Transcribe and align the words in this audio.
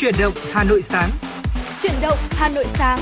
Chuyển 0.00 0.14
động 0.18 0.32
Hà 0.52 0.64
Nội 0.64 0.82
sáng. 0.88 1.10
Chuyển 1.82 1.92
động 2.02 2.18
Hà 2.30 2.48
Nội 2.48 2.64
sáng. 2.64 2.98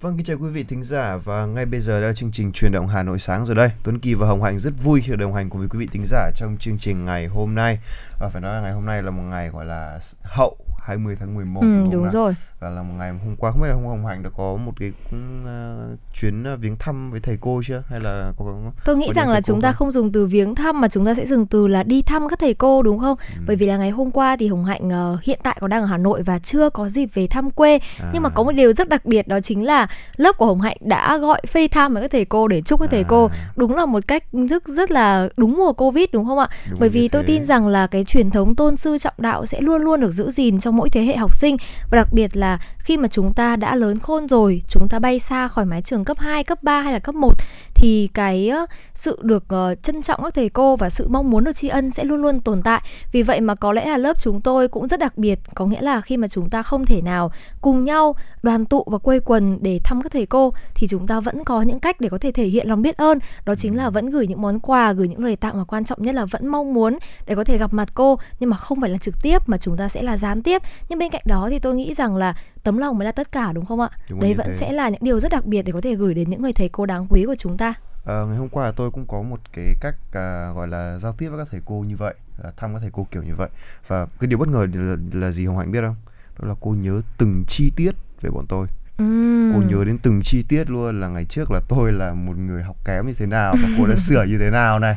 Vâng, 0.00 0.16
kính 0.16 0.24
chào 0.24 0.36
quý 0.36 0.48
vị 0.48 0.64
thính 0.64 0.82
giả 0.82 1.16
và 1.16 1.46
ngay 1.46 1.66
bây 1.66 1.80
giờ 1.80 2.00
đã 2.00 2.06
là 2.06 2.12
chương 2.12 2.30
trình 2.32 2.52
truyền 2.52 2.72
động 2.72 2.88
Hà 2.88 3.02
Nội 3.02 3.18
sáng 3.18 3.44
rồi 3.44 3.56
đây. 3.56 3.70
Tuấn 3.84 3.98
Kỳ 3.98 4.14
và 4.14 4.26
Hồng 4.26 4.42
Hạnh 4.42 4.58
rất 4.58 4.72
vui 4.82 5.00
khi 5.00 5.10
được 5.10 5.16
đồng 5.16 5.34
hành 5.34 5.50
cùng 5.50 5.58
với 5.58 5.68
quý 5.68 5.78
vị 5.78 5.88
thính 5.92 6.04
giả 6.06 6.30
trong 6.34 6.56
chương 6.60 6.78
trình 6.78 7.04
ngày 7.04 7.26
hôm 7.26 7.54
nay. 7.54 7.78
Và 8.20 8.28
phải 8.28 8.42
nói 8.42 8.54
là 8.54 8.60
ngày 8.60 8.72
hôm 8.72 8.86
nay 8.86 9.02
là 9.02 9.10
một 9.10 9.22
ngày 9.22 9.48
gọi 9.48 9.64
là 9.64 10.00
hậu 10.22 10.56
20 10.84 11.16
tháng 11.20 11.34
11 11.34 11.60
ừ, 11.60 11.66
đúng, 11.66 11.90
đúng 11.90 12.10
rồi 12.10 12.34
và 12.64 12.70
là 12.70 12.82
một 12.82 12.94
ngày 12.98 13.10
hôm 13.10 13.36
qua 13.38 13.50
không 13.50 13.62
biết 13.62 13.68
là 13.68 13.74
hôm 13.74 13.84
hồng 13.84 14.06
hạnh 14.06 14.22
đã 14.22 14.30
có 14.36 14.56
một 14.56 14.72
cái 14.80 14.92
uh, 15.08 15.98
chuyến 16.14 16.42
uh, 16.54 16.60
viếng 16.60 16.76
thăm 16.76 17.10
với 17.10 17.20
thầy 17.20 17.38
cô 17.40 17.62
chưa? 17.66 17.82
Hay 17.88 18.00
là 18.00 18.32
có 18.38 18.44
tôi 18.84 18.96
nghĩ 18.96 19.10
rằng 19.14 19.28
là 19.28 19.40
chúng 19.40 19.60
ta 19.60 19.72
không? 19.72 19.90
dùng 19.90 20.12
từ 20.12 20.26
viếng 20.26 20.54
thăm 20.54 20.80
mà 20.80 20.88
chúng 20.88 21.06
ta 21.06 21.14
sẽ 21.14 21.26
dùng 21.26 21.46
từ 21.46 21.66
là 21.66 21.82
đi 21.82 22.02
thăm 22.02 22.28
các 22.28 22.38
thầy 22.38 22.54
cô 22.54 22.82
đúng 22.82 23.00
không? 23.00 23.16
Ừ. 23.36 23.42
bởi 23.46 23.56
vì 23.56 23.66
là 23.66 23.76
ngày 23.76 23.90
hôm 23.90 24.10
qua 24.10 24.36
thì 24.36 24.48
hồng 24.48 24.64
hạnh 24.64 24.88
uh, 25.14 25.22
hiện 25.22 25.38
tại 25.42 25.56
còn 25.60 25.70
đang 25.70 25.82
ở 25.82 25.86
hà 25.86 25.98
nội 25.98 26.22
và 26.22 26.38
chưa 26.38 26.70
có 26.70 26.88
dịp 26.88 27.10
về 27.14 27.26
thăm 27.26 27.50
quê. 27.50 27.78
À. 28.00 28.10
nhưng 28.12 28.22
mà 28.22 28.28
có 28.28 28.42
một 28.42 28.52
điều 28.52 28.72
rất 28.72 28.88
đặc 28.88 29.04
biệt 29.04 29.28
đó 29.28 29.40
chính 29.40 29.64
là 29.66 29.86
lớp 30.16 30.36
của 30.38 30.46
hồng 30.46 30.60
hạnh 30.60 30.76
đã 30.80 31.18
gọi 31.18 31.40
FaceTime 31.52 31.92
với 31.92 32.02
các 32.02 32.10
thầy 32.10 32.24
cô 32.24 32.48
để 32.48 32.62
chúc 32.62 32.80
các 32.80 32.90
thầy 32.90 33.02
à. 33.02 33.08
cô 33.08 33.30
đúng 33.56 33.76
là 33.76 33.86
một 33.86 34.06
cách 34.06 34.24
rất 34.32 34.68
rất 34.68 34.90
là 34.90 35.28
đúng 35.36 35.56
mùa 35.56 35.72
covid 35.72 36.06
đúng 36.12 36.26
không 36.26 36.38
ạ? 36.38 36.48
Đúng 36.70 36.80
bởi 36.80 36.88
vì 36.88 37.08
tôi 37.08 37.22
tin 37.24 37.44
rằng 37.44 37.66
là 37.66 37.86
cái 37.86 38.04
truyền 38.04 38.30
thống 38.30 38.54
tôn 38.54 38.76
sư 38.76 38.98
trọng 38.98 39.14
đạo 39.18 39.46
sẽ 39.46 39.60
luôn 39.60 39.82
luôn 39.82 40.00
được 40.00 40.10
giữ 40.10 40.30
gìn 40.30 40.60
trong 40.60 40.76
mỗi 40.76 40.90
thế 40.90 41.02
hệ 41.02 41.16
học 41.16 41.34
sinh. 41.34 41.56
Và 41.90 41.96
đặc 41.96 42.08
biệt 42.12 42.36
là 42.36 42.53
khi 42.78 42.96
mà 42.96 43.08
chúng 43.08 43.32
ta 43.32 43.56
đã 43.56 43.76
lớn 43.76 43.98
khôn 43.98 44.28
rồi, 44.28 44.62
chúng 44.68 44.88
ta 44.88 44.98
bay 44.98 45.18
xa 45.18 45.48
khỏi 45.48 45.64
mái 45.64 45.82
trường 45.82 46.04
cấp 46.04 46.18
2, 46.18 46.44
cấp 46.44 46.62
3 46.62 46.80
hay 46.80 46.92
là 46.92 46.98
cấp 46.98 47.14
1 47.14 47.34
thì 47.74 48.08
cái 48.14 48.50
sự 48.94 49.18
được 49.22 49.44
uh, 49.54 49.82
trân 49.82 50.02
trọng 50.02 50.22
các 50.22 50.34
thầy 50.34 50.48
cô 50.48 50.76
và 50.76 50.90
sự 50.90 51.08
mong 51.08 51.30
muốn 51.30 51.44
được 51.44 51.56
tri 51.56 51.68
ân 51.68 51.90
sẽ 51.90 52.04
luôn 52.04 52.22
luôn 52.22 52.40
tồn 52.40 52.62
tại. 52.62 52.82
Vì 53.12 53.22
vậy 53.22 53.40
mà 53.40 53.54
có 53.54 53.72
lẽ 53.72 53.86
là 53.86 53.96
lớp 53.96 54.20
chúng 54.20 54.40
tôi 54.40 54.68
cũng 54.68 54.88
rất 54.88 55.00
đặc 55.00 55.18
biệt, 55.18 55.38
có 55.54 55.66
nghĩa 55.66 55.82
là 55.82 56.00
khi 56.00 56.16
mà 56.16 56.28
chúng 56.28 56.50
ta 56.50 56.62
không 56.62 56.86
thể 56.86 57.00
nào 57.02 57.30
cùng 57.60 57.84
nhau 57.84 58.14
đoàn 58.42 58.64
tụ 58.64 58.84
và 58.86 58.98
quây 58.98 59.20
quần 59.20 59.58
để 59.62 59.80
thăm 59.84 60.02
các 60.02 60.12
thầy 60.12 60.26
cô 60.26 60.52
thì 60.74 60.86
chúng 60.86 61.06
ta 61.06 61.20
vẫn 61.20 61.44
có 61.44 61.62
những 61.62 61.80
cách 61.80 62.00
để 62.00 62.08
có 62.08 62.18
thể 62.18 62.32
thể 62.32 62.44
hiện 62.44 62.68
lòng 62.68 62.82
biết 62.82 62.96
ơn, 62.96 63.18
đó 63.44 63.54
chính 63.54 63.76
là 63.76 63.90
vẫn 63.90 64.10
gửi 64.10 64.26
những 64.26 64.42
món 64.42 64.60
quà, 64.60 64.92
gửi 64.92 65.08
những 65.08 65.24
lời 65.24 65.36
tặng 65.36 65.54
và 65.56 65.64
quan 65.64 65.84
trọng 65.84 66.02
nhất 66.02 66.14
là 66.14 66.24
vẫn 66.24 66.46
mong 66.46 66.74
muốn 66.74 66.98
để 67.26 67.34
có 67.34 67.44
thể 67.44 67.58
gặp 67.58 67.74
mặt 67.74 67.88
cô 67.94 68.18
nhưng 68.40 68.50
mà 68.50 68.56
không 68.56 68.80
phải 68.80 68.90
là 68.90 68.98
trực 68.98 69.14
tiếp 69.22 69.38
mà 69.46 69.56
chúng 69.56 69.76
ta 69.76 69.88
sẽ 69.88 70.02
là 70.02 70.16
gián 70.16 70.42
tiếp. 70.42 70.62
Nhưng 70.88 70.98
bên 70.98 71.10
cạnh 71.10 71.22
đó 71.24 71.48
thì 71.50 71.58
tôi 71.58 71.74
nghĩ 71.74 71.94
rằng 71.94 72.16
là 72.16 72.34
tấm 72.62 72.78
lòng 72.78 72.98
mới 72.98 73.04
là 73.04 73.12
tất 73.12 73.32
cả 73.32 73.52
đúng 73.52 73.64
không 73.64 73.80
ạ? 73.80 73.88
Đúng 74.10 74.20
đấy 74.20 74.34
vẫn 74.34 74.46
thế. 74.46 74.54
sẽ 74.54 74.72
là 74.72 74.88
những 74.88 75.02
điều 75.02 75.20
rất 75.20 75.32
đặc 75.32 75.44
biệt 75.44 75.62
để 75.62 75.72
có 75.72 75.80
thể 75.80 75.94
gửi 75.94 76.14
đến 76.14 76.30
những 76.30 76.42
người 76.42 76.52
thầy 76.52 76.68
cô 76.68 76.86
đáng 76.86 77.06
quý 77.08 77.24
của 77.26 77.34
chúng 77.38 77.56
ta. 77.56 77.74
À, 78.04 78.24
ngày 78.28 78.36
hôm 78.36 78.48
qua 78.48 78.72
tôi 78.76 78.90
cũng 78.90 79.06
có 79.06 79.22
một 79.22 79.40
cái 79.52 79.74
cách 79.80 79.96
à, 80.12 80.52
gọi 80.54 80.68
là 80.68 80.98
giao 80.98 81.12
tiếp 81.12 81.28
với 81.28 81.38
các 81.38 81.48
thầy 81.50 81.60
cô 81.64 81.84
như 81.88 81.96
vậy 81.96 82.14
à, 82.44 82.50
thăm 82.56 82.74
các 82.74 82.78
thầy 82.80 82.90
cô 82.92 83.06
kiểu 83.10 83.22
như 83.22 83.34
vậy. 83.34 83.48
Và 83.86 84.06
cái 84.20 84.28
điều 84.28 84.38
bất 84.38 84.48
ngờ 84.48 84.66
là, 84.74 84.96
là 85.12 85.30
gì 85.30 85.46
hồng 85.46 85.58
hạnh 85.58 85.72
biết 85.72 85.80
không? 85.80 85.96
Đó 86.38 86.48
là 86.48 86.54
cô 86.60 86.70
nhớ 86.70 87.00
từng 87.18 87.44
chi 87.48 87.72
tiết 87.76 87.92
về 88.20 88.30
bọn 88.30 88.46
tôi 88.48 88.66
Uhm. 89.02 89.52
cô 89.54 89.62
nhớ 89.68 89.84
đến 89.84 89.98
từng 89.98 90.22
chi 90.22 90.42
tiết 90.42 90.70
luôn 90.70 91.00
là 91.00 91.08
ngày 91.08 91.24
trước 91.24 91.50
là 91.50 91.60
tôi 91.68 91.92
là 91.92 92.14
một 92.14 92.36
người 92.36 92.62
học 92.62 92.76
kém 92.84 93.06
như 93.06 93.14
thế 93.18 93.26
nào 93.26 93.54
và 93.62 93.68
cô 93.78 93.86
đã 93.86 93.94
sửa 94.06 94.24
như 94.24 94.38
thế 94.38 94.50
nào 94.50 94.78
này. 94.78 94.96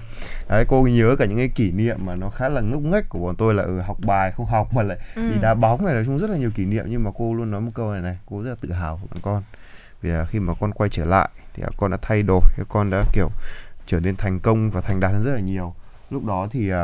Đấy 0.49 0.65
cô 0.67 0.87
nhớ 0.87 1.15
cả 1.19 1.25
những 1.25 1.37
cái 1.37 1.47
kỷ 1.47 1.71
niệm 1.71 2.05
mà 2.05 2.15
nó 2.15 2.29
khá 2.29 2.49
là 2.49 2.61
ngốc 2.61 2.81
nghếch 2.81 3.09
của 3.09 3.19
bọn 3.19 3.35
tôi 3.35 3.53
là 3.53 3.63
ở 3.63 3.67
ừ, 3.67 3.79
học 3.79 3.97
bài 4.05 4.31
không 4.31 4.45
học 4.45 4.73
mà 4.73 4.83
lại 4.83 4.97
ừ. 5.15 5.29
đi 5.29 5.41
đá 5.41 5.53
bóng 5.53 5.85
này 5.85 5.93
nói 5.93 6.05
chung 6.05 6.19
rất 6.19 6.29
là 6.29 6.37
nhiều 6.37 6.51
kỷ 6.55 6.65
niệm. 6.65 6.85
Nhưng 6.87 7.03
mà 7.03 7.11
cô 7.17 7.33
luôn 7.33 7.51
nói 7.51 7.61
một 7.61 7.71
câu 7.73 7.91
này 7.91 8.01
này 8.01 8.17
cô 8.25 8.43
rất 8.43 8.49
là 8.49 8.55
tự 8.61 8.71
hào 8.71 8.99
của 9.01 9.19
con. 9.21 9.43
Vì 10.01 10.09
là 10.09 10.25
khi 10.25 10.39
mà 10.39 10.53
con 10.59 10.71
quay 10.71 10.89
trở 10.89 11.05
lại 11.05 11.29
thì 11.53 11.63
con 11.77 11.91
đã 11.91 11.97
thay 12.01 12.23
đổi 12.23 12.41
con 12.69 12.89
đã 12.89 13.03
kiểu 13.13 13.29
trở 13.85 13.99
nên 13.99 14.15
thành 14.15 14.39
công 14.39 14.71
và 14.71 14.81
thành 14.81 14.99
đạt 14.99 15.11
hơn 15.11 15.23
rất 15.23 15.33
là 15.33 15.39
nhiều. 15.39 15.73
Lúc 16.09 16.25
đó 16.25 16.47
thì 16.51 16.73
uh, 16.73 16.77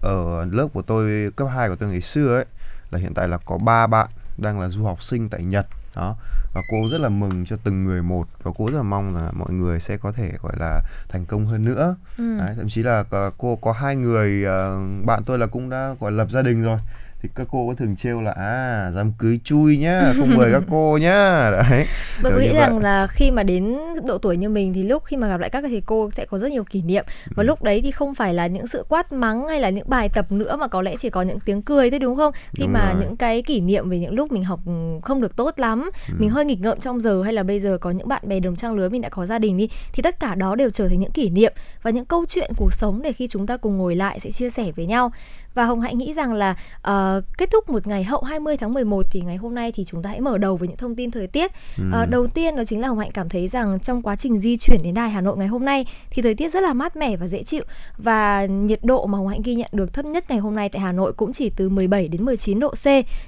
ở 0.00 0.44
lớp 0.44 0.68
của 0.72 0.82
tôi 0.82 1.30
cấp 1.36 1.48
2 1.54 1.68
của 1.68 1.76
tôi 1.76 1.88
ngày 1.88 2.00
xưa 2.00 2.36
ấy 2.36 2.44
là 2.90 2.98
hiện 2.98 3.14
tại 3.14 3.28
là 3.28 3.38
có 3.38 3.58
ba 3.58 3.86
bạn 3.86 4.08
đang 4.38 4.60
là 4.60 4.68
du 4.68 4.84
học 4.84 5.02
sinh 5.02 5.28
tại 5.28 5.44
Nhật 5.44 5.66
đó. 5.96 6.16
Và 6.54 6.62
cô 6.70 6.88
rất 6.88 7.00
là 7.00 7.08
mừng 7.08 7.44
cho 7.46 7.56
từng 7.64 7.84
người 7.84 8.02
một 8.02 8.28
và 8.42 8.50
cô 8.58 8.70
rất 8.70 8.76
là 8.76 8.82
mong 8.82 9.14
là 9.14 9.30
mọi 9.32 9.52
người 9.52 9.80
sẽ 9.80 9.96
có 9.96 10.12
thể 10.12 10.32
gọi 10.42 10.52
là 10.56 10.80
thành 11.08 11.26
công 11.26 11.46
hơn 11.46 11.64
nữa. 11.64 11.96
Ừ. 12.18 12.38
Đấy, 12.38 12.54
thậm 12.56 12.68
chí 12.68 12.82
là 12.82 13.04
cô 13.38 13.56
có 13.56 13.72
hai 13.72 13.96
người 13.96 14.44
uh, 14.44 15.06
bạn 15.06 15.22
tôi 15.26 15.38
là 15.38 15.46
cũng 15.46 15.70
đã 15.70 15.94
gọi 16.00 16.12
lập 16.12 16.30
gia 16.30 16.42
đình 16.42 16.62
rồi 16.62 16.78
thì 17.22 17.28
các 17.34 17.46
cô 17.50 17.68
có 17.68 17.74
thường 17.74 17.96
trêu 17.96 18.20
là 18.20 18.30
à 18.30 18.90
dám 18.94 19.12
cưới 19.18 19.38
chui 19.44 19.76
nhá 19.76 20.12
không 20.16 20.36
mời 20.36 20.52
các 20.52 20.62
cô 20.70 20.98
nhá. 21.00 21.50
Đấy. 21.70 21.86
Tôi 22.22 22.40
nghĩ 22.40 22.52
rằng 22.52 22.78
là 22.78 23.06
khi 23.06 23.30
mà 23.30 23.42
đến 23.42 23.76
độ 24.06 24.18
tuổi 24.18 24.36
như 24.36 24.48
mình 24.48 24.72
thì 24.74 24.82
lúc 24.82 25.04
khi 25.04 25.16
mà 25.16 25.28
gặp 25.28 25.40
lại 25.40 25.50
các 25.50 25.64
thầy 25.68 25.82
cô 25.86 26.10
sẽ 26.10 26.24
có 26.24 26.38
rất 26.38 26.52
nhiều 26.52 26.64
kỷ 26.64 26.82
niệm. 26.82 27.04
Và 27.36 27.42
ừ. 27.42 27.46
lúc 27.46 27.62
đấy 27.62 27.80
thì 27.84 27.90
không 27.90 28.14
phải 28.14 28.34
là 28.34 28.46
những 28.46 28.66
sự 28.66 28.84
quát 28.88 29.12
mắng 29.12 29.46
hay 29.46 29.60
là 29.60 29.70
những 29.70 29.88
bài 29.88 30.08
tập 30.08 30.32
nữa 30.32 30.56
mà 30.56 30.68
có 30.68 30.82
lẽ 30.82 30.94
chỉ 30.98 31.10
có 31.10 31.22
những 31.22 31.40
tiếng 31.40 31.62
cười 31.62 31.90
thôi 31.90 31.98
đúng 31.98 32.16
không? 32.16 32.32
Khi 32.52 32.64
đúng 32.64 32.72
mà 32.72 32.92
rồi. 32.92 33.02
những 33.02 33.16
cái 33.16 33.42
kỷ 33.42 33.60
niệm 33.60 33.90
về 33.90 33.98
những 33.98 34.14
lúc 34.14 34.32
mình 34.32 34.44
học 34.44 34.60
không 35.02 35.20
được 35.20 35.36
tốt 35.36 35.60
lắm 35.60 35.90
ừ. 36.08 36.14
mình 36.18 36.30
hơi 36.30 36.44
nghịch 36.44 36.60
ngợm 36.60 36.80
trong 36.80 37.00
giờ 37.00 37.22
hay 37.22 37.32
là 37.32 37.42
bây 37.42 37.60
giờ 37.60 37.78
có 37.80 37.90
những 37.90 38.08
bạn 38.08 38.22
bè 38.28 38.40
đồng 38.40 38.56
trang 38.56 38.74
lứa 38.74 38.88
mình 38.88 39.00
đã 39.00 39.08
có 39.08 39.26
gia 39.26 39.38
đình 39.38 39.56
đi 39.56 39.68
thì 39.92 40.02
tất 40.02 40.20
cả 40.20 40.34
đó 40.34 40.54
đều 40.54 40.70
trở 40.70 40.88
thành 40.88 41.00
những 41.00 41.12
kỷ 41.12 41.30
niệm. 41.30 41.52
Và 41.82 41.90
những 41.90 42.04
câu 42.04 42.24
chuyện 42.28 42.50
cuộc 42.56 42.72
sống 42.72 43.02
để 43.02 43.12
khi 43.12 43.26
chúng 43.26 43.46
ta 43.46 43.56
cùng 43.56 43.76
ngồi 43.76 43.96
lại 43.96 44.20
sẽ 44.20 44.30
chia 44.30 44.50
sẻ 44.50 44.72
với 44.76 44.86
nhau 44.86 45.12
và 45.56 45.64
Hồng 45.64 45.80
Hạnh 45.80 45.98
nghĩ 45.98 46.14
rằng 46.14 46.32
là 46.32 46.56
uh, 46.88 47.24
kết 47.38 47.50
thúc 47.50 47.70
một 47.70 47.86
ngày 47.86 48.04
hậu 48.04 48.22
20 48.22 48.56
tháng 48.56 48.74
11 48.74 49.06
thì 49.10 49.20
ngày 49.20 49.36
hôm 49.36 49.54
nay 49.54 49.72
thì 49.72 49.84
chúng 49.84 50.02
ta 50.02 50.10
hãy 50.10 50.20
mở 50.20 50.38
đầu 50.38 50.56
với 50.56 50.68
những 50.68 50.76
thông 50.76 50.96
tin 50.96 51.10
thời 51.10 51.26
tiết. 51.26 51.52
Ừ. 51.78 51.84
Uh, 52.02 52.10
đầu 52.10 52.26
tiên 52.26 52.56
đó 52.56 52.64
chính 52.64 52.80
là 52.80 52.88
Hồng 52.88 52.98
Hạnh 52.98 53.10
cảm 53.14 53.28
thấy 53.28 53.48
rằng 53.48 53.78
trong 53.80 54.02
quá 54.02 54.16
trình 54.16 54.38
di 54.38 54.56
chuyển 54.56 54.82
đến 54.82 54.94
đài 54.94 55.10
Hà 55.10 55.20
Nội 55.20 55.36
ngày 55.36 55.46
hôm 55.46 55.64
nay 55.64 55.86
thì 56.10 56.22
thời 56.22 56.34
tiết 56.34 56.52
rất 56.52 56.62
là 56.62 56.72
mát 56.72 56.96
mẻ 56.96 57.16
và 57.16 57.28
dễ 57.28 57.42
chịu 57.42 57.64
và 57.98 58.46
nhiệt 58.46 58.84
độ 58.84 59.06
mà 59.06 59.18
Hồng 59.18 59.28
Hạnh 59.28 59.42
ghi 59.44 59.54
nhận 59.54 59.70
được 59.72 59.92
thấp 59.92 60.04
nhất 60.04 60.24
ngày 60.30 60.38
hôm 60.38 60.54
nay 60.54 60.68
tại 60.68 60.80
Hà 60.80 60.92
Nội 60.92 61.12
cũng 61.12 61.32
chỉ 61.32 61.50
từ 61.50 61.68
17 61.68 62.08
đến 62.08 62.24
19 62.24 62.60
độ 62.60 62.70
C. 62.70 62.86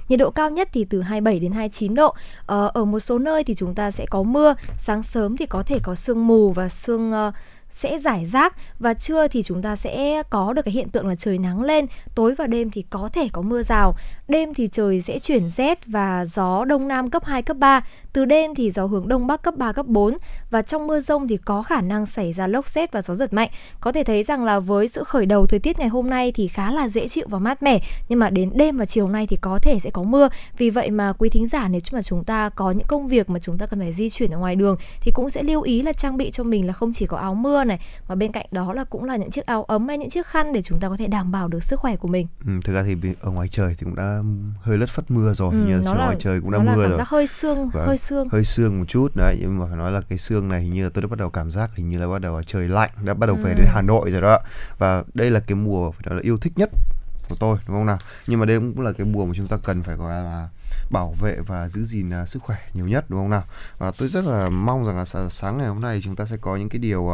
Nhiệt 0.09 0.19
độ 0.19 0.31
cao 0.31 0.49
nhất 0.49 0.69
thì 0.73 0.85
từ 0.89 1.01
27 1.01 1.39
đến 1.39 1.51
29 1.51 1.95
độ. 1.95 2.07
Uh, 2.07 2.15
ở 2.73 2.85
một 2.85 2.99
số 2.99 3.17
nơi 3.17 3.43
thì 3.43 3.55
chúng 3.55 3.73
ta 3.73 3.91
sẽ 3.91 4.05
có 4.09 4.23
mưa, 4.23 4.55
sáng 4.79 5.03
sớm 5.03 5.37
thì 5.37 5.45
có 5.45 5.63
thể 5.63 5.79
có 5.83 5.95
sương 5.95 6.27
mù 6.27 6.51
và 6.51 6.69
sương 6.69 7.11
uh, 7.11 7.33
sẽ 7.69 7.99
giải 7.99 8.25
rác 8.25 8.55
và 8.79 8.93
trưa 8.93 9.27
thì 9.27 9.43
chúng 9.43 9.61
ta 9.61 9.75
sẽ 9.75 10.23
có 10.29 10.53
được 10.53 10.61
cái 10.65 10.73
hiện 10.73 10.89
tượng 10.89 11.07
là 11.07 11.15
trời 11.15 11.37
nắng 11.37 11.63
lên, 11.63 11.85
tối 12.15 12.35
và 12.35 12.47
đêm 12.47 12.69
thì 12.69 12.85
có 12.89 13.09
thể 13.13 13.29
có 13.31 13.41
mưa 13.41 13.63
rào. 13.63 13.95
Đêm 14.27 14.53
thì 14.53 14.67
trời 14.67 15.01
sẽ 15.01 15.19
chuyển 15.19 15.49
rét 15.49 15.79
và 15.85 16.25
gió 16.25 16.65
đông 16.65 16.87
nam 16.87 17.09
cấp 17.09 17.23
2 17.25 17.41
cấp 17.41 17.57
3, 17.57 17.85
từ 18.13 18.25
đêm 18.25 18.55
thì 18.55 18.71
gió 18.71 18.85
hướng 18.85 19.07
đông 19.07 19.27
bắc 19.27 19.41
cấp 19.41 19.53
3 19.57 19.71
cấp 19.71 19.85
4 19.85 20.17
và 20.49 20.61
trong 20.61 20.87
mưa 20.87 20.99
rông 20.99 21.27
thì 21.27 21.37
có 21.37 21.63
khả 21.63 21.81
năng 21.81 22.05
xảy 22.05 22.33
ra 22.33 22.47
lốc 22.47 22.67
xét 22.67 22.91
và 22.91 23.01
gió 23.01 23.15
giật 23.15 23.33
mạnh. 23.33 23.49
Có 23.79 23.91
thể 23.91 24.03
thấy 24.03 24.23
rằng 24.23 24.43
là 24.43 24.59
với 24.59 24.87
sự 24.87 25.03
khởi 25.03 25.25
đầu 25.25 25.45
thời 25.45 25.59
tiết 25.59 25.79
ngày 25.79 25.87
hôm 25.87 26.09
nay 26.09 26.31
thì 26.31 26.47
khá 26.47 26.71
là 26.71 26.89
dễ 26.89 27.07
chịu 27.07 27.27
và 27.29 27.39
mát 27.39 27.63
mẻ, 27.63 27.79
nhưng 28.09 28.19
mà 28.19 28.29
đến 28.29 28.51
đêm 28.53 28.77
và 28.77 28.85
chiều 28.85 29.07
nay 29.07 29.27
thì 29.27 29.37
có 29.41 29.59
thể 29.61 29.79
sẽ 29.79 29.89
có 29.89 30.03
mưa. 30.03 30.29
Vì 30.57 30.69
vậy 30.69 30.91
mà 30.91 31.13
quý 31.17 31.29
thính 31.29 31.47
giả 31.47 31.67
nếu 31.67 31.81
mà 31.91 32.01
chúng 32.01 32.23
ta 32.23 32.49
có 32.49 32.71
những 32.71 32.87
công 32.87 33.07
việc 33.07 33.29
mà 33.29 33.39
chúng 33.39 33.57
ta 33.57 33.65
cần 33.65 33.79
phải 33.79 33.93
di 33.93 34.09
chuyển 34.09 34.31
ở 34.31 34.37
ngoài 34.37 34.55
đường 34.55 34.75
thì 35.01 35.11
cũng 35.11 35.29
sẽ 35.29 35.43
lưu 35.43 35.61
ý 35.61 35.81
là 35.81 35.93
trang 35.93 36.17
bị 36.17 36.31
cho 36.31 36.43
mình 36.43 36.67
là 36.67 36.73
không 36.73 36.93
chỉ 36.93 37.05
có 37.05 37.17
áo 37.17 37.35
mưa 37.35 37.58
này 37.65 37.79
mà 38.07 38.15
bên 38.15 38.31
cạnh 38.31 38.45
đó 38.51 38.73
là 38.73 38.83
cũng 38.83 39.03
là 39.03 39.15
những 39.15 39.31
chiếc 39.31 39.45
áo 39.45 39.63
ấm 39.63 39.87
hay 39.87 39.97
những 39.97 40.09
chiếc 40.09 40.27
khăn 40.27 40.53
để 40.53 40.61
chúng 40.61 40.79
ta 40.79 40.89
có 40.89 40.97
thể 40.97 41.07
đảm 41.07 41.31
bảo 41.31 41.47
được 41.47 41.63
sức 41.63 41.79
khỏe 41.79 41.95
của 41.95 42.07
mình. 42.07 42.27
Ừ, 42.45 42.51
thực 42.63 42.73
ra 42.73 42.83
thì 42.83 42.95
ở 43.21 43.31
ngoài 43.31 43.47
trời 43.47 43.75
thì 43.77 43.85
cũng 43.85 43.95
đã 43.95 44.21
hơi 44.61 44.77
lất 44.77 44.89
phất 44.89 45.11
mưa 45.11 45.33
rồi, 45.33 45.53
ừ, 45.53 45.65
như 45.67 45.81
ngoài 45.99 46.15
trời 46.19 46.41
cũng 46.41 46.51
đã 46.51 46.59
mưa 46.59 46.87
rồi. 46.89 46.99
hơi 47.05 47.27
sương, 47.27 47.69
và 47.69 47.85
hơi 47.85 47.97
sương 47.97 48.29
hơi 48.29 48.43
sương 48.43 48.79
một 48.79 48.85
chút 48.87 49.11
đấy 49.15 49.37
nhưng 49.41 49.59
mà 49.59 49.65
phải 49.65 49.77
nói 49.77 49.91
là 49.91 50.01
cái 50.01 50.17
sương 50.17 50.49
này 50.49 50.61
hình 50.61 50.73
như 50.73 50.83
là 50.83 50.89
tôi 50.93 51.01
đã 51.01 51.07
bắt 51.07 51.19
đầu 51.19 51.29
cảm 51.29 51.51
giác 51.51 51.75
hình 51.75 51.89
như 51.89 51.97
là 51.97 52.07
bắt 52.07 52.21
đầu 52.21 52.41
trời 52.43 52.67
lạnh 52.67 52.89
đã 53.03 53.13
bắt 53.13 53.27
đầu 53.27 53.35
về 53.35 53.51
ừ. 53.51 53.57
đến 53.57 53.65
Hà 53.69 53.81
Nội 53.81 54.11
rồi 54.11 54.21
đó 54.21 54.39
và 54.77 55.03
đây 55.13 55.31
là 55.31 55.39
cái 55.39 55.55
mùa 55.55 55.91
phải 55.91 56.01
nói 56.05 56.15
là 56.15 56.21
yêu 56.23 56.37
thích 56.37 56.53
nhất 56.55 56.69
của 57.29 57.35
tôi 57.39 57.57
đúng 57.67 57.77
không 57.77 57.85
nào 57.85 57.97
nhưng 58.27 58.39
mà 58.39 58.45
đây 58.45 58.59
cũng 58.59 58.81
là 58.81 58.91
cái 58.91 59.07
mùa 59.07 59.25
mà 59.25 59.33
chúng 59.35 59.47
ta 59.47 59.57
cần 59.63 59.83
phải 59.83 59.95
gọi 59.95 60.23
là 60.23 60.49
bảo 60.89 61.15
vệ 61.19 61.37
và 61.47 61.69
giữ 61.69 61.85
gìn 61.85 62.09
uh, 62.23 62.29
sức 62.29 62.43
khỏe 62.43 62.57
nhiều 62.73 62.87
nhất 62.87 63.05
đúng 63.09 63.19
không 63.19 63.29
nào 63.29 63.43
và 63.77 63.91
tôi 63.91 64.07
rất 64.07 64.25
là 64.25 64.49
mong 64.49 64.85
rằng 64.85 64.97
là 64.97 65.29
sáng 65.29 65.57
ngày 65.57 65.67
hôm 65.67 65.81
nay 65.81 65.99
chúng 66.03 66.15
ta 66.15 66.25
sẽ 66.25 66.37
có 66.37 66.55
những 66.55 66.69
cái 66.69 66.79
điều 66.79 67.01
uh, 67.01 67.13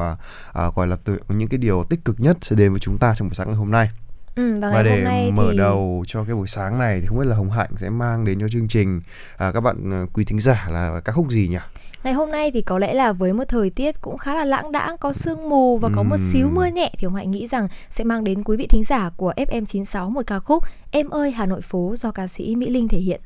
uh, 0.68 0.76
gọi 0.76 0.88
là 0.88 0.96
tự, 0.96 1.20
những 1.28 1.50
cái 1.50 1.58
điều 1.58 1.84
tích 1.90 2.06
cực 2.06 2.20
nhất 2.20 2.38
sẽ 2.42 2.56
đến 2.56 2.72
với 2.72 2.80
chúng 2.80 2.98
ta 2.98 3.16
trong 3.18 3.28
buổi 3.28 3.36
sáng 3.36 3.48
ngày 3.48 3.58
hôm 3.58 3.72
nay 3.72 3.90
Ừ, 4.36 4.60
và, 4.62 4.70
và 4.70 4.84
để 4.84 4.92
hôm 4.92 5.04
nay 5.04 5.32
mở 5.32 5.48
thì... 5.52 5.58
đầu 5.58 6.06
cho 6.08 6.24
cái 6.24 6.36
buổi 6.36 6.48
sáng 6.48 6.80
này 6.80 7.00
thì 7.02 7.08
không 7.08 7.20
biết 7.20 7.26
là 7.26 7.36
Hồng 7.36 7.52
Hạnh 7.52 7.70
sẽ 7.78 7.90
mang 7.90 8.26
đến 8.26 8.40
cho 8.40 8.48
chương 8.48 8.68
trình 8.68 9.02
à, 9.38 9.52
các 9.52 9.60
bạn 9.62 10.08
quý 10.14 10.26
thính 10.26 10.40
giả 10.40 10.68
là 10.70 11.00
các 11.06 11.12
khúc 11.12 11.32
gì 11.32 11.48
nhỉ? 11.48 11.58
Ngày 12.06 12.14
hôm 12.14 12.32
nay 12.32 12.52
thì 12.52 12.62
có 12.62 12.80
lẽ 12.80 12.94
là 12.94 13.14
với 13.14 13.34
một 13.34 13.44
thời 13.48 13.70
tiết 13.70 14.02
cũng 14.02 14.18
khá 14.18 14.36
là 14.36 14.46
lãng 14.46 14.72
đãng, 14.72 14.98
có 14.98 15.14
sương 15.14 15.50
mù 15.50 15.78
và 15.78 15.90
có 15.96 16.04
một 16.04 16.18
xíu 16.20 16.50
mưa 16.54 16.66
nhẹ 16.66 16.92
thì 16.98 17.06
Hồng 17.06 17.16
Hạnh 17.16 17.32
nghĩ 17.32 17.48
rằng 17.48 17.68
sẽ 17.90 18.04
mang 18.04 18.24
đến 18.24 18.44
quý 18.44 18.58
vị 18.58 18.68
thính 18.68 18.84
giả 18.84 19.10
của 19.18 19.34
FM96 19.38 20.10
một 20.10 20.22
ca 20.28 20.40
khúc 20.40 20.64
Em 20.92 21.10
ơi 21.10 21.32
Hà 21.32 21.46
Nội 21.46 21.62
phố 21.62 21.94
do 21.98 22.12
ca 22.12 22.28
sĩ 22.28 22.56
Mỹ 22.56 22.70
Linh 22.70 22.88
thể 22.88 22.98
hiện. 22.98 23.22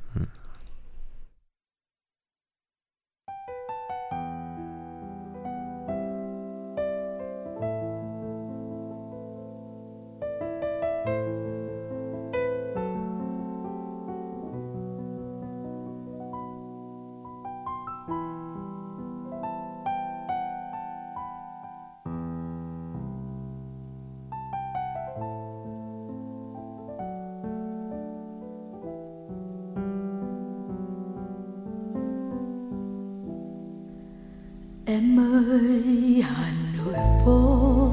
Em 34.90 35.20
ơi, 35.20 36.24
hà 36.24 36.52
nội 36.78 36.96
phố, 37.26 37.92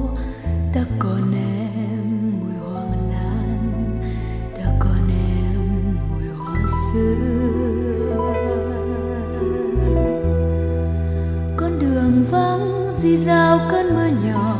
ta 0.74 0.80
còn 0.98 1.32
em 1.34 2.40
mùi 2.40 2.54
hoàng 2.54 3.10
lan, 3.10 4.00
ta 4.56 4.64
còn 4.78 5.08
em 5.08 5.96
mùi 6.10 6.28
hoa 6.28 6.60
xưa 6.66 7.16
con 11.56 11.78
đường 11.78 12.24
vắng, 12.30 12.92
di 12.92 13.16
dao 13.16 13.60
cơn 13.70 13.94
mưa 13.94 14.08
nhỏ, 14.26 14.56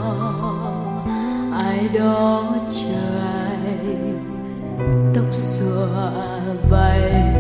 ai 1.53 1.89
đó 1.89 2.57
chờ 2.71 3.21
ai, 3.21 3.97
tóc 5.15 5.35
xòa 5.35 6.11
vai 6.71 7.36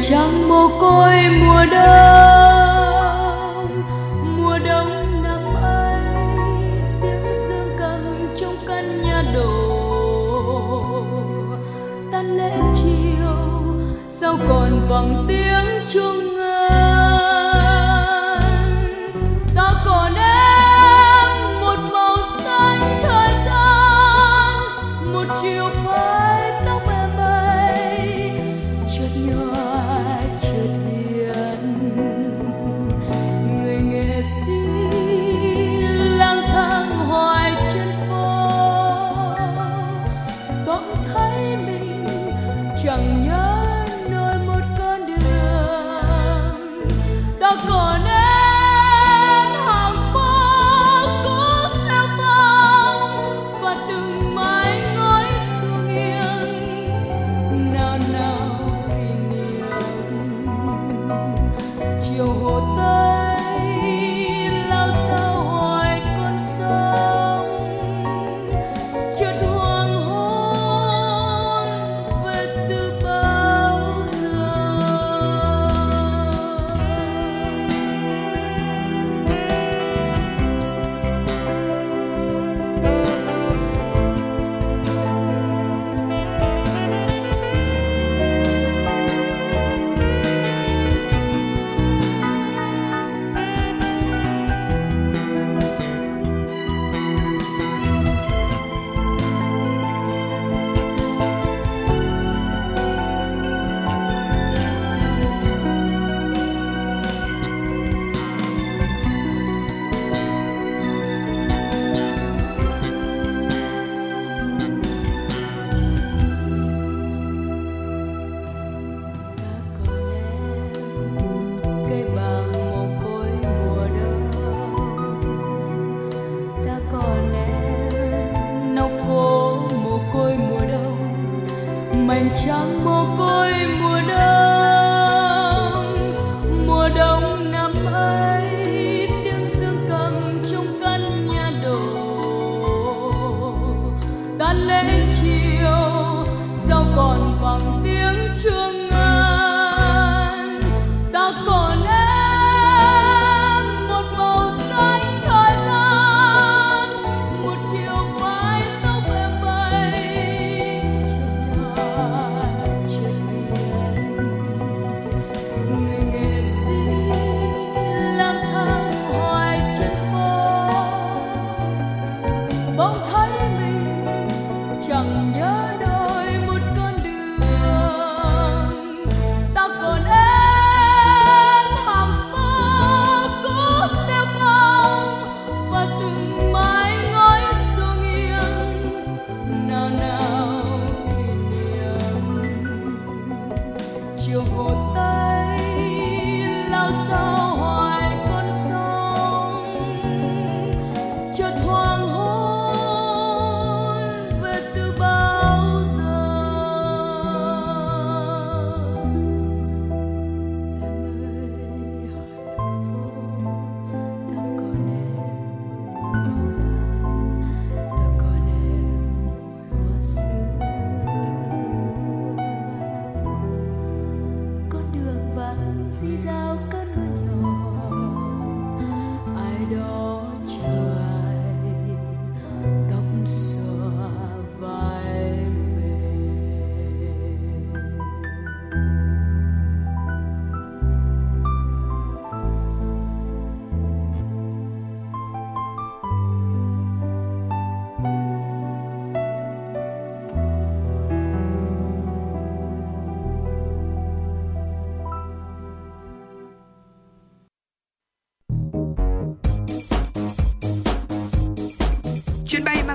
Trăng 0.00 0.48
mồ 0.48 0.68
côi 0.80 1.28
mùa 1.28 1.66
đông. 1.72 2.09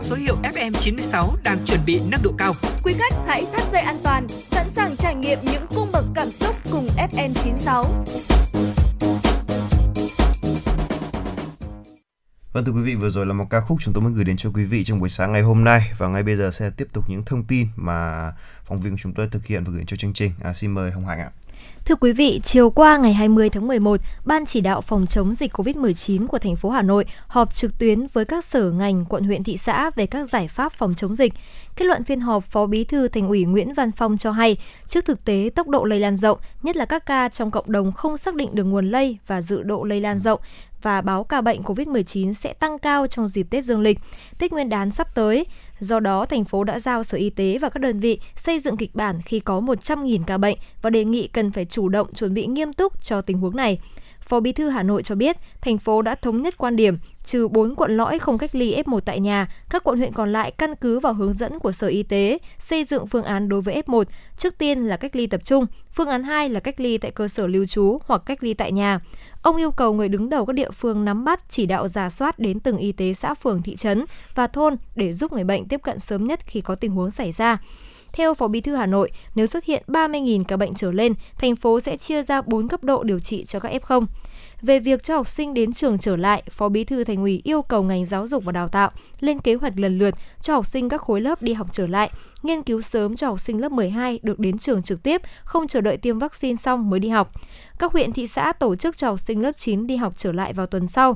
Số 0.05 0.15
hiệu 0.15 0.35
FM96 0.43 1.35
đang 1.43 1.57
chuẩn 1.65 1.79
bị 1.85 2.01
nâng 2.11 2.21
độ 2.23 2.31
cao. 2.37 2.53
Quý 2.83 2.93
khách 2.99 3.13
hãy 3.27 3.45
thắt 3.53 3.71
dây 3.71 3.81
an 3.81 3.95
toàn, 4.03 4.27
sẵn 4.27 4.65
sàng 4.65 4.95
trải 4.95 5.15
nghiệm 5.15 5.39
những 5.43 5.65
cung 5.75 5.87
bậc 5.93 6.05
cảm 6.15 6.29
xúc 6.29 6.55
cùng 6.71 6.87
FN96. 6.97 7.85
Vâng 12.53 12.65
thưa 12.65 12.71
quý 12.71 12.81
vị, 12.81 12.95
vừa 12.95 13.09
rồi 13.09 13.25
là 13.25 13.33
một 13.33 13.45
ca 13.49 13.59
khúc 13.59 13.77
chúng 13.81 13.93
tôi 13.93 14.03
muốn 14.03 14.13
gửi 14.13 14.23
đến 14.23 14.37
cho 14.37 14.49
quý 14.53 14.63
vị 14.63 14.83
trong 14.83 14.99
buổi 14.99 15.09
sáng 15.09 15.33
ngày 15.33 15.41
hôm 15.41 15.63
nay 15.63 15.91
và 15.97 16.07
ngay 16.07 16.23
bây 16.23 16.35
giờ 16.35 16.51
sẽ 16.51 16.69
tiếp 16.69 16.87
tục 16.93 17.09
những 17.09 17.23
thông 17.25 17.43
tin 17.43 17.67
mà 17.75 18.31
phóng 18.65 18.79
viên 18.81 18.93
của 18.93 18.99
chúng 19.01 19.13
tôi 19.13 19.27
thực 19.31 19.45
hiện 19.45 19.63
và 19.63 19.71
gửi 19.71 19.83
cho 19.87 19.97
chương 19.97 20.13
trình. 20.13 20.31
À, 20.43 20.53
xin 20.53 20.71
mời 20.71 20.91
Hồng 20.91 21.05
Hạnh 21.05 21.19
ạ. 21.19 21.31
Thưa 21.85 21.95
quý 21.95 22.11
vị, 22.11 22.41
chiều 22.43 22.69
qua 22.69 22.97
ngày 22.97 23.13
20 23.13 23.49
tháng 23.49 23.67
11, 23.67 24.01
Ban 24.25 24.45
chỉ 24.45 24.61
đạo 24.61 24.81
phòng 24.81 25.05
chống 25.07 25.35
dịch 25.35 25.53
COVID-19 25.53 26.27
của 26.27 26.39
thành 26.39 26.55
phố 26.55 26.69
Hà 26.69 26.81
Nội 26.81 27.05
họp 27.27 27.53
trực 27.53 27.79
tuyến 27.79 28.07
với 28.13 28.25
các 28.25 28.45
sở 28.45 28.71
ngành, 28.71 29.05
quận 29.05 29.23
huyện 29.23 29.43
thị 29.43 29.57
xã 29.57 29.89
về 29.89 30.05
các 30.05 30.29
giải 30.29 30.47
pháp 30.47 30.73
phòng 30.73 30.93
chống 30.97 31.15
dịch. 31.15 31.33
Kết 31.75 31.85
luận 31.85 32.03
phiên 32.03 32.19
họp, 32.19 32.43
Phó 32.43 32.65
Bí 32.65 32.83
thư 32.83 33.07
Thành 33.07 33.27
ủy 33.27 33.45
Nguyễn 33.45 33.73
Văn 33.73 33.91
Phong 33.91 34.17
cho 34.17 34.31
hay, 34.31 34.57
trước 34.87 35.05
thực 35.05 35.25
tế 35.25 35.49
tốc 35.55 35.67
độ 35.67 35.83
lây 35.83 35.99
lan 35.99 36.17
rộng, 36.17 36.39
nhất 36.63 36.75
là 36.75 36.85
các 36.85 37.05
ca 37.05 37.29
trong 37.29 37.51
cộng 37.51 37.71
đồng 37.71 37.91
không 37.91 38.17
xác 38.17 38.35
định 38.35 38.49
được 38.53 38.63
nguồn 38.63 38.91
lây 38.91 39.17
và 39.27 39.41
dự 39.41 39.63
độ 39.63 39.83
lây 39.83 40.01
lan 40.01 40.17
rộng, 40.17 40.39
và 40.81 41.01
báo 41.01 41.23
ca 41.23 41.41
bệnh 41.41 41.61
COVID-19 41.61 42.33
sẽ 42.33 42.53
tăng 42.53 42.79
cao 42.79 43.07
trong 43.07 43.27
dịp 43.27 43.47
Tết 43.49 43.63
Dương 43.63 43.81
lịch, 43.81 43.99
Tết 44.37 44.51
Nguyên 44.51 44.69
đán 44.69 44.91
sắp 44.91 45.15
tới. 45.15 45.45
Do 45.79 45.99
đó, 45.99 46.25
thành 46.25 46.45
phố 46.45 46.63
đã 46.63 46.79
giao 46.79 47.03
Sở 47.03 47.17
Y 47.17 47.29
tế 47.29 47.57
và 47.61 47.69
các 47.69 47.79
đơn 47.79 47.99
vị 47.99 48.19
xây 48.35 48.59
dựng 48.59 48.77
kịch 48.77 48.95
bản 48.95 49.21
khi 49.21 49.39
có 49.39 49.59
100.000 49.59 50.23
ca 50.27 50.37
bệnh 50.37 50.57
và 50.81 50.89
đề 50.89 51.05
nghị 51.05 51.27
cần 51.27 51.51
phải 51.51 51.65
chủ 51.65 51.89
động 51.89 52.13
chuẩn 52.13 52.33
bị 52.33 52.45
nghiêm 52.45 52.73
túc 52.73 53.03
cho 53.03 53.21
tình 53.21 53.37
huống 53.37 53.55
này. 53.55 53.79
Phó 54.25 54.39
Bí 54.39 54.51
thư 54.51 54.69
Hà 54.69 54.83
Nội 54.83 55.03
cho 55.03 55.15
biết, 55.15 55.37
thành 55.61 55.77
phố 55.77 56.01
đã 56.01 56.15
thống 56.15 56.41
nhất 56.41 56.57
quan 56.57 56.75
điểm 56.75 56.97
trừ 57.25 57.47
4 57.47 57.75
quận 57.75 57.97
lõi 57.97 58.19
không 58.19 58.37
cách 58.37 58.55
ly 58.55 58.81
F1 58.85 58.99
tại 58.99 59.19
nhà, 59.19 59.47
các 59.69 59.83
quận 59.83 59.97
huyện 59.97 60.13
còn 60.13 60.33
lại 60.33 60.51
căn 60.51 60.75
cứ 60.75 60.99
vào 60.99 61.13
hướng 61.13 61.33
dẫn 61.33 61.59
của 61.59 61.71
Sở 61.71 61.87
Y 61.87 62.03
tế 62.03 62.37
xây 62.57 62.83
dựng 62.83 63.07
phương 63.07 63.23
án 63.23 63.49
đối 63.49 63.61
với 63.61 63.81
F1, 63.85 64.03
trước 64.37 64.57
tiên 64.57 64.87
là 64.87 64.97
cách 64.97 65.15
ly 65.15 65.27
tập 65.27 65.41
trung, 65.45 65.65
phương 65.93 66.09
án 66.09 66.23
2 66.23 66.49
là 66.49 66.59
cách 66.59 66.79
ly 66.79 66.97
tại 66.97 67.11
cơ 67.11 67.27
sở 67.27 67.47
lưu 67.47 67.65
trú 67.65 67.99
hoặc 68.05 68.21
cách 68.25 68.43
ly 68.43 68.53
tại 68.53 68.71
nhà. 68.71 68.99
Ông 69.41 69.57
yêu 69.57 69.71
cầu 69.71 69.93
người 69.93 70.09
đứng 70.09 70.29
đầu 70.29 70.45
các 70.45 70.53
địa 70.53 70.71
phương 70.71 71.05
nắm 71.05 71.25
bắt 71.25 71.39
chỉ 71.49 71.65
đạo 71.65 71.87
giả 71.87 72.09
soát 72.09 72.39
đến 72.39 72.59
từng 72.59 72.77
y 72.77 72.91
tế 72.91 73.13
xã 73.13 73.33
phường 73.33 73.61
thị 73.61 73.75
trấn 73.75 74.05
và 74.35 74.47
thôn 74.47 74.75
để 74.95 75.13
giúp 75.13 75.33
người 75.33 75.43
bệnh 75.43 75.67
tiếp 75.67 75.81
cận 75.83 75.99
sớm 75.99 76.27
nhất 76.27 76.39
khi 76.45 76.61
có 76.61 76.75
tình 76.75 76.91
huống 76.91 77.11
xảy 77.11 77.31
ra. 77.31 77.57
Theo 78.15 78.33
Phó 78.33 78.47
Bí 78.47 78.61
thư 78.61 78.75
Hà 78.75 78.85
Nội, 78.85 79.11
nếu 79.35 79.47
xuất 79.47 79.63
hiện 79.63 79.83
30.000 79.87 80.43
ca 80.43 80.57
bệnh 80.57 80.73
trở 80.73 80.91
lên, 80.91 81.13
thành 81.39 81.55
phố 81.55 81.79
sẽ 81.79 81.97
chia 81.97 82.23
ra 82.23 82.41
4 82.41 82.67
cấp 82.67 82.83
độ 82.83 83.03
điều 83.03 83.19
trị 83.19 83.45
cho 83.47 83.59
các 83.59 83.71
F0. 83.81 84.05
Về 84.61 84.79
việc 84.79 85.03
cho 85.03 85.15
học 85.15 85.27
sinh 85.27 85.53
đến 85.53 85.73
trường 85.73 85.97
trở 85.97 86.15
lại, 86.15 86.43
Phó 86.49 86.69
Bí 86.69 86.83
thư 86.83 87.03
Thành 87.03 87.17
ủy 87.17 87.41
yêu 87.43 87.61
cầu 87.61 87.83
ngành 87.83 88.05
giáo 88.05 88.27
dục 88.27 88.43
và 88.43 88.51
đào 88.51 88.67
tạo 88.67 88.89
lên 89.19 89.39
kế 89.39 89.53
hoạch 89.53 89.79
lần 89.79 89.97
lượt 89.97 90.15
cho 90.41 90.53
học 90.53 90.65
sinh 90.65 90.89
các 90.89 91.01
khối 91.01 91.21
lớp 91.21 91.41
đi 91.41 91.53
học 91.53 91.67
trở 91.71 91.87
lại, 91.87 92.09
nghiên 92.43 92.63
cứu 92.63 92.81
sớm 92.81 93.15
cho 93.15 93.27
học 93.27 93.39
sinh 93.39 93.61
lớp 93.61 93.71
12 93.71 94.19
được 94.23 94.39
đến 94.39 94.57
trường 94.57 94.83
trực 94.83 95.03
tiếp, 95.03 95.21
không 95.43 95.67
chờ 95.67 95.81
đợi 95.81 95.97
tiêm 95.97 96.19
vaccine 96.19 96.55
xong 96.55 96.89
mới 96.89 96.99
đi 96.99 97.09
học. 97.09 97.31
Các 97.79 97.91
huyện 97.91 98.11
thị 98.11 98.27
xã 98.27 98.53
tổ 98.53 98.75
chức 98.75 98.97
cho 98.97 99.09
học 99.09 99.19
sinh 99.19 99.41
lớp 99.41 99.57
9 99.57 99.87
đi 99.87 99.95
học 99.95 100.13
trở 100.17 100.31
lại 100.31 100.53
vào 100.53 100.65
tuần 100.65 100.87
sau. 100.87 101.15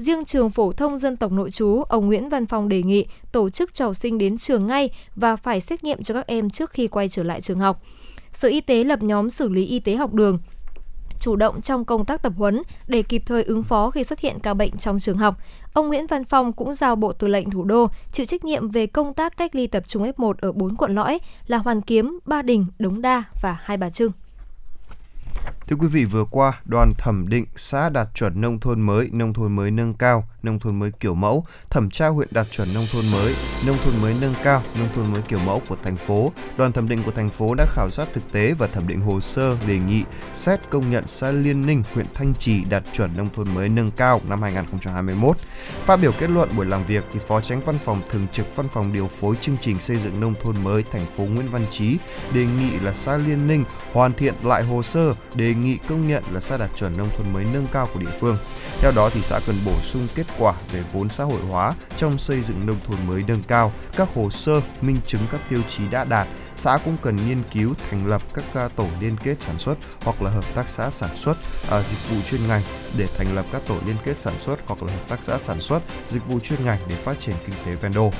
Riêng 0.00 0.24
trường 0.24 0.50
phổ 0.50 0.72
thông 0.72 0.98
dân 0.98 1.16
tộc 1.16 1.32
nội 1.32 1.50
trú, 1.50 1.82
ông 1.82 2.06
Nguyễn 2.06 2.28
Văn 2.28 2.46
Phong 2.46 2.68
đề 2.68 2.82
nghị 2.82 3.06
tổ 3.32 3.50
chức 3.50 3.74
cho 3.74 3.84
học 3.84 3.96
sinh 3.96 4.18
đến 4.18 4.38
trường 4.38 4.66
ngay 4.66 4.90
và 5.16 5.36
phải 5.36 5.60
xét 5.60 5.84
nghiệm 5.84 6.02
cho 6.02 6.14
các 6.14 6.26
em 6.26 6.50
trước 6.50 6.70
khi 6.70 6.88
quay 6.88 7.08
trở 7.08 7.22
lại 7.22 7.40
trường 7.40 7.58
học. 7.58 7.82
Sở 8.32 8.48
Y 8.48 8.60
tế 8.60 8.84
lập 8.84 9.02
nhóm 9.02 9.30
xử 9.30 9.48
lý 9.48 9.66
y 9.66 9.80
tế 9.80 9.96
học 9.96 10.14
đường, 10.14 10.38
chủ 11.20 11.36
động 11.36 11.62
trong 11.62 11.84
công 11.84 12.04
tác 12.04 12.22
tập 12.22 12.32
huấn 12.36 12.62
để 12.86 13.02
kịp 13.02 13.22
thời 13.26 13.42
ứng 13.42 13.62
phó 13.62 13.90
khi 13.90 14.04
xuất 14.04 14.20
hiện 14.20 14.38
ca 14.40 14.54
bệnh 14.54 14.76
trong 14.76 15.00
trường 15.00 15.18
học. 15.18 15.36
Ông 15.72 15.88
Nguyễn 15.88 16.06
Văn 16.06 16.24
Phong 16.24 16.52
cũng 16.52 16.74
giao 16.74 16.96
Bộ 16.96 17.12
Tư 17.12 17.28
lệnh 17.28 17.50
Thủ 17.50 17.64
đô 17.64 17.90
chịu 18.12 18.26
trách 18.26 18.44
nhiệm 18.44 18.70
về 18.70 18.86
công 18.86 19.14
tác 19.14 19.36
cách 19.36 19.54
ly 19.54 19.66
tập 19.66 19.82
trung 19.86 20.12
F1 20.16 20.32
ở 20.40 20.52
4 20.52 20.76
quận 20.76 20.94
lõi 20.94 21.18
là 21.46 21.58
Hoàn 21.58 21.80
Kiếm, 21.80 22.18
Ba 22.26 22.42
Đình, 22.42 22.66
Đống 22.78 23.02
Đa 23.02 23.24
và 23.42 23.56
Hai 23.62 23.76
Bà 23.76 23.90
Trưng. 23.90 24.12
Thưa 25.70 25.76
quý 25.76 25.86
vị, 25.86 26.04
vừa 26.04 26.24
qua, 26.24 26.60
đoàn 26.64 26.92
thẩm 26.98 27.28
định 27.28 27.44
xã 27.56 27.88
đạt 27.88 28.08
chuẩn 28.14 28.40
nông 28.40 28.60
thôn 28.60 28.80
mới, 28.80 29.08
nông 29.12 29.32
thôn 29.32 29.52
mới 29.52 29.70
nâng 29.70 29.94
cao, 29.94 30.28
nông 30.42 30.58
thôn 30.58 30.78
mới 30.78 30.90
kiểu 31.00 31.14
mẫu, 31.14 31.44
thẩm 31.70 31.90
tra 31.90 32.08
huyện 32.08 32.28
đạt 32.30 32.46
chuẩn 32.50 32.74
nông 32.74 32.86
thôn 32.92 33.04
mới, 33.12 33.34
nông 33.66 33.76
thôn 33.84 33.94
mới 34.02 34.14
nâng 34.20 34.34
cao, 34.42 34.62
nông 34.78 34.88
thôn 34.94 35.12
mới 35.12 35.22
kiểu 35.22 35.38
mẫu 35.38 35.62
của 35.68 35.76
thành 35.82 35.96
phố. 35.96 36.32
Đoàn 36.56 36.72
thẩm 36.72 36.88
định 36.88 37.02
của 37.02 37.10
thành 37.10 37.28
phố 37.28 37.54
đã 37.54 37.66
khảo 37.68 37.90
sát 37.90 38.08
thực 38.12 38.32
tế 38.32 38.54
và 38.58 38.66
thẩm 38.66 38.88
định 38.88 39.00
hồ 39.00 39.20
sơ 39.20 39.56
đề 39.68 39.78
nghị 39.78 40.04
xét 40.34 40.60
công 40.70 40.90
nhận 40.90 41.04
xã 41.08 41.30
Liên 41.30 41.66
Ninh, 41.66 41.82
huyện 41.94 42.06
Thanh 42.14 42.34
Trì 42.34 42.64
đạt 42.64 42.84
chuẩn 42.92 43.16
nông 43.16 43.28
thôn 43.34 43.54
mới 43.54 43.68
nâng 43.68 43.90
cao 43.90 44.20
năm 44.28 44.42
2021. 44.42 45.36
Phát 45.84 45.96
biểu 45.96 46.12
kết 46.18 46.30
luận 46.30 46.48
buổi 46.56 46.66
làm 46.66 46.84
việc 46.84 47.04
thì 47.12 47.20
Phó 47.28 47.40
Tránh 47.40 47.60
Văn 47.60 47.78
phòng 47.84 48.00
Thường 48.10 48.26
trực 48.32 48.56
Văn 48.56 48.66
phòng 48.72 48.92
điều 48.92 49.08
phối 49.08 49.36
chương 49.40 49.56
trình 49.60 49.80
xây 49.80 49.98
dựng 49.98 50.20
nông 50.20 50.34
thôn 50.42 50.64
mới 50.64 50.84
thành 50.92 51.06
phố 51.16 51.24
Nguyễn 51.24 51.48
Văn 51.52 51.66
Chí 51.70 51.98
đề 52.34 52.46
nghị 52.46 52.70
là 52.78 52.92
xã 52.92 53.16
Liên 53.16 53.48
Ninh 53.48 53.64
hoàn 53.92 54.12
thiện 54.12 54.34
lại 54.42 54.64
hồ 54.64 54.82
sơ 54.82 55.14
đề 55.34 55.54
nghị 55.62 55.78
công 55.88 56.08
nhận 56.08 56.22
là 56.32 56.40
xã 56.40 56.56
đạt 56.56 56.70
chuẩn 56.76 56.96
nông 56.96 57.08
thôn 57.16 57.32
mới 57.32 57.44
nâng 57.52 57.66
cao 57.72 57.88
của 57.94 58.00
địa 58.00 58.12
phương. 58.20 58.36
Theo 58.80 58.92
đó 58.96 59.10
thì 59.12 59.20
xã 59.22 59.40
cần 59.46 59.56
bổ 59.66 59.80
sung 59.82 60.08
kết 60.14 60.26
quả 60.38 60.54
về 60.72 60.82
vốn 60.92 61.08
xã 61.08 61.24
hội 61.24 61.40
hóa 61.40 61.74
trong 61.96 62.18
xây 62.18 62.42
dựng 62.42 62.66
nông 62.66 62.76
thôn 62.86 62.98
mới 63.06 63.24
nâng 63.28 63.42
cao, 63.42 63.72
các 63.96 64.08
hồ 64.14 64.30
sơ 64.30 64.60
minh 64.80 64.96
chứng 65.06 65.22
các 65.32 65.40
tiêu 65.50 65.60
chí 65.68 65.88
đã 65.90 66.04
đạt 66.04 66.28
xã 66.60 66.78
cũng 66.84 66.96
cần 67.02 67.16
nghiên 67.16 67.42
cứu 67.52 67.74
thành 67.90 68.06
lập 68.06 68.22
các 68.34 68.44
à, 68.54 68.68
tổ 68.76 68.86
liên 69.00 69.16
kết 69.24 69.36
sản 69.40 69.58
xuất 69.58 69.74
hoặc 70.04 70.22
là 70.22 70.30
hợp 70.30 70.44
tác 70.54 70.68
xã 70.68 70.90
sản 70.90 71.16
xuất 71.16 71.34
à, 71.70 71.82
dịch 71.82 72.10
vụ 72.10 72.16
chuyên 72.30 72.40
ngành 72.48 72.62
để 72.98 73.06
thành 73.16 73.34
lập 73.34 73.46
các 73.52 73.62
tổ 73.66 73.76
liên 73.86 73.96
kết 74.04 74.18
sản 74.18 74.38
xuất 74.38 74.56
hoặc 74.66 74.82
là 74.82 74.92
hợp 74.92 75.08
tác 75.08 75.18
xã 75.22 75.38
sản 75.38 75.60
xuất 75.60 75.82
dịch 76.06 76.26
vụ 76.26 76.40
chuyên 76.40 76.64
ngành 76.64 76.78
để 76.88 76.94
phát 76.94 77.18
triển 77.18 77.34
kinh 77.46 77.54
tế 77.66 77.74
ven 77.74 77.92
đô. 77.92 78.10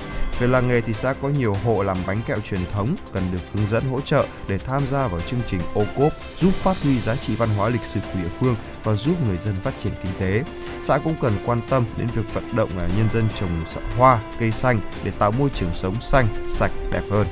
Về 0.41 0.47
làng 0.47 0.69
nghề 0.69 0.81
thì 0.81 0.93
xã 0.93 1.13
có 1.13 1.29
nhiều 1.29 1.57
hộ 1.65 1.83
làm 1.83 1.97
bánh 2.07 2.21
kẹo 2.27 2.41
truyền 2.41 2.61
thống 2.73 2.97
cần 3.13 3.23
được 3.33 3.39
hướng 3.55 3.67
dẫn 3.67 3.85
hỗ 3.85 4.01
trợ 4.01 4.27
để 4.49 4.59
tham 4.59 4.87
gia 4.87 5.07
vào 5.07 5.21
chương 5.21 5.41
trình 5.47 5.61
ô 5.75 5.85
cốp 5.97 6.13
giúp 6.39 6.55
phát 6.55 6.83
huy 6.83 7.01
giá 7.01 7.17
trị 7.17 7.37
văn 7.37 7.49
hóa 7.49 7.69
lịch 7.69 7.85
sử 7.85 8.01
của 8.01 8.21
địa 8.23 8.29
phương 8.41 8.57
và 8.85 8.95
giúp 8.95 9.15
người 9.27 9.37
dân 9.37 9.55
phát 9.63 9.75
triển 9.79 9.93
kinh 10.03 10.13
tế. 10.19 10.43
Xã 10.85 10.99
cũng 10.99 11.15
cần 11.21 11.33
quan 11.47 11.61
tâm 11.71 11.85
đến 11.97 12.07
việc 12.15 12.35
vận 12.35 12.57
động 12.57 12.71
à, 12.79 12.89
nhân 12.97 13.11
dân 13.11 13.29
trồng 13.35 13.65
hoa, 13.99 14.23
cây 14.39 14.53
xanh 14.53 14.81
để 15.05 15.11
tạo 15.11 15.31
môi 15.31 15.51
trường 15.55 15.75
sống 15.75 16.01
xanh, 16.01 16.27
sạch, 16.49 16.73
đẹp 16.93 17.03
hơn. 17.11 17.27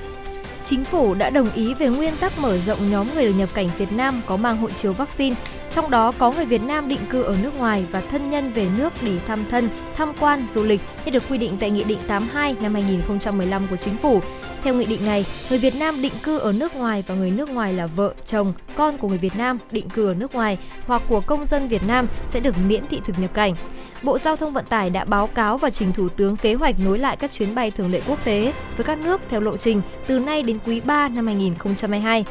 Chính 0.64 0.84
phủ 0.84 1.14
đã 1.14 1.30
đồng 1.30 1.52
ý 1.52 1.74
về 1.74 1.88
nguyên 1.88 2.16
tắc 2.16 2.38
mở 2.38 2.58
rộng 2.58 2.90
nhóm 2.90 3.06
người 3.14 3.24
được 3.24 3.34
nhập 3.38 3.48
cảnh 3.54 3.68
Việt 3.78 3.92
Nam 3.92 4.20
có 4.26 4.36
mang 4.36 4.56
hộ 4.56 4.70
chiếu 4.70 4.92
vaccine, 4.92 5.36
trong 5.70 5.90
đó 5.90 6.12
có 6.18 6.32
người 6.32 6.44
Việt 6.44 6.62
Nam 6.62 6.88
định 6.88 7.00
cư 7.10 7.22
ở 7.22 7.36
nước 7.42 7.58
ngoài 7.58 7.86
và 7.90 8.00
thân 8.00 8.30
nhân 8.30 8.52
về 8.52 8.66
nước 8.78 8.92
để 9.02 9.18
thăm 9.26 9.44
thân, 9.50 9.68
tham 9.96 10.12
quan, 10.20 10.46
du 10.48 10.64
lịch 10.64 10.80
như 11.04 11.10
được 11.10 11.22
quy 11.28 11.38
định 11.38 11.56
tại 11.60 11.70
Nghị 11.70 11.84
định 11.84 11.98
82 12.06 12.56
năm 12.62 12.74
2015 12.74 13.62
của 13.70 13.76
Chính 13.76 13.96
phủ. 13.96 14.20
Theo 14.62 14.74
nghị 14.74 14.84
định 14.84 15.06
này, 15.06 15.26
người 15.50 15.58
Việt 15.58 15.76
Nam 15.76 16.02
định 16.02 16.12
cư 16.22 16.38
ở 16.38 16.52
nước 16.52 16.74
ngoài 16.74 17.04
và 17.06 17.14
người 17.14 17.30
nước 17.30 17.50
ngoài 17.50 17.72
là 17.72 17.86
vợ, 17.86 18.14
chồng, 18.26 18.52
con 18.76 18.98
của 18.98 19.08
người 19.08 19.18
Việt 19.18 19.36
Nam 19.36 19.58
định 19.70 19.88
cư 19.88 20.06
ở 20.08 20.14
nước 20.14 20.34
ngoài 20.34 20.58
hoặc 20.86 21.02
của 21.08 21.20
công 21.20 21.46
dân 21.46 21.68
Việt 21.68 21.82
Nam 21.86 22.06
sẽ 22.28 22.40
được 22.40 22.54
miễn 22.66 22.86
thị 22.86 23.00
thực 23.04 23.18
nhập 23.18 23.34
cảnh. 23.34 23.54
Bộ 24.02 24.18
Giao 24.18 24.36
thông 24.36 24.52
Vận 24.52 24.64
tải 24.64 24.90
đã 24.90 25.04
báo 25.04 25.26
cáo 25.26 25.58
và 25.58 25.70
trình 25.70 25.92
Thủ 25.92 26.08
tướng 26.08 26.36
kế 26.36 26.54
hoạch 26.54 26.80
nối 26.80 26.98
lại 26.98 27.16
các 27.16 27.32
chuyến 27.32 27.54
bay 27.54 27.70
thường 27.70 27.90
lệ 27.90 28.00
quốc 28.08 28.24
tế 28.24 28.52
với 28.76 28.84
các 28.84 28.98
nước 28.98 29.20
theo 29.28 29.40
lộ 29.40 29.56
trình 29.56 29.82
từ 30.06 30.18
nay 30.18 30.42
đến 30.42 30.58
quý 30.66 30.80
3 30.80 31.08
năm 31.08 31.26
2022. 31.26 32.24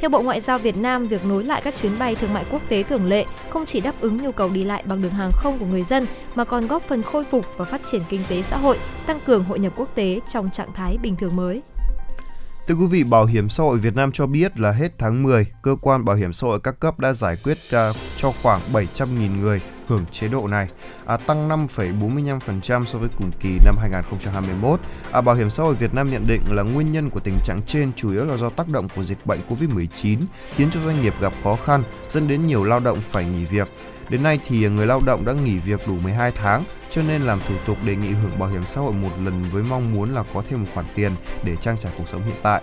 Theo 0.00 0.10
Bộ 0.10 0.22
Ngoại 0.22 0.40
giao 0.40 0.58
Việt 0.58 0.76
Nam, 0.76 1.06
việc 1.06 1.24
nối 1.24 1.44
lại 1.44 1.62
các 1.64 1.74
chuyến 1.76 1.98
bay 1.98 2.14
thương 2.14 2.32
mại 2.32 2.44
quốc 2.50 2.62
tế 2.68 2.82
thường 2.82 3.06
lệ 3.06 3.24
không 3.48 3.66
chỉ 3.66 3.80
đáp 3.80 4.00
ứng 4.00 4.16
nhu 4.16 4.32
cầu 4.32 4.48
đi 4.48 4.64
lại 4.64 4.82
bằng 4.86 5.02
đường 5.02 5.10
hàng 5.10 5.30
không 5.32 5.58
của 5.58 5.66
người 5.66 5.82
dân 5.82 6.06
mà 6.34 6.44
còn 6.44 6.66
góp 6.66 6.82
phần 6.82 7.02
khôi 7.02 7.24
phục 7.24 7.46
và 7.56 7.64
phát 7.64 7.80
triển 7.84 8.02
kinh 8.08 8.20
tế 8.28 8.42
xã 8.42 8.56
hội, 8.56 8.78
tăng 9.06 9.20
cường 9.26 9.44
hội 9.44 9.58
nhập 9.58 9.72
quốc 9.76 9.88
tế 9.94 10.20
trong 10.28 10.50
trạng 10.50 10.72
thái 10.72 10.98
bình 11.02 11.16
thường 11.16 11.36
mới. 11.36 11.62
Thưa 12.68 12.74
quý 12.74 12.86
vị, 12.86 13.04
Bảo 13.04 13.26
hiểm 13.26 13.48
xã 13.48 13.62
hội 13.62 13.78
Việt 13.78 13.96
Nam 13.96 14.12
cho 14.12 14.26
biết 14.26 14.58
là 14.58 14.70
hết 14.70 14.98
tháng 14.98 15.22
10, 15.22 15.46
cơ 15.62 15.76
quan 15.80 16.04
bảo 16.04 16.16
hiểm 16.16 16.32
xã 16.32 16.46
hội 16.46 16.60
các 16.60 16.80
cấp 16.80 16.98
đã 16.98 17.12
giải 17.12 17.36
quyết 17.44 17.58
uh, 17.68 17.96
cho 18.16 18.32
khoảng 18.42 18.60
700.000 18.72 19.40
người 19.40 19.60
hưởng 19.88 20.04
chế 20.12 20.28
độ 20.28 20.48
này, 20.48 20.68
à, 21.06 21.16
tăng 21.16 21.48
5,45% 21.48 22.84
so 22.84 22.98
với 22.98 23.08
cùng 23.18 23.30
kỳ 23.40 23.58
năm 23.64 23.74
2021. 23.80 24.80
À, 25.12 25.20
Bảo 25.20 25.34
hiểm 25.34 25.50
xã 25.50 25.62
hội 25.62 25.74
Việt 25.74 25.94
Nam 25.94 26.10
nhận 26.10 26.26
định 26.26 26.40
là 26.50 26.62
nguyên 26.62 26.92
nhân 26.92 27.10
của 27.10 27.20
tình 27.20 27.38
trạng 27.44 27.60
trên 27.66 27.92
chủ 27.96 28.12
yếu 28.12 28.24
là 28.24 28.36
do 28.36 28.48
tác 28.48 28.68
động 28.68 28.88
của 28.96 29.04
dịch 29.04 29.26
bệnh 29.26 29.40
COVID-19 29.48 30.18
khiến 30.56 30.70
cho 30.74 30.80
doanh 30.80 31.02
nghiệp 31.02 31.14
gặp 31.20 31.32
khó 31.44 31.56
khăn, 31.64 31.82
dẫn 32.10 32.28
đến 32.28 32.46
nhiều 32.46 32.64
lao 32.64 32.80
động 32.80 32.98
phải 33.00 33.24
nghỉ 33.24 33.44
việc. 33.44 33.68
Đến 34.08 34.22
nay 34.22 34.38
thì 34.46 34.68
người 34.68 34.86
lao 34.86 35.00
động 35.06 35.24
đã 35.24 35.32
nghỉ 35.32 35.58
việc 35.58 35.88
đủ 35.88 35.94
12 36.02 36.32
tháng, 36.32 36.64
cho 36.90 37.02
nên 37.02 37.22
làm 37.22 37.40
thủ 37.48 37.54
tục 37.66 37.78
đề 37.84 37.96
nghị 37.96 38.08
hưởng 38.08 38.38
bảo 38.38 38.48
hiểm 38.48 38.66
xã 38.66 38.80
hội 38.80 38.92
một 38.92 39.10
lần 39.24 39.42
với 39.52 39.62
mong 39.62 39.92
muốn 39.92 40.14
là 40.14 40.24
có 40.34 40.42
thêm 40.48 40.62
một 40.62 40.68
khoản 40.74 40.86
tiền 40.94 41.12
để 41.44 41.56
trang 41.56 41.76
trải 41.78 41.92
cuộc 41.98 42.08
sống 42.08 42.22
hiện 42.22 42.36
tại. 42.42 42.62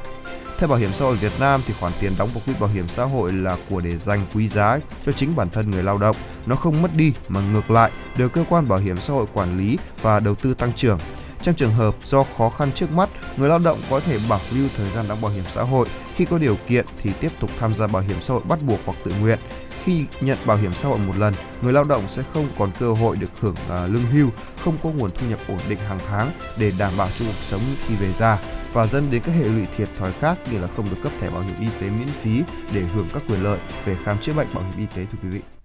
Theo 0.61 0.67
Bảo 0.67 0.79
hiểm 0.79 0.93
xã 0.93 1.05
hội 1.05 1.15
Việt 1.15 1.31
Nam 1.39 1.61
thì 1.67 1.73
khoản 1.79 1.93
tiền 1.99 2.13
đóng 2.17 2.29
vào 2.33 2.41
quỹ 2.45 2.53
bảo 2.59 2.69
hiểm 2.69 2.87
xã 2.87 3.03
hội 3.03 3.33
là 3.33 3.57
của 3.69 3.79
để 3.79 3.97
dành 3.97 4.25
quý 4.35 4.47
giá 4.47 4.79
cho 5.05 5.11
chính 5.11 5.35
bản 5.35 5.49
thân 5.49 5.71
người 5.71 5.83
lao 5.83 5.97
động, 5.97 6.15
nó 6.45 6.55
không 6.55 6.81
mất 6.81 6.95
đi 6.95 7.13
mà 7.27 7.41
ngược 7.41 7.71
lại 7.71 7.91
được 8.17 8.33
cơ 8.33 8.43
quan 8.49 8.67
bảo 8.67 8.79
hiểm 8.79 8.97
xã 8.97 9.13
hội 9.13 9.25
quản 9.33 9.57
lý 9.57 9.77
và 10.01 10.19
đầu 10.19 10.35
tư 10.35 10.53
tăng 10.53 10.73
trưởng. 10.73 10.99
Trong 11.41 11.55
trường 11.55 11.73
hợp 11.73 11.95
do 12.05 12.23
khó 12.37 12.49
khăn 12.49 12.71
trước 12.71 12.91
mắt, 12.91 13.09
người 13.37 13.49
lao 13.49 13.59
động 13.59 13.81
có 13.89 13.99
thể 13.99 14.19
bảo 14.29 14.39
lưu 14.51 14.67
thời 14.77 14.89
gian 14.89 15.05
đóng 15.07 15.21
bảo 15.21 15.31
hiểm 15.31 15.43
xã 15.49 15.63
hội. 15.63 15.87
Khi 16.15 16.25
có 16.25 16.37
điều 16.37 16.57
kiện 16.67 16.85
thì 17.03 17.11
tiếp 17.19 17.31
tục 17.39 17.49
tham 17.59 17.73
gia 17.73 17.87
bảo 17.87 18.01
hiểm 18.01 18.21
xã 18.21 18.33
hội 18.33 18.43
bắt 18.49 18.59
buộc 18.61 18.79
hoặc 18.85 18.97
tự 19.03 19.13
nguyện. 19.21 19.39
khi 19.83 20.05
nhận 20.21 20.37
bảo 20.45 20.57
hiểm 20.57 20.73
xã 20.73 20.87
hội 20.87 20.97
một 20.97 21.17
lần, 21.17 21.33
người 21.61 21.73
lao 21.73 21.83
động 21.83 22.03
sẽ 22.07 22.23
không 22.33 22.47
còn 22.57 22.71
cơ 22.79 22.93
hội 22.93 23.15
được 23.15 23.31
hưởng 23.39 23.55
uh, 23.65 23.91
lương 23.91 24.05
hưu, 24.05 24.29
không 24.63 24.77
có 24.83 24.89
nguồn 24.89 25.11
thu 25.11 25.27
nhập 25.29 25.39
ổn 25.47 25.59
định 25.69 25.79
hàng 25.79 25.99
tháng 26.09 26.31
để 26.57 26.71
đảm 26.77 26.93
bảo 26.97 27.09
cho 27.19 27.25
cuộc 27.25 27.41
sống 27.41 27.61
khi 27.87 27.95
về 27.95 28.13
già 28.13 28.37
và 28.73 28.87
dẫn 28.87 29.11
đến 29.11 29.21
các 29.25 29.31
hệ 29.31 29.43
lụy 29.43 29.65
thiệt 29.77 29.89
thòi 29.97 30.11
khác 30.11 30.37
như 30.51 30.59
là 30.59 30.67
không 30.67 30.85
được 30.89 30.97
cấp 31.03 31.11
thẻ 31.19 31.29
bảo 31.29 31.41
hiểm 31.41 31.55
y 31.59 31.67
tế 31.79 31.89
miễn 31.89 32.07
phí 32.07 32.43
để 32.73 32.81
hưởng 32.81 33.07
các 33.13 33.23
quyền 33.29 33.43
lợi 33.43 33.59
về 33.85 33.97
khám 34.03 34.17
chữa 34.21 34.33
bệnh 34.33 34.47
bảo 34.53 34.63
hiểm 34.63 34.77
y 34.77 34.85
tế, 34.95 35.05
thưa 35.11 35.17
quý 35.23 35.29
vị. 35.29 35.60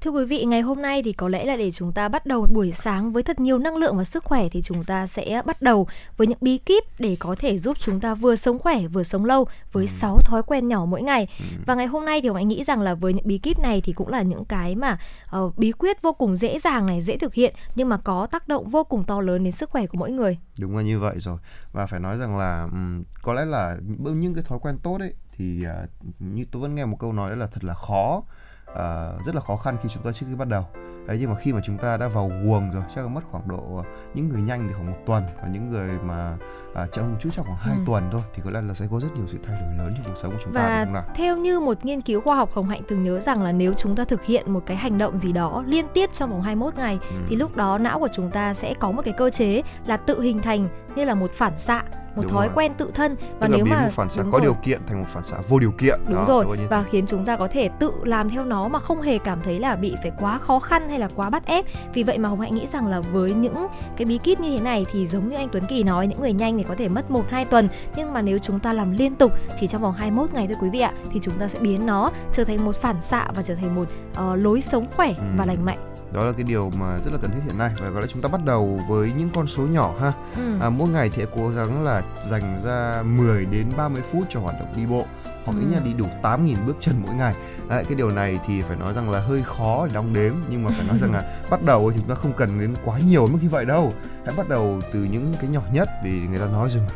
Thưa 0.00 0.10
quý 0.10 0.24
vị, 0.24 0.44
ngày 0.44 0.60
hôm 0.60 0.82
nay 0.82 1.02
thì 1.02 1.12
có 1.12 1.28
lẽ 1.28 1.44
là 1.44 1.56
để 1.56 1.70
chúng 1.70 1.92
ta 1.92 2.08
bắt 2.08 2.26
đầu 2.26 2.46
buổi 2.52 2.72
sáng 2.72 3.12
với 3.12 3.22
thật 3.22 3.40
nhiều 3.40 3.58
năng 3.58 3.76
lượng 3.76 3.96
và 3.96 4.04
sức 4.04 4.24
khỏe 4.24 4.48
thì 4.48 4.62
chúng 4.62 4.84
ta 4.84 5.06
sẽ 5.06 5.42
bắt 5.46 5.62
đầu 5.62 5.88
với 6.16 6.26
những 6.26 6.38
bí 6.40 6.58
kíp 6.58 6.84
để 6.98 7.16
có 7.20 7.36
thể 7.38 7.58
giúp 7.58 7.76
chúng 7.80 8.00
ta 8.00 8.14
vừa 8.14 8.36
sống 8.36 8.58
khỏe 8.58 8.86
vừa 8.86 9.02
sống 9.02 9.24
lâu 9.24 9.46
với 9.72 9.84
ừ. 9.84 9.88
6 9.88 10.18
thói 10.24 10.42
quen 10.42 10.68
nhỏ 10.68 10.84
mỗi 10.84 11.02
ngày. 11.02 11.28
Ừ. 11.38 11.44
Và 11.66 11.74
ngày 11.74 11.86
hôm 11.86 12.04
nay 12.04 12.20
thì 12.22 12.28
anh 12.34 12.48
nghĩ 12.48 12.64
rằng 12.64 12.80
là 12.80 12.94
với 12.94 13.12
những 13.12 13.26
bí 13.26 13.38
kíp 13.38 13.58
này 13.58 13.80
thì 13.80 13.92
cũng 13.92 14.08
là 14.08 14.22
những 14.22 14.44
cái 14.44 14.74
mà 14.74 14.98
uh, 15.38 15.58
bí 15.58 15.72
quyết 15.72 16.02
vô 16.02 16.12
cùng 16.12 16.36
dễ 16.36 16.58
dàng 16.58 16.86
này, 16.86 17.02
dễ 17.02 17.18
thực 17.18 17.34
hiện 17.34 17.54
nhưng 17.74 17.88
mà 17.88 17.96
có 17.96 18.26
tác 18.26 18.48
động 18.48 18.68
vô 18.68 18.84
cùng 18.84 19.04
to 19.04 19.20
lớn 19.20 19.44
đến 19.44 19.52
sức 19.52 19.70
khỏe 19.70 19.86
của 19.86 19.98
mỗi 19.98 20.10
người. 20.10 20.38
Đúng 20.58 20.76
là 20.76 20.82
như 20.82 21.00
vậy 21.00 21.14
rồi. 21.18 21.38
Và 21.72 21.86
phải 21.86 22.00
nói 22.00 22.18
rằng 22.18 22.38
là 22.38 22.62
um, 22.62 23.02
có 23.22 23.32
lẽ 23.32 23.44
là 23.44 23.76
những 23.98 24.34
cái 24.34 24.44
thói 24.48 24.58
quen 24.62 24.78
tốt 24.82 24.96
ấy 25.00 25.14
thì 25.36 25.64
uh, 25.84 25.88
như 26.18 26.44
tôi 26.50 26.62
vẫn 26.62 26.74
nghe 26.74 26.84
một 26.84 26.96
câu 27.00 27.12
nói 27.12 27.30
đó 27.30 27.36
là 27.36 27.46
thật 27.46 27.64
là 27.64 27.74
khó 27.74 28.22
uh, 28.72 29.24
rất 29.24 29.34
là 29.34 29.40
khó 29.40 29.56
khăn 29.56 29.76
khi 29.82 29.88
chúng 29.88 30.02
ta 30.02 30.12
trước 30.12 30.26
khi 30.28 30.34
bắt 30.34 30.48
đầu 30.48 30.66
đấy 31.08 31.16
nhưng 31.20 31.30
mà 31.30 31.36
khi 31.36 31.52
mà 31.52 31.60
chúng 31.64 31.78
ta 31.78 31.96
đã 31.96 32.08
vào 32.08 32.30
guồng 32.44 32.70
rồi 32.70 32.82
chắc 32.94 33.02
là 33.02 33.08
mất 33.08 33.20
khoảng 33.30 33.48
độ 33.48 33.84
những 34.14 34.28
người 34.28 34.40
nhanh 34.40 34.68
thì 34.68 34.74
khoảng 34.74 34.90
một 34.90 34.96
tuần 35.06 35.24
và 35.42 35.48
những 35.48 35.70
người 35.70 35.90
mà 36.04 36.36
à, 36.74 36.86
chậm 36.86 37.16
chút 37.20 37.30
chắc 37.36 37.42
khoảng 37.46 37.58
hai 37.60 37.76
ừ. 37.76 37.82
tuần 37.86 38.08
thôi 38.12 38.22
thì 38.34 38.42
có 38.44 38.50
lẽ 38.50 38.60
là 38.60 38.74
sẽ 38.74 38.86
có 38.90 39.00
rất 39.00 39.08
nhiều 39.14 39.24
sự 39.26 39.38
thay 39.46 39.60
đổi 39.60 39.74
lớn 39.78 39.94
trong 39.96 40.06
cuộc 40.06 40.16
sống 40.16 40.32
của 40.32 40.38
chúng 40.44 40.52
và 40.52 40.60
ta 40.60 40.84
đúng 40.84 40.84
không 40.84 40.94
nào? 40.94 41.14
theo 41.14 41.36
như 41.36 41.60
một 41.60 41.84
nghiên 41.84 42.00
cứu 42.00 42.20
khoa 42.20 42.36
học 42.36 42.52
Hồng 42.52 42.68
Hạnh 42.68 42.82
từng 42.88 43.02
nhớ 43.02 43.20
rằng 43.20 43.42
là 43.42 43.52
nếu 43.52 43.74
chúng 43.74 43.96
ta 43.96 44.04
thực 44.04 44.24
hiện 44.24 44.52
một 44.52 44.60
cái 44.66 44.76
hành 44.76 44.98
động 44.98 45.18
gì 45.18 45.32
đó 45.32 45.64
liên 45.66 45.86
tiếp 45.94 46.10
trong 46.12 46.30
vòng 46.30 46.42
21 46.42 46.74
ngày 46.76 46.98
ừ. 47.10 47.16
thì 47.28 47.36
lúc 47.36 47.56
đó 47.56 47.78
não 47.78 47.98
của 47.98 48.08
chúng 48.12 48.30
ta 48.30 48.54
sẽ 48.54 48.74
có 48.74 48.90
một 48.90 49.02
cái 49.04 49.14
cơ 49.16 49.30
chế 49.30 49.62
là 49.86 49.96
tự 49.96 50.20
hình 50.20 50.38
thành 50.38 50.68
như 50.96 51.04
là 51.04 51.14
một 51.14 51.32
phản 51.32 51.58
xạ 51.58 51.82
một 52.18 52.22
đúng 52.22 52.32
thói 52.32 52.46
rồi. 52.46 52.54
quen 52.56 52.72
tự 52.74 52.90
thân 52.94 53.16
và 53.40 53.46
Tức 53.46 53.54
nếu 53.56 53.64
mà 53.64 53.82
một 53.82 53.92
phản 53.92 54.08
xạ 54.08 54.22
có 54.22 54.30
rồi. 54.30 54.40
điều 54.40 54.54
kiện 54.54 54.80
thành 54.86 54.98
một 54.98 55.06
phản 55.08 55.24
xạ 55.24 55.36
vô 55.48 55.58
điều 55.58 55.70
kiện 55.70 56.00
đúng 56.06 56.14
đó, 56.14 56.24
rồi 56.28 56.46
và 56.70 56.82
khiến 56.82 57.06
chúng 57.06 57.24
ta 57.24 57.36
có 57.36 57.48
thể 57.48 57.68
tự 57.68 57.92
làm 58.04 58.30
theo 58.30 58.44
nó 58.44 58.68
mà 58.68 58.78
không 58.78 59.00
hề 59.00 59.18
cảm 59.18 59.38
thấy 59.42 59.58
là 59.58 59.76
bị 59.76 59.96
phải 60.02 60.12
quá 60.18 60.38
khó 60.38 60.58
khăn 60.58 60.88
hay 60.88 60.97
là 60.98 61.08
quá 61.14 61.30
bắt 61.30 61.46
ép. 61.46 61.64
Vì 61.94 62.02
vậy 62.02 62.18
mà 62.18 62.28
hồng 62.28 62.40
hạnh 62.40 62.54
nghĩ 62.54 62.66
rằng 62.66 62.86
là 62.86 63.00
với 63.00 63.34
những 63.34 63.66
cái 63.96 64.06
bí 64.06 64.18
kíp 64.18 64.40
như 64.40 64.56
thế 64.56 64.64
này 64.64 64.86
thì 64.92 65.06
giống 65.06 65.28
như 65.28 65.36
anh 65.36 65.48
Tuấn 65.52 65.64
Kỳ 65.68 65.82
nói 65.82 66.06
những 66.06 66.20
người 66.20 66.32
nhanh 66.32 66.58
thì 66.58 66.64
có 66.68 66.74
thể 66.74 66.88
mất 66.88 67.10
1 67.10 67.30
2 67.30 67.44
tuần. 67.44 67.68
Nhưng 67.96 68.12
mà 68.12 68.22
nếu 68.22 68.38
chúng 68.38 68.60
ta 68.60 68.72
làm 68.72 68.90
liên 68.98 69.14
tục 69.14 69.32
chỉ 69.60 69.66
trong 69.66 69.82
vòng 69.82 69.92
21 69.92 70.32
ngày 70.32 70.46
thôi 70.46 70.56
quý 70.60 70.70
vị 70.70 70.80
ạ 70.80 70.92
thì 71.10 71.20
chúng 71.22 71.38
ta 71.38 71.48
sẽ 71.48 71.58
biến 71.60 71.86
nó 71.86 72.10
trở 72.32 72.44
thành 72.44 72.64
một 72.64 72.76
phản 72.76 73.02
xạ 73.02 73.28
và 73.36 73.42
trở 73.42 73.54
thành 73.54 73.74
một 73.74 73.84
uh, 74.10 74.38
lối 74.38 74.60
sống 74.60 74.86
khỏe 74.96 75.08
ừ. 75.08 75.24
và 75.36 75.44
lành 75.46 75.64
mạnh. 75.64 75.78
Đó 76.12 76.24
là 76.24 76.32
cái 76.32 76.42
điều 76.42 76.70
mà 76.78 76.98
rất 77.04 77.10
là 77.12 77.18
cần 77.22 77.30
thiết 77.30 77.40
hiện 77.44 77.58
nay. 77.58 77.70
Và 77.80 77.90
có 77.94 78.00
lẽ 78.00 78.06
chúng 78.06 78.22
ta 78.22 78.28
bắt 78.28 78.40
đầu 78.44 78.80
với 78.88 79.12
những 79.18 79.30
con 79.34 79.46
số 79.46 79.62
nhỏ 79.62 79.94
ha. 80.00 80.12
Ừ. 80.36 80.58
à, 80.60 80.70
mỗi 80.70 80.88
ngày 80.88 81.10
thì 81.14 81.24
cố 81.36 81.48
gắng 81.48 81.84
là 81.84 82.02
dành 82.28 82.58
ra 82.64 83.02
10 83.02 83.44
đến 83.44 83.66
30 83.76 84.02
phút 84.12 84.22
cho 84.28 84.40
hoạt 84.40 84.54
động 84.60 84.72
đi 84.76 84.86
bộ 84.86 85.04
hoặc 85.52 85.60
ít 85.60 85.66
ừ. 85.66 85.72
nhất 85.72 85.82
đi 85.84 85.92
đủ 85.92 86.06
8.000 86.22 86.66
bước 86.66 86.76
chân 86.80 87.02
mỗi 87.06 87.14
ngày. 87.14 87.34
Đấy, 87.68 87.84
cái 87.84 87.94
điều 87.94 88.10
này 88.10 88.38
thì 88.46 88.60
phải 88.60 88.76
nói 88.76 88.94
rằng 88.94 89.10
là 89.10 89.20
hơi 89.20 89.42
khó 89.42 89.86
để 89.86 89.94
đong 89.94 90.14
đếm. 90.14 90.34
Nhưng 90.50 90.64
mà 90.64 90.70
phải 90.70 90.86
nói 90.86 90.98
rằng 90.98 91.12
là 91.12 91.22
bắt 91.50 91.62
đầu 91.62 91.90
thì 91.90 91.96
chúng 92.00 92.08
ta 92.08 92.14
không 92.14 92.32
cần 92.32 92.60
đến 92.60 92.74
quá 92.84 92.98
nhiều 92.98 93.26
mức 93.26 93.38
như 93.42 93.48
vậy 93.48 93.64
đâu. 93.64 93.92
Hãy 94.26 94.34
bắt 94.36 94.48
đầu 94.48 94.80
từ 94.92 95.04
những 95.04 95.34
cái 95.40 95.50
nhỏ 95.50 95.62
nhất 95.72 95.88
vì 96.04 96.10
người 96.10 96.38
ta 96.38 96.46
nói 96.46 96.70
rồi 96.70 96.82
mà. 96.88 96.94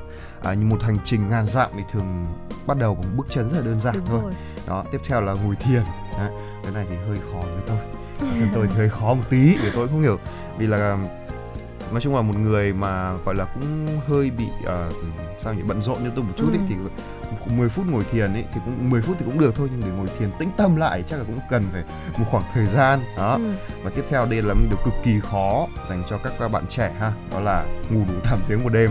À, 0.50 0.54
như 0.54 0.66
một 0.66 0.82
hành 0.82 0.96
trình 1.04 1.28
ngàn 1.28 1.46
dặm 1.46 1.70
thì 1.76 1.82
thường 1.92 2.26
bắt 2.66 2.76
đầu 2.78 2.94
bằng 2.94 3.16
bước 3.16 3.26
chân 3.30 3.48
rất 3.48 3.58
là 3.58 3.66
đơn 3.66 3.80
giản 3.80 3.94
Đúng 3.94 4.06
thôi. 4.06 4.20
rồi. 4.22 4.32
đó 4.68 4.84
tiếp 4.92 4.98
theo 5.06 5.20
là 5.20 5.32
ngồi 5.32 5.56
thiền. 5.56 5.82
Đấy, 6.18 6.30
cái 6.62 6.72
này 6.74 6.86
thì 6.90 6.96
hơi 7.08 7.18
khó 7.32 7.40
với 7.40 7.62
tôi. 7.66 7.78
Thân 8.18 8.48
tôi 8.54 8.66
thì 8.66 8.74
hơi 8.76 8.88
khó 8.88 9.14
một 9.14 9.24
tí 9.30 9.56
để 9.62 9.70
tôi 9.74 9.88
không 9.88 10.02
hiểu. 10.02 10.18
Vì 10.58 10.66
là 10.66 10.98
nói 11.92 12.00
chung 12.00 12.16
là 12.16 12.22
một 12.22 12.36
người 12.38 12.72
mà 12.72 13.12
gọi 13.24 13.34
là 13.34 13.44
cũng 13.44 13.86
hơi 14.06 14.30
bị 14.30 14.44
uh, 14.62 14.94
sao 15.38 15.54
nhỉ 15.54 15.62
bận 15.62 15.82
rộn 15.82 16.04
như 16.04 16.10
tôi 16.16 16.24
một 16.24 16.32
chút 16.36 16.46
ừ. 16.52 16.58
ấy 16.58 16.60
thì 16.68 16.74
10 17.56 17.68
phút 17.68 17.86
ngồi 17.86 18.04
thiền 18.12 18.32
ấy 18.32 18.44
thì 18.52 18.60
cũng 18.64 18.90
10 18.90 19.02
phút 19.02 19.16
thì 19.18 19.24
cũng 19.24 19.40
được 19.40 19.54
thôi 19.54 19.68
nhưng 19.72 19.80
để 19.80 19.96
ngồi 19.96 20.06
thiền 20.18 20.30
tĩnh 20.38 20.50
tâm 20.56 20.76
lại 20.76 21.02
chắc 21.06 21.16
là 21.18 21.24
cũng 21.24 21.38
cần 21.50 21.64
phải 21.72 21.84
một 22.18 22.24
khoảng 22.30 22.44
thời 22.54 22.66
gian 22.66 23.00
đó 23.16 23.34
ừ. 23.34 23.52
và 23.82 23.90
tiếp 23.90 24.04
theo 24.08 24.26
đây 24.30 24.42
là 24.42 24.54
một 24.54 24.66
điều 24.70 24.78
cực 24.84 24.94
kỳ 25.04 25.20
khó 25.20 25.66
dành 25.88 26.02
cho 26.10 26.18
các 26.18 26.48
bạn 26.48 26.66
trẻ 26.68 26.94
ha 26.98 27.12
đó 27.32 27.40
là 27.40 27.64
ngủ 27.90 28.00
đủ 28.08 28.14
8 28.24 28.38
tiếng 28.48 28.64
một 28.64 28.72
đêm 28.72 28.90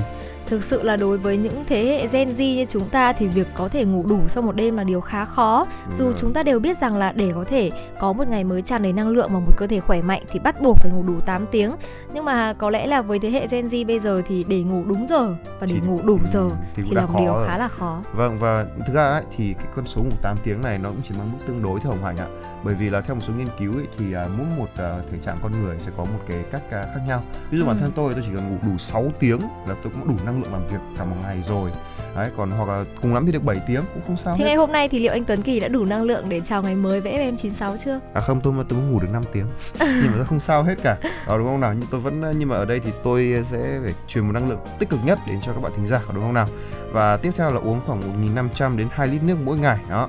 thực 0.52 0.64
sự 0.64 0.84
là 0.84 0.98
đối 0.98 1.18
với 1.18 1.38
những 1.38 1.64
thế 1.68 1.86
hệ 1.86 2.08
Gen 2.08 2.30
Z 2.30 2.56
như 2.56 2.66
chúng 2.66 2.90
ta 2.90 3.14
thì 3.14 3.28
việc 3.28 3.48
có 3.56 3.68
thể 3.68 3.86
ngủ 3.86 4.06
đủ 4.10 4.20
sau 4.28 4.44
một 4.44 4.56
đêm 4.56 4.78
là 4.78 4.84
điều 4.84 5.02
khá 5.02 5.26
khó. 5.26 5.68
Dù 5.92 6.14
chúng 6.18 6.34
ta 6.34 6.44
đều 6.44 6.60
biết 6.60 6.78
rằng 6.78 6.98
là 6.98 7.12
để 7.12 7.32
có 7.36 7.44
thể 7.44 7.72
có 8.00 8.14
một 8.14 8.28
ngày 8.28 8.44
mới 8.44 8.62
tràn 8.62 8.84
đầy 8.84 8.94
năng 8.94 9.08
lượng 9.08 9.30
và 9.34 9.40
một 9.40 9.52
cơ 9.58 9.68
thể 9.68 9.80
khỏe 9.80 10.02
mạnh 10.02 10.24
thì 10.32 10.40
bắt 10.40 10.62
buộc 10.62 10.78
phải 10.78 10.92
ngủ 10.92 11.04
đủ 11.04 11.20
8 11.26 11.46
tiếng. 11.52 11.72
Nhưng 12.14 12.26
mà 12.26 12.54
có 12.54 12.70
lẽ 12.70 12.88
là 12.88 13.02
với 13.02 13.20
thế 13.20 13.30
hệ 13.30 13.48
Gen 13.48 13.66
Z 13.66 13.88
bây 13.88 14.00
giờ 14.00 14.22
thì 14.28 14.46
để 14.48 14.64
ngủ 14.64 14.84
đúng 14.88 15.08
giờ 15.08 15.36
và 15.60 15.68
để 15.68 15.76
thì, 15.82 15.88
ngủ 15.88 16.00
đủ 16.04 16.20
giờ 16.26 16.50
thì, 16.76 16.84
thì 16.86 16.96
là 16.96 17.06
một 17.06 17.20
điều 17.20 17.34
rồi. 17.34 17.48
khá 17.48 17.58
là 17.58 17.68
khó. 17.68 18.02
Vâng 18.14 18.40
và 18.40 18.66
thực 18.88 18.94
ra 18.94 19.04
ấy, 19.04 19.24
thì 19.38 19.54
cái 19.54 19.68
con 19.76 19.86
số 19.86 20.02
ngủ 20.02 20.16
8 20.22 20.38
tiếng 20.44 20.62
này 20.62 20.78
nó 20.78 20.90
cũng 20.90 21.02
chỉ 21.04 21.14
mang 21.18 21.32
mức 21.32 21.38
tương 21.48 21.64
đối 21.64 21.80
thôi 21.80 21.96
Hồng 21.96 22.06
Hạnh 22.06 22.18
ạ. 22.18 22.28
Bởi 22.64 22.76
vì 22.76 22.90
là 22.90 23.02
theo 23.02 23.16
một 23.16 23.22
số 23.22 23.34
nghiên 23.34 23.48
cứu 23.60 23.74
ấy, 23.74 23.88
thì 23.98 24.06
uh, 24.06 24.32
mỗi 24.38 24.48
một 24.58 24.70
uh, 24.74 25.12
thể 25.12 25.18
trạng 25.26 25.38
con 25.42 25.52
người 25.64 25.78
sẽ 25.80 25.92
có 25.98 26.06
một 26.06 26.20
cái 26.28 26.44
cách 26.52 26.64
uh, 26.68 26.72
khác 26.72 27.02
nhau. 27.08 27.24
Ví 27.52 27.58
dụ 27.58 27.64
ừ. 27.64 27.68
bản 27.68 27.78
thân 27.80 27.92
tôi 27.96 28.14
tôi 28.14 28.24
chỉ 28.26 28.32
cần 28.36 28.50
ngủ 28.50 28.58
đủ 28.72 28.78
6 28.78 29.12
tiếng 29.20 29.40
là 29.68 29.76
tôi 29.84 29.94
cũng 29.94 30.08
đủ 30.08 30.16
năng 30.26 30.41
lượng 30.42 30.54
làm 30.54 30.68
việc 30.68 30.80
cả 30.98 31.06
một 31.06 31.16
ngày 31.22 31.42
rồi. 31.44 31.72
Đấy 32.16 32.30
còn 32.38 32.52
hoặc 32.52 32.68
là 32.68 32.84
cùng 33.02 33.14
lắm 33.14 33.26
thì 33.26 33.32
được 33.32 33.44
7 33.44 33.58
tiếng 33.68 33.82
cũng 33.94 34.04
không 34.08 34.18
sao 34.18 34.36
thế 34.38 34.40
hết. 34.40 34.46
ngày 34.46 34.56
hôm 34.56 34.72
nay 34.72 34.90
thì 34.90 35.00
liệu 35.00 35.12
anh 35.12 35.24
Tuấn 35.24 35.42
Kỳ 35.42 35.60
đã 35.60 35.68
đủ 35.68 35.86
năng 35.86 36.04
lượng 36.04 36.30
để 36.30 36.40
chào 36.40 36.64
ngày 36.64 36.76
mới 36.76 37.02
với 37.02 37.14
FM 37.14 37.36
96 37.36 37.78
chưa? 37.86 38.00
À 38.14 38.22
không 38.22 38.42
tôi 38.42 38.54
mà 38.54 38.64
tôi 38.70 38.80
ngủ 38.80 39.00
được 39.00 39.08
5 39.12 39.24
tiếng. 39.34 39.46
Nhưng 39.80 40.12
mà 40.18 40.24
không 40.24 40.40
sao 40.40 40.64
hết 40.64 40.76
cả. 40.84 40.98
Đó 41.28 41.38
đúng 41.38 41.48
không 41.48 41.60
nào? 41.60 41.74
Nhưng 41.74 41.90
tôi 41.92 42.02
vẫn 42.02 42.24
nhưng 42.38 42.50
mà 42.50 42.56
ở 42.56 42.66
đây 42.66 42.80
thì 42.80 42.92
tôi 43.04 43.44
sẽ 43.44 43.80
phải 43.84 43.94
truyền 44.08 44.26
một 44.26 44.32
năng 44.32 44.50
lượng 44.50 44.60
tích 44.80 44.90
cực 44.90 45.00
nhất 45.06 45.20
đến 45.28 45.40
cho 45.46 45.54
các 45.54 45.62
bạn 45.62 45.72
thính 45.76 45.88
giả 45.88 46.02
đúng 46.14 46.24
không 46.24 46.34
nào? 46.34 46.48
Và 46.92 47.18
tiếp 47.18 47.32
theo 47.38 47.52
là 47.52 47.60
uống 47.60 47.82
khoảng 47.86 48.02
1.500 48.36 48.78
đến 48.78 48.88
2 48.92 49.08
lít 49.08 49.24
nước 49.24 49.38
mỗi 49.46 49.58
ngày 49.58 49.78
đó. 49.90 50.08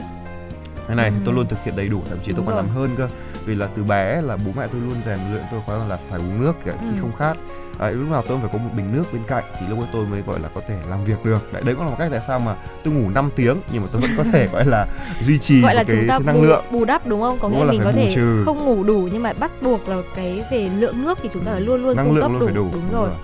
Cái 0.86 0.96
này 0.96 1.08
ừ. 1.08 1.14
tôi 1.24 1.34
luôn 1.34 1.46
thực 1.46 1.64
hiện 1.64 1.76
đầy 1.76 1.88
đủ 1.88 2.00
thậm 2.10 2.18
chí 2.24 2.32
tôi 2.32 2.44
còn 2.46 2.56
làm 2.56 2.68
hơn 2.68 2.94
cơ. 2.98 3.08
Vì 3.44 3.54
là 3.54 3.68
từ 3.76 3.84
bé 3.84 4.22
là 4.22 4.36
bố 4.46 4.52
mẹ 4.56 4.66
tôi 4.72 4.80
luôn 4.80 5.02
rèn 5.04 5.18
luyện 5.32 5.42
tôi 5.50 5.60
khóa 5.66 5.78
là 5.88 5.98
phải 6.10 6.20
uống 6.20 6.40
nước 6.40 6.52
cả 6.64 6.72
khi 6.80 6.86
ừ. 6.86 6.94
không 7.00 7.12
khát 7.12 7.36
đấy, 7.78 7.92
lúc 7.92 8.10
nào 8.10 8.24
tôi 8.28 8.38
phải 8.40 8.50
có 8.52 8.58
một 8.58 8.70
bình 8.76 8.92
nước 8.92 9.04
bên 9.12 9.22
cạnh 9.28 9.44
thì 9.60 9.66
lúc 9.70 9.78
ấy 9.78 9.88
tôi 9.92 10.06
mới 10.06 10.22
gọi 10.26 10.40
là 10.40 10.48
có 10.54 10.60
thể 10.68 10.74
làm 10.90 11.04
việc 11.04 11.24
được 11.24 11.52
đấy 11.52 11.62
đấy 11.64 11.74
cũng 11.74 11.84
là 11.84 11.90
một 11.90 11.96
cách 11.98 12.08
tại 12.10 12.20
sao 12.26 12.38
mà 12.38 12.54
tôi 12.84 12.94
ngủ 12.94 13.10
5 13.10 13.30
tiếng 13.36 13.56
nhưng 13.72 13.82
mà 13.82 13.88
tôi 13.92 14.00
vẫn 14.00 14.10
có 14.16 14.24
thể 14.32 14.48
gọi 14.52 14.64
là 14.64 14.86
duy 15.20 15.38
trì 15.38 15.60
gọi 15.60 15.74
là 15.74 15.84
cái 15.84 15.96
chúng 15.96 16.08
ta 16.08 16.18
năng 16.18 16.34
bù, 16.34 16.42
lượng 16.42 16.64
bù 16.70 16.84
đắp 16.84 17.06
đúng 17.06 17.20
không 17.20 17.38
có 17.40 17.48
nghĩa 17.48 17.64
là 17.64 17.70
mình 17.70 17.80
có 17.84 17.92
thể 17.92 18.12
trừ. 18.14 18.42
không 18.44 18.58
ngủ 18.64 18.84
đủ 18.84 19.08
nhưng 19.12 19.22
mà 19.22 19.32
bắt 19.32 19.50
buộc 19.62 19.88
là 19.88 20.02
cái 20.14 20.44
về 20.50 20.70
lượng 20.78 21.02
nước 21.02 21.18
thì 21.22 21.28
chúng 21.32 21.44
ta 21.44 21.52
phải 21.52 21.60
luôn 21.60 21.82
luôn 21.82 21.96
năng 21.96 22.06
cung 22.06 22.14
lượng 22.14 22.22
cấp 22.22 22.40
đủ. 22.40 22.46
Phải 22.46 22.54
đủ 22.54 22.70
đúng, 22.72 22.72
đúng 22.72 23.00
rồi. 23.00 23.08
rồi 23.08 23.18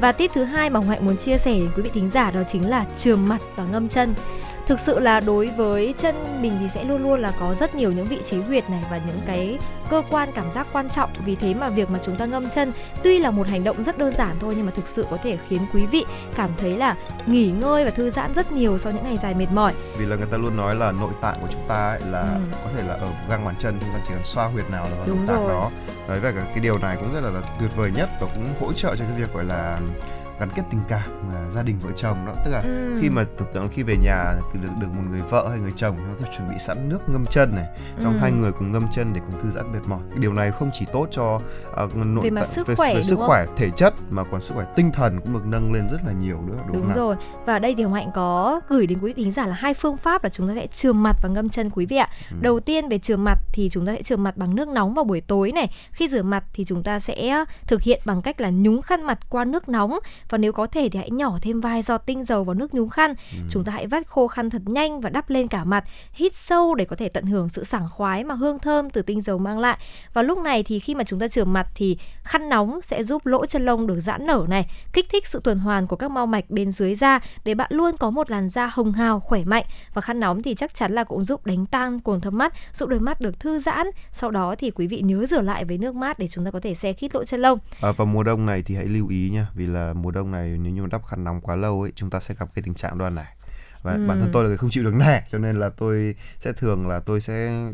và 0.00 0.12
tip 0.12 0.30
thứ 0.34 0.44
hai 0.44 0.70
mà 0.70 0.78
Hồng 0.80 0.88
Hạnh 0.88 1.06
muốn 1.06 1.16
chia 1.16 1.38
sẻ 1.38 1.54
đến 1.54 1.68
quý 1.76 1.82
vị 1.82 1.90
thính 1.94 2.10
giả 2.10 2.30
đó 2.30 2.40
chính 2.48 2.70
là 2.70 2.84
trường 2.96 3.28
mặt 3.28 3.38
và 3.56 3.64
ngâm 3.64 3.88
chân 3.88 4.14
thực 4.70 4.80
sự 4.80 4.98
là 4.98 5.20
đối 5.20 5.46
với 5.46 5.94
chân 5.98 6.42
mình 6.42 6.52
thì 6.60 6.68
sẽ 6.74 6.84
luôn 6.84 7.02
luôn 7.02 7.20
là 7.20 7.32
có 7.40 7.54
rất 7.54 7.74
nhiều 7.74 7.92
những 7.92 8.06
vị 8.06 8.18
trí 8.24 8.36
huyệt 8.36 8.70
này 8.70 8.82
và 8.90 9.00
những 9.06 9.20
cái 9.26 9.58
cơ 9.90 10.02
quan 10.10 10.28
cảm 10.34 10.52
giác 10.52 10.66
quan 10.72 10.88
trọng. 10.88 11.10
Vì 11.24 11.34
thế 11.34 11.54
mà 11.54 11.68
việc 11.68 11.90
mà 11.90 11.98
chúng 12.02 12.16
ta 12.16 12.26
ngâm 12.26 12.50
chân 12.50 12.72
tuy 13.02 13.18
là 13.18 13.30
một 13.30 13.46
hành 13.46 13.64
động 13.64 13.82
rất 13.82 13.98
đơn 13.98 14.14
giản 14.14 14.36
thôi 14.40 14.54
nhưng 14.56 14.66
mà 14.66 14.72
thực 14.76 14.88
sự 14.88 15.06
có 15.10 15.16
thể 15.16 15.38
khiến 15.48 15.60
quý 15.74 15.86
vị 15.86 16.04
cảm 16.34 16.50
thấy 16.56 16.76
là 16.76 16.96
nghỉ 17.26 17.50
ngơi 17.50 17.84
và 17.84 17.90
thư 17.90 18.10
giãn 18.10 18.34
rất 18.34 18.52
nhiều 18.52 18.78
sau 18.78 18.92
những 18.92 19.04
ngày 19.04 19.16
dài 19.16 19.34
mệt 19.34 19.46
mỏi. 19.52 19.72
Vì 19.98 20.06
là 20.06 20.16
người 20.16 20.26
ta 20.30 20.36
luôn 20.36 20.56
nói 20.56 20.74
là 20.74 20.92
nội 20.92 21.12
tạng 21.20 21.36
của 21.40 21.48
chúng 21.52 21.62
ta 21.68 21.90
ấy 21.90 22.00
là 22.10 22.20
ừ. 22.20 22.56
có 22.64 22.70
thể 22.76 22.82
là 22.88 22.94
ở 22.94 23.08
găng 23.30 23.44
bàn 23.44 23.54
chân 23.58 23.78
chúng 23.80 23.90
ta 23.92 23.98
chỉ 24.08 24.14
cần 24.14 24.24
xoa 24.24 24.46
huyệt 24.46 24.70
nào 24.70 24.84
là 24.84 24.96
vào 24.96 25.06
nội 25.06 25.18
tạng 25.26 25.48
đó. 25.48 25.70
Đấy 26.08 26.20
và 26.20 26.32
cái 26.32 26.60
điều 26.62 26.78
này 26.78 26.96
cũng 26.96 27.14
rất 27.14 27.20
là, 27.20 27.30
là 27.30 27.40
tuyệt 27.60 27.70
vời 27.76 27.90
nhất 27.96 28.08
và 28.20 28.26
cũng 28.34 28.46
hỗ 28.60 28.72
trợ 28.72 28.96
cho 28.96 29.04
cái 29.04 29.20
việc 29.20 29.34
gọi 29.34 29.44
là 29.44 29.78
gắn 30.40 30.48
kết 30.54 30.62
tình 30.70 30.80
cảm 30.88 31.10
uh, 31.28 31.54
gia 31.54 31.62
đình 31.62 31.78
vợ 31.78 31.90
chồng 31.96 32.26
đó. 32.26 32.32
Tức 32.44 32.50
là 32.50 32.60
ừ. 32.60 32.98
khi 33.02 33.10
mà 33.10 33.24
tưởng 33.38 33.48
tượng 33.54 33.68
khi 33.68 33.82
về 33.82 33.96
nhà 33.96 34.34
được 34.52 34.70
được 34.80 34.88
một 34.94 35.02
người 35.10 35.20
vợ 35.30 35.48
hay 35.50 35.58
người 35.58 35.72
chồng 35.76 35.96
nó 35.98 36.26
chuẩn 36.36 36.48
bị 36.50 36.56
sẵn 36.58 36.88
nước 36.88 37.08
ngâm 37.08 37.26
chân 37.26 37.52
này 37.56 37.66
trong 38.02 38.12
ừ. 38.12 38.18
hai 38.18 38.32
người 38.32 38.52
cùng 38.52 38.72
ngâm 38.72 38.86
chân 38.92 39.12
để 39.12 39.20
cùng 39.20 39.42
thư 39.42 39.50
giãn 39.50 39.72
mệt 39.72 39.80
mỏi. 39.86 40.00
Điều 40.18 40.32
này 40.32 40.50
không 40.50 40.70
chỉ 40.72 40.86
tốt 40.92 41.08
cho 41.10 41.40
uh, 41.84 41.96
nội 41.96 42.24
về 42.24 42.30
mặt 42.30 42.46
sức 42.46 42.66
về, 42.66 42.74
khỏe 42.74 42.94
về 42.94 43.02
sức 43.02 43.18
khỏe 43.26 43.46
thể 43.56 43.70
chất 43.70 43.94
mà 44.10 44.24
còn 44.24 44.42
sức 44.42 44.54
khỏe 44.54 44.66
tinh 44.76 44.90
thần 44.92 45.20
cũng 45.20 45.32
được 45.32 45.46
nâng 45.46 45.72
lên 45.72 45.88
rất 45.88 45.98
là 46.06 46.12
nhiều 46.12 46.40
nữa 46.46 46.58
đúng, 46.66 46.82
đúng 46.82 46.92
rồi. 46.92 47.16
Và 47.46 47.58
đây 47.58 47.74
thì 47.76 47.82
hồng 47.82 47.94
hạnh 47.94 48.10
có 48.14 48.60
gửi 48.68 48.86
đến 48.86 48.98
quý 49.02 49.12
thính 49.12 49.32
giả 49.32 49.46
là 49.46 49.54
hai 49.54 49.74
phương 49.74 49.96
pháp 49.96 50.24
là 50.24 50.30
chúng 50.30 50.48
ta 50.48 50.54
sẽ 50.54 50.66
chườm 50.66 51.02
mặt 51.02 51.16
và 51.22 51.28
ngâm 51.28 51.48
chân 51.48 51.70
quý 51.70 51.86
vị 51.86 51.96
ạ. 51.96 52.08
Ừ. 52.30 52.36
đầu 52.40 52.60
tiên 52.60 52.88
về 52.88 52.98
chườm 52.98 53.24
mặt 53.24 53.38
thì 53.52 53.68
chúng 53.68 53.86
ta 53.86 53.92
sẽ 53.92 54.02
chườm 54.02 54.22
mặt 54.22 54.36
bằng 54.36 54.54
nước 54.54 54.68
nóng 54.68 54.94
vào 54.94 55.04
buổi 55.04 55.20
tối 55.20 55.52
này. 55.52 55.70
Khi 55.92 56.08
rửa 56.08 56.22
mặt 56.22 56.44
thì 56.52 56.64
chúng 56.64 56.82
ta 56.82 56.98
sẽ 56.98 57.44
thực 57.66 57.82
hiện 57.82 58.00
bằng 58.04 58.22
cách 58.22 58.40
là 58.40 58.50
nhúng 58.50 58.82
khăn 58.82 59.02
mặt 59.02 59.18
qua 59.30 59.44
nước 59.44 59.68
nóng 59.68 59.98
và 60.30 60.38
nếu 60.38 60.52
có 60.52 60.66
thể 60.66 60.88
thì 60.92 60.98
hãy 60.98 61.10
nhỏ 61.10 61.38
thêm 61.42 61.60
vài 61.60 61.82
giọt 61.82 61.98
tinh 62.06 62.24
dầu 62.24 62.44
vào 62.44 62.54
nước 62.54 62.74
nhúng 62.74 62.88
khăn. 62.88 63.14
Ừ. 63.32 63.38
Chúng 63.50 63.64
ta 63.64 63.72
hãy 63.72 63.86
vắt 63.86 64.06
khô 64.06 64.26
khăn 64.26 64.50
thật 64.50 64.62
nhanh 64.66 65.00
và 65.00 65.10
đắp 65.10 65.30
lên 65.30 65.48
cả 65.48 65.64
mặt, 65.64 65.84
hít 66.12 66.34
sâu 66.34 66.74
để 66.74 66.84
có 66.84 66.96
thể 66.96 67.08
tận 67.08 67.24
hưởng 67.24 67.48
sự 67.48 67.64
sảng 67.64 67.88
khoái 67.90 68.24
mà 68.24 68.34
hương 68.34 68.58
thơm 68.58 68.90
từ 68.90 69.02
tinh 69.02 69.20
dầu 69.20 69.38
mang 69.38 69.58
lại. 69.58 69.78
Và 70.14 70.22
lúc 70.22 70.38
này 70.38 70.62
thì 70.62 70.78
khi 70.78 70.94
mà 70.94 71.04
chúng 71.04 71.18
ta 71.18 71.28
chườm 71.28 71.52
mặt 71.52 71.66
thì 71.74 71.98
khăn 72.22 72.48
nóng 72.48 72.80
sẽ 72.82 73.02
giúp 73.02 73.26
lỗ 73.26 73.46
chân 73.46 73.66
lông 73.66 73.86
được 73.86 74.00
giãn 74.00 74.26
nở 74.26 74.44
này, 74.48 74.70
kích 74.92 75.06
thích 75.10 75.26
sự 75.26 75.40
tuần 75.44 75.58
hoàn 75.58 75.86
của 75.86 75.96
các 75.96 76.10
mau 76.10 76.26
mạch 76.26 76.50
bên 76.50 76.72
dưới 76.72 76.94
da 76.94 77.20
để 77.44 77.54
bạn 77.54 77.70
luôn 77.72 77.96
có 77.96 78.10
một 78.10 78.30
làn 78.30 78.48
da 78.48 78.66
hồng 78.66 78.92
hào, 78.92 79.20
khỏe 79.20 79.44
mạnh. 79.44 79.64
Và 79.94 80.00
khăn 80.00 80.20
nóng 80.20 80.42
thì 80.42 80.54
chắc 80.54 80.74
chắn 80.74 80.92
là 80.92 81.04
cũng 81.04 81.24
giúp 81.24 81.46
đánh 81.46 81.66
tan 81.66 82.00
cuồng 82.00 82.20
thâm 82.20 82.38
mắt, 82.38 82.52
giúp 82.74 82.88
đôi 82.88 83.00
mắt 83.00 83.20
được 83.20 83.40
thư 83.40 83.58
giãn. 83.58 83.86
Sau 84.12 84.30
đó 84.30 84.54
thì 84.58 84.70
quý 84.70 84.86
vị 84.86 85.00
nhớ 85.04 85.26
rửa 85.26 85.40
lại 85.40 85.64
với 85.64 85.78
nước 85.78 85.94
mát 85.94 86.18
để 86.18 86.28
chúng 86.28 86.44
ta 86.44 86.50
có 86.50 86.60
thể 86.60 86.74
xe 86.74 86.92
khít 86.92 87.14
lỗ 87.14 87.24
chân 87.24 87.40
lông. 87.40 87.58
À, 87.80 87.92
và 87.92 88.04
mùa 88.04 88.22
đông 88.22 88.46
này 88.46 88.62
thì 88.62 88.74
hãy 88.74 88.84
lưu 88.84 89.08
ý 89.08 89.30
nha 89.30 89.46
vì 89.54 89.66
là 89.66 89.92
mùa 89.92 90.10
đông 90.10 90.19
này 90.26 90.48
nếu 90.58 90.72
như 90.72 90.86
đắp 90.86 91.06
khăn 91.06 91.24
nóng 91.24 91.40
quá 91.40 91.56
lâu 91.56 91.82
ấy 91.82 91.92
chúng 91.94 92.10
ta 92.10 92.20
sẽ 92.20 92.34
gặp 92.38 92.48
cái 92.54 92.62
tình 92.62 92.74
trạng 92.74 92.98
đoan 92.98 93.14
này 93.14 93.34
và 93.82 93.92
Ừ. 93.92 94.06
bản 94.06 94.18
thân 94.20 94.28
tôi 94.32 94.42
là 94.44 94.48
người 94.48 94.56
không 94.58 94.70
chịu 94.70 94.84
được 94.84 94.94
nẻ 94.94 95.26
cho 95.30 95.38
nên 95.38 95.56
là 95.56 95.70
tôi 95.76 96.14
sẽ 96.38 96.52
thường 96.52 96.88
là 96.88 97.00
tôi 97.00 97.20
sẽ 97.20 97.64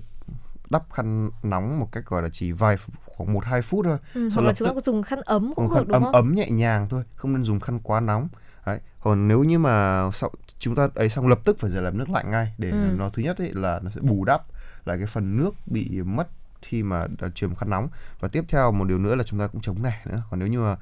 đắp 0.70 0.82
khăn 0.92 1.30
nóng 1.42 1.78
một 1.80 1.88
cách 1.92 2.04
gọi 2.06 2.22
là 2.22 2.28
chỉ 2.32 2.52
vài 2.52 2.76
khoảng 3.04 3.32
một 3.32 3.44
hai 3.44 3.62
phút 3.62 3.84
thôi 3.84 3.98
Ừ, 4.14 4.28
Sau 4.30 4.42
hoặc 4.42 4.48
là 4.48 4.54
chúng 4.54 4.68
ta 4.68 4.74
có 4.74 4.80
dùng 4.80 5.02
khăn 5.02 5.20
ấm 5.24 5.52
cũng 5.56 5.68
khăn 5.68 5.78
được 5.78 5.84
đúng 5.88 5.92
ấm 5.94 6.02
không? 6.02 6.12
ấm 6.12 6.34
nhẹ 6.34 6.50
nhàng 6.50 6.88
thôi 6.88 7.02
không 7.16 7.32
nên 7.32 7.44
dùng 7.44 7.60
khăn 7.60 7.78
quá 7.82 8.00
nóng 8.00 8.28
Đấy. 8.66 8.80
còn 9.00 9.28
nếu 9.28 9.44
như 9.44 9.58
mà 9.58 10.04
sau 10.12 10.30
chúng 10.58 10.74
ta 10.74 10.88
ấy 10.94 11.08
xong 11.08 11.28
lập 11.28 11.38
tức 11.44 11.56
phải 11.60 11.70
rửa 11.70 11.80
làm 11.80 11.98
nước 11.98 12.10
lạnh 12.10 12.30
ngay 12.30 12.54
để 12.58 12.70
Ừ. 12.70 12.76
nó 12.96 13.10
thứ 13.10 13.22
nhất 13.22 13.38
ấy 13.38 13.52
là 13.54 13.80
nó 13.82 13.90
sẽ 13.90 14.00
bù 14.00 14.24
đắp 14.24 14.42
lại 14.84 14.96
cái 14.98 15.06
phần 15.06 15.36
nước 15.36 15.54
bị 15.66 16.02
mất 16.02 16.28
khi 16.62 16.82
mà 16.82 17.06
đã 17.20 17.28
chườm 17.34 17.54
khăn 17.54 17.70
nóng 17.70 17.88
và 18.20 18.28
tiếp 18.28 18.44
theo 18.48 18.72
một 18.72 18.84
điều 18.84 18.98
nữa 18.98 19.14
là 19.14 19.24
chúng 19.24 19.40
ta 19.40 19.46
cũng 19.46 19.60
chống 19.60 19.82
nẻ 19.82 20.00
nữa 20.06 20.22
còn 20.30 20.40
nếu 20.40 20.48
như 20.48 20.60
mà 20.60 20.76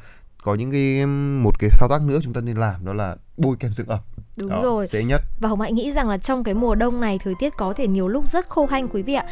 có 0.44 0.54
những 0.54 0.72
cái 0.72 1.06
một 1.42 1.58
cái 1.58 1.70
thao 1.78 1.88
tác 1.88 2.02
nữa 2.02 2.18
chúng 2.22 2.32
ta 2.32 2.40
nên 2.40 2.56
làm 2.56 2.84
đó 2.84 2.92
là 2.92 3.16
bôi 3.36 3.56
kem 3.60 3.72
dưỡng 3.72 3.86
ẩm 3.88 4.00
Đúng 4.36 4.50
Đó, 4.50 4.60
rồi. 4.62 4.86
dễ 4.86 5.04
nhất 5.04 5.22
Và 5.40 5.48
Hồng 5.48 5.60
Hạnh 5.60 5.74
nghĩ 5.74 5.92
rằng 5.92 6.08
là 6.08 6.18
trong 6.18 6.44
cái 6.44 6.54
mùa 6.54 6.74
đông 6.74 7.00
này 7.00 7.18
thời 7.24 7.34
tiết 7.38 7.52
có 7.56 7.72
thể 7.72 7.86
nhiều 7.86 8.08
lúc 8.08 8.28
rất 8.28 8.48
khô 8.48 8.66
hanh 8.66 8.88
quý 8.88 9.02
vị 9.02 9.14
ạ. 9.14 9.24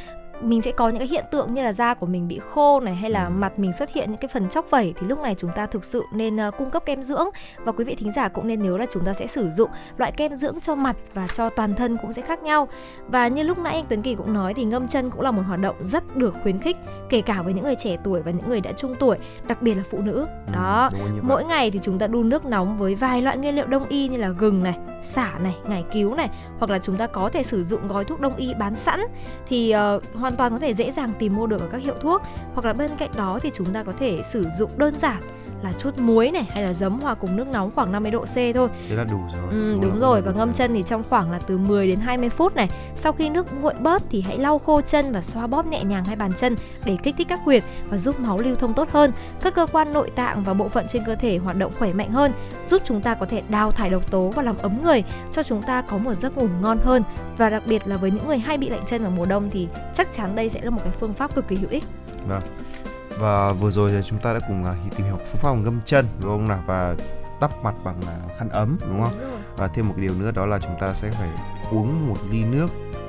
Mình 0.43 0.63
sẽ 0.63 0.71
có 0.73 0.89
những 0.89 0.99
cái 0.99 1.09
hiện 1.09 1.25
tượng 1.31 1.55
như 1.55 1.63
là 1.63 1.73
da 1.73 1.95
của 1.95 2.07
mình 2.07 2.29
bị 2.29 2.39
khô 2.39 2.81
này 2.81 2.95
hay 2.95 3.11
là 3.11 3.25
Ừ. 3.25 3.31
mặt 3.31 3.59
mình 3.59 3.73
xuất 3.73 3.91
hiện 3.93 4.11
những 4.11 4.19
cái 4.19 4.29
phần 4.29 4.49
chóc 4.49 4.71
vẩy 4.71 4.95
thì 5.01 5.07
lúc 5.07 5.21
này 5.23 5.35
chúng 5.39 5.51
ta 5.55 5.67
thực 5.67 5.85
sự 5.85 6.03
nên 6.13 6.37
ờ, 6.37 6.51
cung 6.51 6.71
cấp 6.71 6.83
kem 6.87 7.03
dưỡng 7.03 7.27
và 7.65 7.73
quý 7.73 7.85
vị 7.85 7.95
thính 7.95 8.13
giả 8.13 8.29
cũng 8.29 8.49
nên 8.49 8.63
nhớ 8.63 8.77
là 8.77 8.87
chúng 8.91 9.05
ta 9.05 9.15
sẽ 9.15 9.27
sử 9.27 9.51
dụng 9.51 9.71
loại 9.97 10.13
kem 10.13 10.35
dưỡng 10.35 10.61
cho 10.61 10.75
mặt 10.75 10.97
và 11.15 11.27
cho 11.35 11.49
toàn 11.49 11.75
thân 11.75 11.97
cũng 11.97 12.13
sẽ 12.13 12.23
khác 12.23 12.43
nhau. 12.43 12.69
Và 13.09 13.29
như 13.29 13.43
lúc 13.43 13.59
nãy 13.59 13.75
anh 13.75 13.85
Tuấn 13.89 14.03
Kỳ 14.03 14.15
cũng 14.15 14.35
nói 14.35 14.55
thì 14.55 14.65
ngâm 14.65 14.89
chân 14.89 15.11
cũng 15.11 15.21
là 15.21 15.31
một 15.31 15.43
hoạt 15.47 15.61
động 15.61 15.77
rất 15.81 16.17
được 16.17 16.35
khuyến 16.43 16.59
khích 16.59 16.77
kể 17.09 17.21
cả 17.21 17.43
với 17.43 17.53
những 17.53 17.65
người 17.65 17.77
trẻ 17.77 17.97
tuổi 18.05 18.23
và 18.23 18.31
những 18.31 18.49
người 18.49 18.61
đã 18.61 18.73
trung 18.73 18.95
tuổi, 19.01 19.17
đặc 19.49 19.63
biệt 19.63 19.75
là 19.75 19.83
phụ 19.91 19.99
nữ. 20.03 20.27
Ừ, 20.47 20.53
Đó. 20.53 20.91
Mỗi 21.23 21.45
ngày 21.45 21.71
thì 21.71 21.79
chúng 21.83 21.99
ta 21.99 22.07
đun 22.07 22.29
nước 22.29 22.45
nóng 22.45 22.79
với 22.79 22.95
vài 22.95 23.23
loại 23.23 23.37
nguyên 23.37 23.55
liệu 23.57 23.67
đông 23.67 23.85
y 23.89 24.09
như 24.09 24.17
là 24.17 24.29
gừng 24.29 24.63
này, 24.63 24.75
xả 25.03 25.31
này, 25.43 25.55
ngải 25.69 25.85
cứu 25.93 26.15
này 26.15 26.29
hoặc 26.59 26.71
là 26.71 26.79
chúng 26.79 26.97
ta 26.97 27.07
có 27.07 27.29
thể 27.29 27.43
sử 27.43 27.65
dụng 27.65 27.89
gói 27.89 28.05
thuốc 28.05 28.21
đông 28.21 28.37
y 28.37 28.55
bán 28.55 28.75
sẵn 28.77 29.01
thì 29.47 29.71
ờ, 29.71 30.01
hoàn 30.15 30.32
toàn 30.37 30.53
có 30.53 30.59
thể 30.59 30.75
dễ 30.75 30.91
dàng 30.91 31.13
tìm 31.19 31.37
mua 31.37 31.47
được 31.47 31.61
ở 31.61 31.69
các 31.73 31.83
hiệu 31.83 31.95
thuốc. 32.01 32.23
Hoặc 32.55 32.65
là 32.67 32.73
bên 32.73 32.91
cạnh 32.99 33.11
đó 33.17 33.39
thì 33.43 33.51
chúng 33.55 33.73
ta 33.73 33.83
có 33.83 33.93
thể 33.99 34.23
sử 34.25 34.47
dụng 34.59 34.71
đơn 34.77 34.99
giản 34.99 35.23
là 35.63 35.73
chút 35.79 35.99
muối 35.99 36.31
này 36.31 36.47
hay 36.51 36.63
là 36.65 36.73
giấm 36.73 37.01
hòa 37.01 37.15
cùng 37.15 37.37
nước 37.37 37.47
nóng 37.53 37.71
khoảng 37.71 37.93
50 37.93 38.11
độ 38.13 38.25
C 38.25 38.35
thôi. 38.55 38.69
thế 38.89 38.97
là 38.97 39.05
đủ 39.05 39.19
rồi 39.35 39.43
Ừ, 39.51 39.79
đúng 39.83 39.91
cũng 39.91 40.01
rồi 40.01 40.23
và 40.23 40.33
ngâm 40.33 40.53
chân 40.53 40.75
thì 40.75 40.83
trong 40.87 41.03
khoảng 41.11 41.33
là 41.33 41.39
từ 41.47 41.59
10 41.59 41.87
đến 41.89 42.01
20 42.01 42.29
phút 42.29 42.57
này. 42.57 42.69
Sau 42.95 43.13
khi 43.13 43.29
nước 43.31 43.47
nguội 43.61 43.75
bớt 43.81 44.03
thì 44.11 44.21
hãy 44.21 44.39
lau 44.39 44.59
khô 44.59 44.81
chân 44.81 45.13
và 45.13 45.23
xoa 45.23 45.47
bóp 45.47 45.67
nhẹ 45.67 45.85
nhàng 45.85 46.05
hai 46.05 46.17
bàn 46.17 46.31
chân 46.37 46.57
để 46.85 46.97
kích 47.03 47.15
thích 47.19 47.27
các 47.29 47.41
huyệt 47.45 47.65
và 47.89 47.97
giúp 47.99 48.21
máu 48.21 48.39
lưu 48.39 48.55
thông 48.55 48.75
tốt 48.75 48.91
hơn. 48.91 49.13
Các 49.43 49.55
cơ 49.55 49.67
quan 49.73 49.93
nội 49.93 50.11
tạng 50.11 50.43
và 50.43 50.55
bộ 50.55 50.69
phận 50.69 50.87
trên 50.89 51.03
cơ 51.07 51.15
thể 51.15 51.39
hoạt 51.39 51.57
động 51.57 51.73
khỏe 51.79 51.93
mạnh 51.93 52.11
hơn, 52.13 52.33
giúp 52.69 52.83
chúng 52.85 53.01
ta 53.01 53.15
có 53.15 53.27
thể 53.27 53.43
đào 53.49 53.71
thải 53.71 53.91
độc 53.91 54.11
tố 54.11 54.29
và 54.35 54.43
làm 54.43 54.57
ấm 54.63 54.83
người, 54.85 55.03
cho 55.33 55.43
chúng 55.43 55.63
ta 55.63 55.83
có 55.83 55.99
một 55.99 56.15
giấc 56.15 56.39
ngủ 56.39 56.49
ngon 56.63 56.79
hơn. 56.85 57.03
Và 57.39 57.51
đặc 57.51 57.63
biệt 57.67 57.83
là 57.89 57.97
với 57.97 58.11
những 58.11 58.27
người 58.29 58.39
hay 58.39 58.59
bị 58.59 58.69
lạnh 58.69 58.83
chân 58.87 59.03
vào 59.03 59.11
mùa 59.11 59.25
đông 59.25 59.51
thì 59.51 59.69
chắc 59.95 60.13
chắn 60.13 60.35
đây 60.35 60.49
sẽ 60.49 60.61
là 60.63 60.71
một 60.71 60.81
cái 60.85 60.93
phương 61.01 61.15
pháp 61.15 61.35
cực 61.35 61.49
kỳ 61.49 61.57
hữu 61.57 61.71
ích. 61.71 61.85
Và 63.19 63.53
vừa 63.53 63.71
rồi 63.71 63.91
thì 63.91 63.99
chúng 64.07 64.19
ta 64.19 64.33
đã 64.33 64.41
cùng 64.49 64.65
à, 64.65 64.75
tìm 64.97 65.07
hiểu 65.07 65.17
phương 65.17 65.41
pháp 65.43 65.53
ngâm 65.53 65.81
chân 65.85 66.07
đúng 66.21 66.31
không 66.31 66.49
nào 66.49 66.63
và 66.67 66.95
đắp 67.41 67.65
mặt 67.65 67.75
bằng 67.85 68.01
à, 68.07 68.17
khăn 68.39 68.49
ấm 68.49 68.79
đúng 68.89 69.03
không? 69.03 69.13
Và 69.57 69.69
thêm 69.69 69.89
một 69.89 69.95
cái 69.97 70.07
điều 70.07 70.15
nữa 70.19 70.31
đó 70.31 70.47
là 70.47 70.59
chúng 70.59 70.77
ta 70.81 70.95
sẽ 70.95 71.11
phải 71.11 71.29
uống 71.71 72.09
một 72.09 72.17
ly 72.31 72.45
nước 72.45 72.67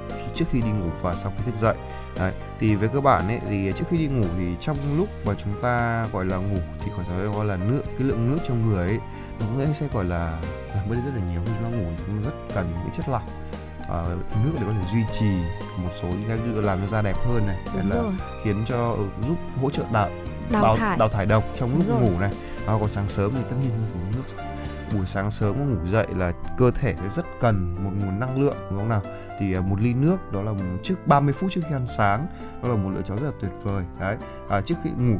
khi 0.09 0.23
trước 0.33 0.45
khi 0.51 0.61
đi 0.61 0.69
ngủ 0.69 0.89
và 1.01 1.13
sau 1.13 1.33
khi 1.37 1.43
thức 1.45 1.57
dậy. 1.57 1.75
Đấy. 2.19 2.33
thì 2.59 2.75
với 2.75 2.87
cơ 2.87 3.01
bản 3.01 3.27
ấy 3.27 3.39
thì 3.49 3.71
trước 3.75 3.85
khi 3.89 3.97
đi 3.97 4.07
ngủ 4.07 4.25
thì 4.37 4.45
trong 4.59 4.77
lúc 4.97 5.07
mà 5.25 5.33
chúng 5.43 5.61
ta 5.61 6.07
gọi 6.13 6.25
là 6.25 6.37
ngủ 6.37 6.57
thì 6.79 6.91
có 6.97 7.03
thể 7.03 7.25
gọi 7.25 7.45
là 7.45 7.55
nước 7.55 7.81
cái 7.85 8.07
lượng 8.07 8.31
nước 8.31 8.37
trong 8.47 8.69
người 8.69 8.87
ấy 8.87 8.99
nó 9.39 9.45
cũng 9.65 9.73
sẽ 9.73 9.87
gọi 9.93 10.05
là 10.05 10.41
giảm 10.75 10.89
bớt 10.89 10.95
rất 10.95 11.11
là 11.15 11.21
nhiều. 11.31 11.41
Khi 11.45 11.51
chúng 11.59 11.71
ta 11.71 11.77
ngủ 11.77 11.89
ta 11.97 12.13
rất 12.23 12.55
cần 12.55 12.65
những 12.71 12.93
chất 12.93 13.09
lọc 13.09 13.23
Ờ, 13.93 14.17
nước 14.43 14.51
để 14.60 14.65
có 14.67 14.71
thể 14.73 14.88
duy 14.93 15.03
trì 15.19 15.25
một 15.84 15.89
số 16.01 16.08
những 16.08 16.25
cái 16.27 16.38
dụ 16.56 16.62
làm 16.62 16.79
cho 16.82 16.88
da 16.88 17.01
đẹp 17.01 17.15
hơn 17.25 17.47
này 17.47 17.58
Đúng 17.75 17.89
là 17.89 17.95
rồi. 17.95 18.12
khiến 18.43 18.63
cho 18.67 18.91
ừ, 18.91 19.06
giúp 19.27 19.36
hỗ 19.62 19.69
trợ 19.69 19.84
đào 19.91 20.10
Đào 20.51 20.63
đào, 20.63 20.75
thải. 20.77 20.97
đào 20.97 21.10
thải 21.10 21.25
độc 21.25 21.43
trong 21.60 21.75
lúc 21.77 21.88
rồi. 21.88 21.99
ngủ 22.01 22.19
này 22.19 22.32
à, 22.67 22.73
còn 22.79 22.89
sáng 22.89 23.10
sớm 23.10 23.32
thì 23.36 23.41
tất 23.49 23.56
nhiên 23.62 23.69
là 23.69 23.88
uống 23.93 24.12
nước. 24.12 24.42
Buổi 24.93 25.06
sáng 25.06 25.32
sớm 25.32 25.56
mà 25.60 25.65
ngủ 25.65 25.88
dậy 25.91 26.08
là 26.17 26.32
cơ 26.58 26.71
thể 26.71 26.95
sẽ 27.01 27.10
rất 27.10 27.25
cần 27.41 27.75
một 27.84 27.91
nguồn 27.99 28.19
năng 28.19 28.41
lượng 28.41 28.56
đúng 28.69 28.79
không 28.79 28.89
nào? 28.89 29.01
Thì 29.39 29.53
à, 29.56 29.62
một 29.62 29.82
ly 29.82 29.93
nước 29.93 30.32
đó 30.32 30.41
là 30.41 30.51
một- 30.51 30.60
trước 30.84 31.08
30 31.08 31.34
phút 31.34 31.51
trước 31.51 31.62
khi 31.69 31.75
ăn 31.75 31.86
sáng 31.97 32.27
đó 32.63 32.69
là 32.69 32.75
một 32.75 32.89
lựa 32.95 33.01
chọn 33.01 33.17
rất 33.17 33.25
là 33.25 33.32
tuyệt 33.41 33.51
vời 33.63 33.84
đấy. 33.99 34.17
À, 34.49 34.62
trước 34.62 34.75
khi 34.84 34.89
ngủ 34.97 35.15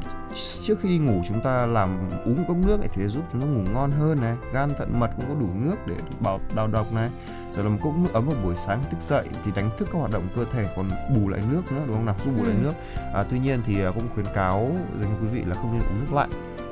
trước 0.62 0.80
khi 0.82 0.90
đi 0.90 0.98
ngủ 0.98 1.22
chúng 1.28 1.42
ta 1.42 1.66
làm 1.66 2.10
uống 2.26 2.38
một 2.38 2.44
cốc 2.48 2.58
nước 2.66 2.78
thì 2.82 2.90
sẽ 3.02 3.08
giúp 3.08 3.24
chúng 3.32 3.42
ta 3.42 3.48
ngủ 3.48 3.62
ngon 3.74 3.92
hơn 3.92 4.22
này 4.22 4.36
gan 4.54 4.70
thận 4.78 5.00
mật 5.00 5.10
cũng 5.18 5.26
có 5.28 5.36
đủ 5.40 5.48
nước 5.56 5.76
để 5.88 5.96
bảo 6.20 6.40
đào 6.56 6.68
độc 6.68 6.94
này. 6.94 7.10
Rồi 7.56 7.64
là 7.66 7.70
một 7.70 7.78
cốc 7.84 7.94
nước 7.98 8.10
ấm 8.14 8.26
vào 8.26 8.36
buổi 8.44 8.56
sáng 8.66 8.80
thức 8.92 8.98
dậy 9.02 9.26
thì 9.46 9.52
đánh 9.56 9.70
thức 9.78 9.88
các 9.92 9.98
hoạt 10.00 10.12
động 10.12 10.28
cơ 10.36 10.46
thể 10.54 10.74
còn 10.76 10.86
bù 11.16 11.30
lại 11.30 11.42
nước 11.52 11.62
nữa 11.72 11.82
đúng 11.88 11.96
không 11.96 12.06
nào? 12.06 12.16
Giúp 12.26 12.32
bù 12.38 12.44
lại 12.44 12.56
Ừ. 12.56 12.64
nước. 12.64 12.74
À, 13.14 13.24
tuy 13.30 13.40
nhiên 13.40 13.62
thì 13.66 13.84
à, 13.84 13.92
cũng 13.96 14.08
khuyến 14.14 14.26
cáo 14.36 14.72
dành 15.02 15.10
cho 15.16 15.22
quý 15.22 15.28
vị 15.28 15.44
là 15.46 15.56
không 15.56 15.74
nên 15.74 15.82
uống 15.90 16.00
nước 16.00 16.14
lạnh 16.14 16.30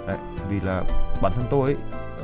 Đấy, 0.08 0.18
vì 0.50 0.60
là 0.60 0.84
bản 1.22 1.32
thân 1.36 1.46
tôi 1.52 1.74
ấy, 1.74 1.76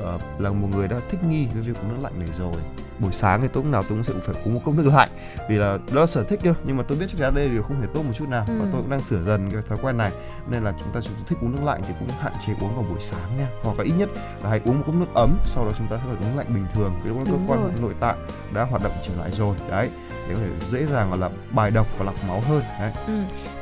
ờ, 0.03 0.17
là 0.39 0.49
một 0.51 0.67
người 0.71 0.87
đã 0.87 0.97
thích 1.09 1.19
nghi 1.29 1.47
với 1.53 1.61
việc 1.61 1.77
uống 1.81 1.89
nước 1.89 1.99
lạnh 2.03 2.19
này 2.19 2.27
rồi. 2.37 2.53
Buổi 2.99 3.13
sáng 3.13 3.41
thì 3.41 3.47
tôi 3.53 3.63
lúc 3.63 3.71
nào 3.71 3.83
tôi 3.83 3.89
cũng 3.89 4.03
sẽ 4.03 4.13
phải 4.25 4.35
uống 4.45 4.53
một 4.53 4.59
cốc 4.65 4.75
nước 4.75 4.91
lạnh 4.95 5.09
vì 5.49 5.55
là 5.55 5.77
đó 5.93 6.01
là 6.01 6.07
sở 6.07 6.23
thích 6.23 6.39
thôi. 6.43 6.53
Nhưng 6.65 6.77
mà 6.77 6.83
tôi 6.87 6.97
biết 6.97 7.05
chắc 7.09 7.17
chắn 7.19 7.35
đây 7.35 7.45
là 7.45 7.51
điều 7.51 7.63
không 7.63 7.81
hề 7.81 7.87
tốt 7.93 8.01
một 8.07 8.13
chút 8.15 8.29
nào 8.29 8.45
và 8.47 8.53
Ừ. 8.65 8.67
tôi 8.71 8.81
cũng 8.81 8.89
đang 8.89 8.99
sửa 9.01 9.23
dần 9.23 9.49
cái 9.51 9.61
thói 9.69 9.77
quen 9.81 9.97
này. 9.97 10.11
Nên 10.49 10.63
là 10.63 10.73
chúng 10.79 10.93
ta 10.93 10.99
chúng 11.03 11.13
thích 11.27 11.37
uống 11.41 11.55
nước 11.55 11.63
lạnh 11.63 11.81
thì 11.87 11.93
cũng 11.99 12.07
hạn 12.19 12.33
chế 12.47 12.53
uống 12.61 12.75
vào 12.75 12.85
buổi 12.89 13.01
sáng 13.01 13.37
nha. 13.37 13.47
Hoặc 13.63 13.77
là 13.77 13.83
ít 13.83 13.91
nhất 13.91 14.09
là 14.43 14.49
hãy 14.49 14.61
uống 14.65 14.77
một 14.77 14.83
cốc 14.85 14.95
nước 14.95 15.13
ấm 15.13 15.37
sau 15.45 15.65
đó 15.65 15.71
chúng 15.77 15.87
ta 15.87 15.97
sẽ 15.97 16.03
phải 16.05 16.29
uống 16.29 16.37
lạnh 16.37 16.47
bình 16.53 16.65
thường. 16.73 16.93
Cái 17.03 17.07
lúc 17.13 17.17
đó 17.17 17.23
cơ 17.31 17.37
quan 17.47 17.61
rồi. 17.63 17.71
nội 17.81 17.93
tạng 17.99 18.27
đã 18.53 18.63
hoạt 18.63 18.83
động 18.83 18.93
trở 19.07 19.13
lại 19.21 19.31
rồi. 19.31 19.55
Đấy 19.69 19.89
để 20.29 20.35
có 20.35 20.41
thể 20.41 20.67
dễ 20.69 20.85
dàng 20.85 21.11
là 21.11 21.17
làm 21.17 21.31
bài 21.51 21.71
độc 21.71 21.97
và 21.97 22.05
lọc 22.05 22.15
máu 22.27 22.41
hơn 22.47 22.61
đấy 22.79 22.91
Ừ. 23.07 23.13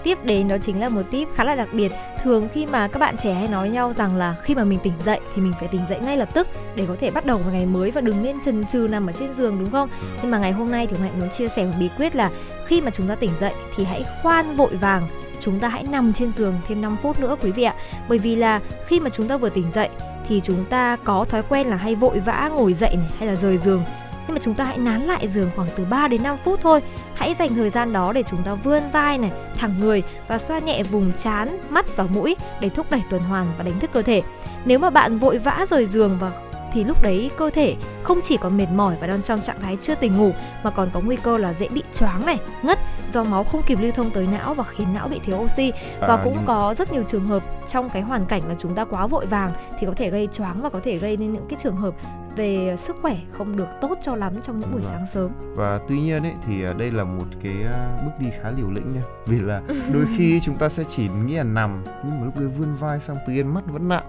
Tiếp 0.04 0.18
đến 0.24 0.48
đó 0.48 0.58
chính 0.62 0.80
là 0.80 0.90
một 0.90 1.02
tip 1.12 1.28
khá 1.36 1.44
là 1.44 1.56
đặc 1.56 1.68
biệt 1.74 1.92
Thường 2.24 2.48
khi 2.54 2.66
mà 2.66 2.88
các 2.88 3.00
bạn 3.00 3.18
trẻ 3.18 3.34
hay 3.34 3.48
nói 3.48 3.70
nhau 3.70 3.94
rằng 3.94 4.16
là 4.18 4.36
khi 4.44 4.56
mà 4.56 4.64
mình 4.64 4.80
tỉnh 4.84 4.94
dậy 5.06 5.20
thì 5.36 5.42
mình 5.42 5.54
phải 5.60 5.68
tỉnh 5.68 5.82
dậy 5.90 6.00
ngay 6.00 6.18
lập 6.18 6.30
tức 6.34 6.48
để 6.76 6.86
có 6.88 6.96
thể 7.00 7.12
bắt 7.12 7.26
đầu 7.26 7.38
vào 7.38 7.54
ngày 7.54 7.66
mới 7.66 7.92
và 7.92 8.02
đừng 8.02 8.24
nên 8.24 8.36
chần 8.46 8.66
chừ 8.66 8.88
nằm 8.92 9.08
ở 9.08 9.14
trên 9.14 9.34
giường 9.34 9.60
đúng 9.60 9.72
không? 9.72 9.90
Nhưng 10.22 10.32
mà 10.32 10.38
ngày 10.38 10.52
hôm 10.52 10.72
nay 10.72 10.88
thì 10.88 10.98
Hạnh 10.98 11.20
muốn 11.20 11.30
chia 11.30 11.48
sẻ 11.48 11.66
một 11.66 11.74
bí 11.80 11.90
quyết 11.98 12.16
là 12.16 12.30
khi 12.66 12.82
mà 12.82 12.92
chúng 12.92 13.08
ta 13.08 13.16
tỉnh 13.16 13.32
dậy 13.40 13.54
thì 13.76 13.84
hãy 13.84 14.06
khoan 14.22 14.56
vội 14.56 14.76
vàng 14.76 15.08
chúng 15.40 15.60
ta 15.60 15.68
hãy 15.68 15.84
nằm 15.84 16.14
trên 16.14 16.32
giường 16.32 16.54
thêm 16.68 16.82
5 16.82 16.98
phút 17.02 17.20
nữa 17.20 17.36
quý 17.42 17.52
vị 17.52 17.64
ạ. 17.64 17.76
Bởi 18.10 18.18
vì 18.18 18.36
là 18.36 18.62
khi 18.88 19.00
mà 19.00 19.10
chúng 19.10 19.28
ta 19.28 19.38
vừa 19.38 19.50
tỉnh 19.50 19.72
dậy 19.72 19.90
thì 20.28 20.42
chúng 20.44 20.66
ta 20.66 20.98
có 21.04 21.26
thói 21.30 21.44
quen 21.50 21.68
là 21.68 21.78
hay 21.78 21.96
vội 21.96 22.20
vã 22.20 22.50
ngồi 22.54 22.74
dậy 22.74 22.96
này 22.96 23.10
hay 23.20 23.28
là 23.28 23.36
rời 23.36 23.58
giường. 23.58 23.84
Nhưng 24.28 24.36
mà 24.36 24.42
chúng 24.44 24.54
ta 24.54 24.64
hãy 24.64 24.78
nán 24.78 25.02
lại 25.02 25.28
giường 25.28 25.52
khoảng 25.56 25.68
từ 25.76 25.86
3 25.86 26.08
đến 26.08 26.24
5 26.24 26.38
phút 26.44 26.60
thôi. 26.62 26.82
Hãy 27.14 27.34
dành 27.34 27.56
thời 27.56 27.70
gian 27.70 27.94
đó 27.94 28.14
để 28.14 28.24
chúng 28.24 28.44
ta 28.44 28.56
vươn 28.56 28.84
vai 28.94 29.18
này, 29.18 29.32
thẳng 29.58 29.80
người 29.80 30.04
và 30.28 30.38
xoa 30.38 30.60
nhẹ 30.60 30.84
vùng 30.84 31.12
trán, 31.18 31.60
mắt 31.70 31.96
và 31.96 32.04
mũi 32.04 32.36
để 32.60 32.70
thúc 32.70 32.86
đẩy 32.92 33.02
tuần 33.10 33.22
hoàn 33.22 33.46
và 33.58 33.64
đánh 33.64 33.80
thức 33.80 33.90
cơ 33.94 34.02
thể. 34.02 34.22
Nếu 34.66 34.80
mà 34.80 34.90
bạn 34.90 35.18
vội 35.18 35.38
vã 35.38 35.66
rời 35.70 35.86
giường 35.86 36.18
và 36.22 36.32
thì 36.76 36.84
lúc 36.84 37.02
đấy 37.02 37.32
cơ 37.38 37.50
thể 37.50 37.76
không 38.04 38.20
chỉ 38.24 38.38
còn 38.38 38.58
mệt 38.58 38.68
mỏi 38.76 38.96
và 39.02 39.08
đang 39.08 39.22
trong 39.22 39.42
trạng 39.42 39.62
thái 39.62 39.78
chưa 39.82 39.96
tỉnh 39.96 40.18
ngủ 40.18 40.32
mà 40.64 40.70
còn 40.70 40.90
có 40.94 41.02
nguy 41.06 41.16
cơ 41.16 41.38
là 41.38 41.54
dễ 41.54 41.68
bị 41.68 41.84
choáng 41.94 42.26
này, 42.26 42.38
ngất 42.64 42.80
do 43.10 43.24
máu 43.24 43.44
không 43.44 43.62
kịp 43.68 43.80
lưu 43.82 43.92
thông 43.92 44.10
tới 44.12 44.28
não 44.32 44.54
và 44.54 44.64
khiến 44.64 44.88
não 44.94 45.08
bị 45.08 45.20
thiếu 45.20 45.38
oxy 45.38 45.72
và 46.00 46.08
À, 46.16 46.22
cũng 46.24 46.38
có 46.46 46.74
rất 46.78 46.92
nhiều 46.94 47.04
trường 47.08 47.28
hợp 47.28 47.44
trong 47.68 47.90
cái 47.90 48.02
hoàn 48.02 48.26
cảnh 48.26 48.42
là 48.48 48.56
chúng 48.58 48.76
ta 48.76 48.86
quá 48.86 49.08
vội 49.08 49.26
vàng 49.26 49.52
thì 49.80 49.88
có 49.88 49.94
thể 49.96 50.10
gây 50.10 50.28
choáng 50.34 50.62
và 50.62 50.70
có 50.70 50.80
thể 50.84 50.98
gây 50.98 51.18
nên 51.18 51.34
những 51.34 51.46
cái 51.50 51.60
trường 51.64 51.78
hợp 51.78 51.96
về 52.36 52.76
sức 52.78 52.96
khỏe 53.02 53.18
không 53.38 53.58
được 53.58 53.68
tốt 53.82 53.98
cho 54.04 54.16
lắm 54.16 54.34
trong 54.44 54.60
những 54.60 54.72
buổi 54.72 54.82
Vâng. 54.82 54.92
sáng 54.92 55.06
sớm. 55.14 55.32
và 55.56 55.80
tuy 55.88 56.00
nhiên 56.00 56.24
ấy 56.24 56.34
thì 56.48 56.64
à, 56.66 56.74
đây 56.78 56.92
là 56.92 57.04
một 57.04 57.26
cái 57.44 57.54
à, 57.74 57.98
bước 58.06 58.12
đi 58.20 58.28
khá 58.42 58.52
liều 58.58 58.72
lĩnh 58.72 58.94
nha 58.94 59.02
vì 59.26 59.40
là 59.40 59.62
đôi 59.94 60.06
khi 60.18 60.40
chúng 60.44 60.56
ta 60.58 60.70
sẽ 60.70 60.84
chỉ 60.88 61.10
nghĩ 61.10 61.36
là 61.36 61.44
nằm 61.44 61.84
nhưng 62.04 62.20
mà 62.20 62.26
lúc 62.26 62.40
đấy 62.40 62.48
vươn 62.58 62.76
vai 62.80 63.00
xong 63.00 63.18
tự 63.28 63.34
nhiên 63.34 63.54
mắt 63.54 63.66
vẫn 63.66 63.88
nặng 63.90 64.04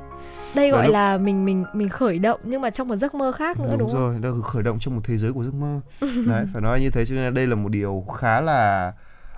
Đây 0.57 0.71
gọi 0.71 0.85
lúc- 0.85 0.93
là 0.93 1.19
mình 1.19 1.45
mình 1.45 1.65
mình 1.73 1.89
khởi 1.89 2.19
động 2.19 2.41
nhưng 2.45 2.61
mà 2.61 2.71
trong 2.71 2.89
một 2.89 2.97
giấc 2.97 3.15
mơ 3.15 3.33
khác 3.33 3.61
nữa 3.61 3.77
đúng, 3.79 3.91
không? 3.91 4.01
rồi 4.01 4.21
là 4.23 4.43
khởi 4.45 4.63
động 4.63 4.79
trong 4.81 4.95
một 4.95 5.01
thế 5.05 5.19
giới 5.19 5.33
của 5.33 5.45
giấc 5.45 5.55
mơ. 5.55 5.81
Đấy 6.27 6.45
phải 6.53 6.63
nói 6.63 6.81
như 6.81 6.91
thế 6.91 7.07
cho 7.07 7.15
nên 7.15 7.25
là 7.25 7.31
đây 7.31 7.47
là 7.47 7.55
một 7.55 7.69
điều 7.69 8.05
khá 8.17 8.41
là 8.41 8.93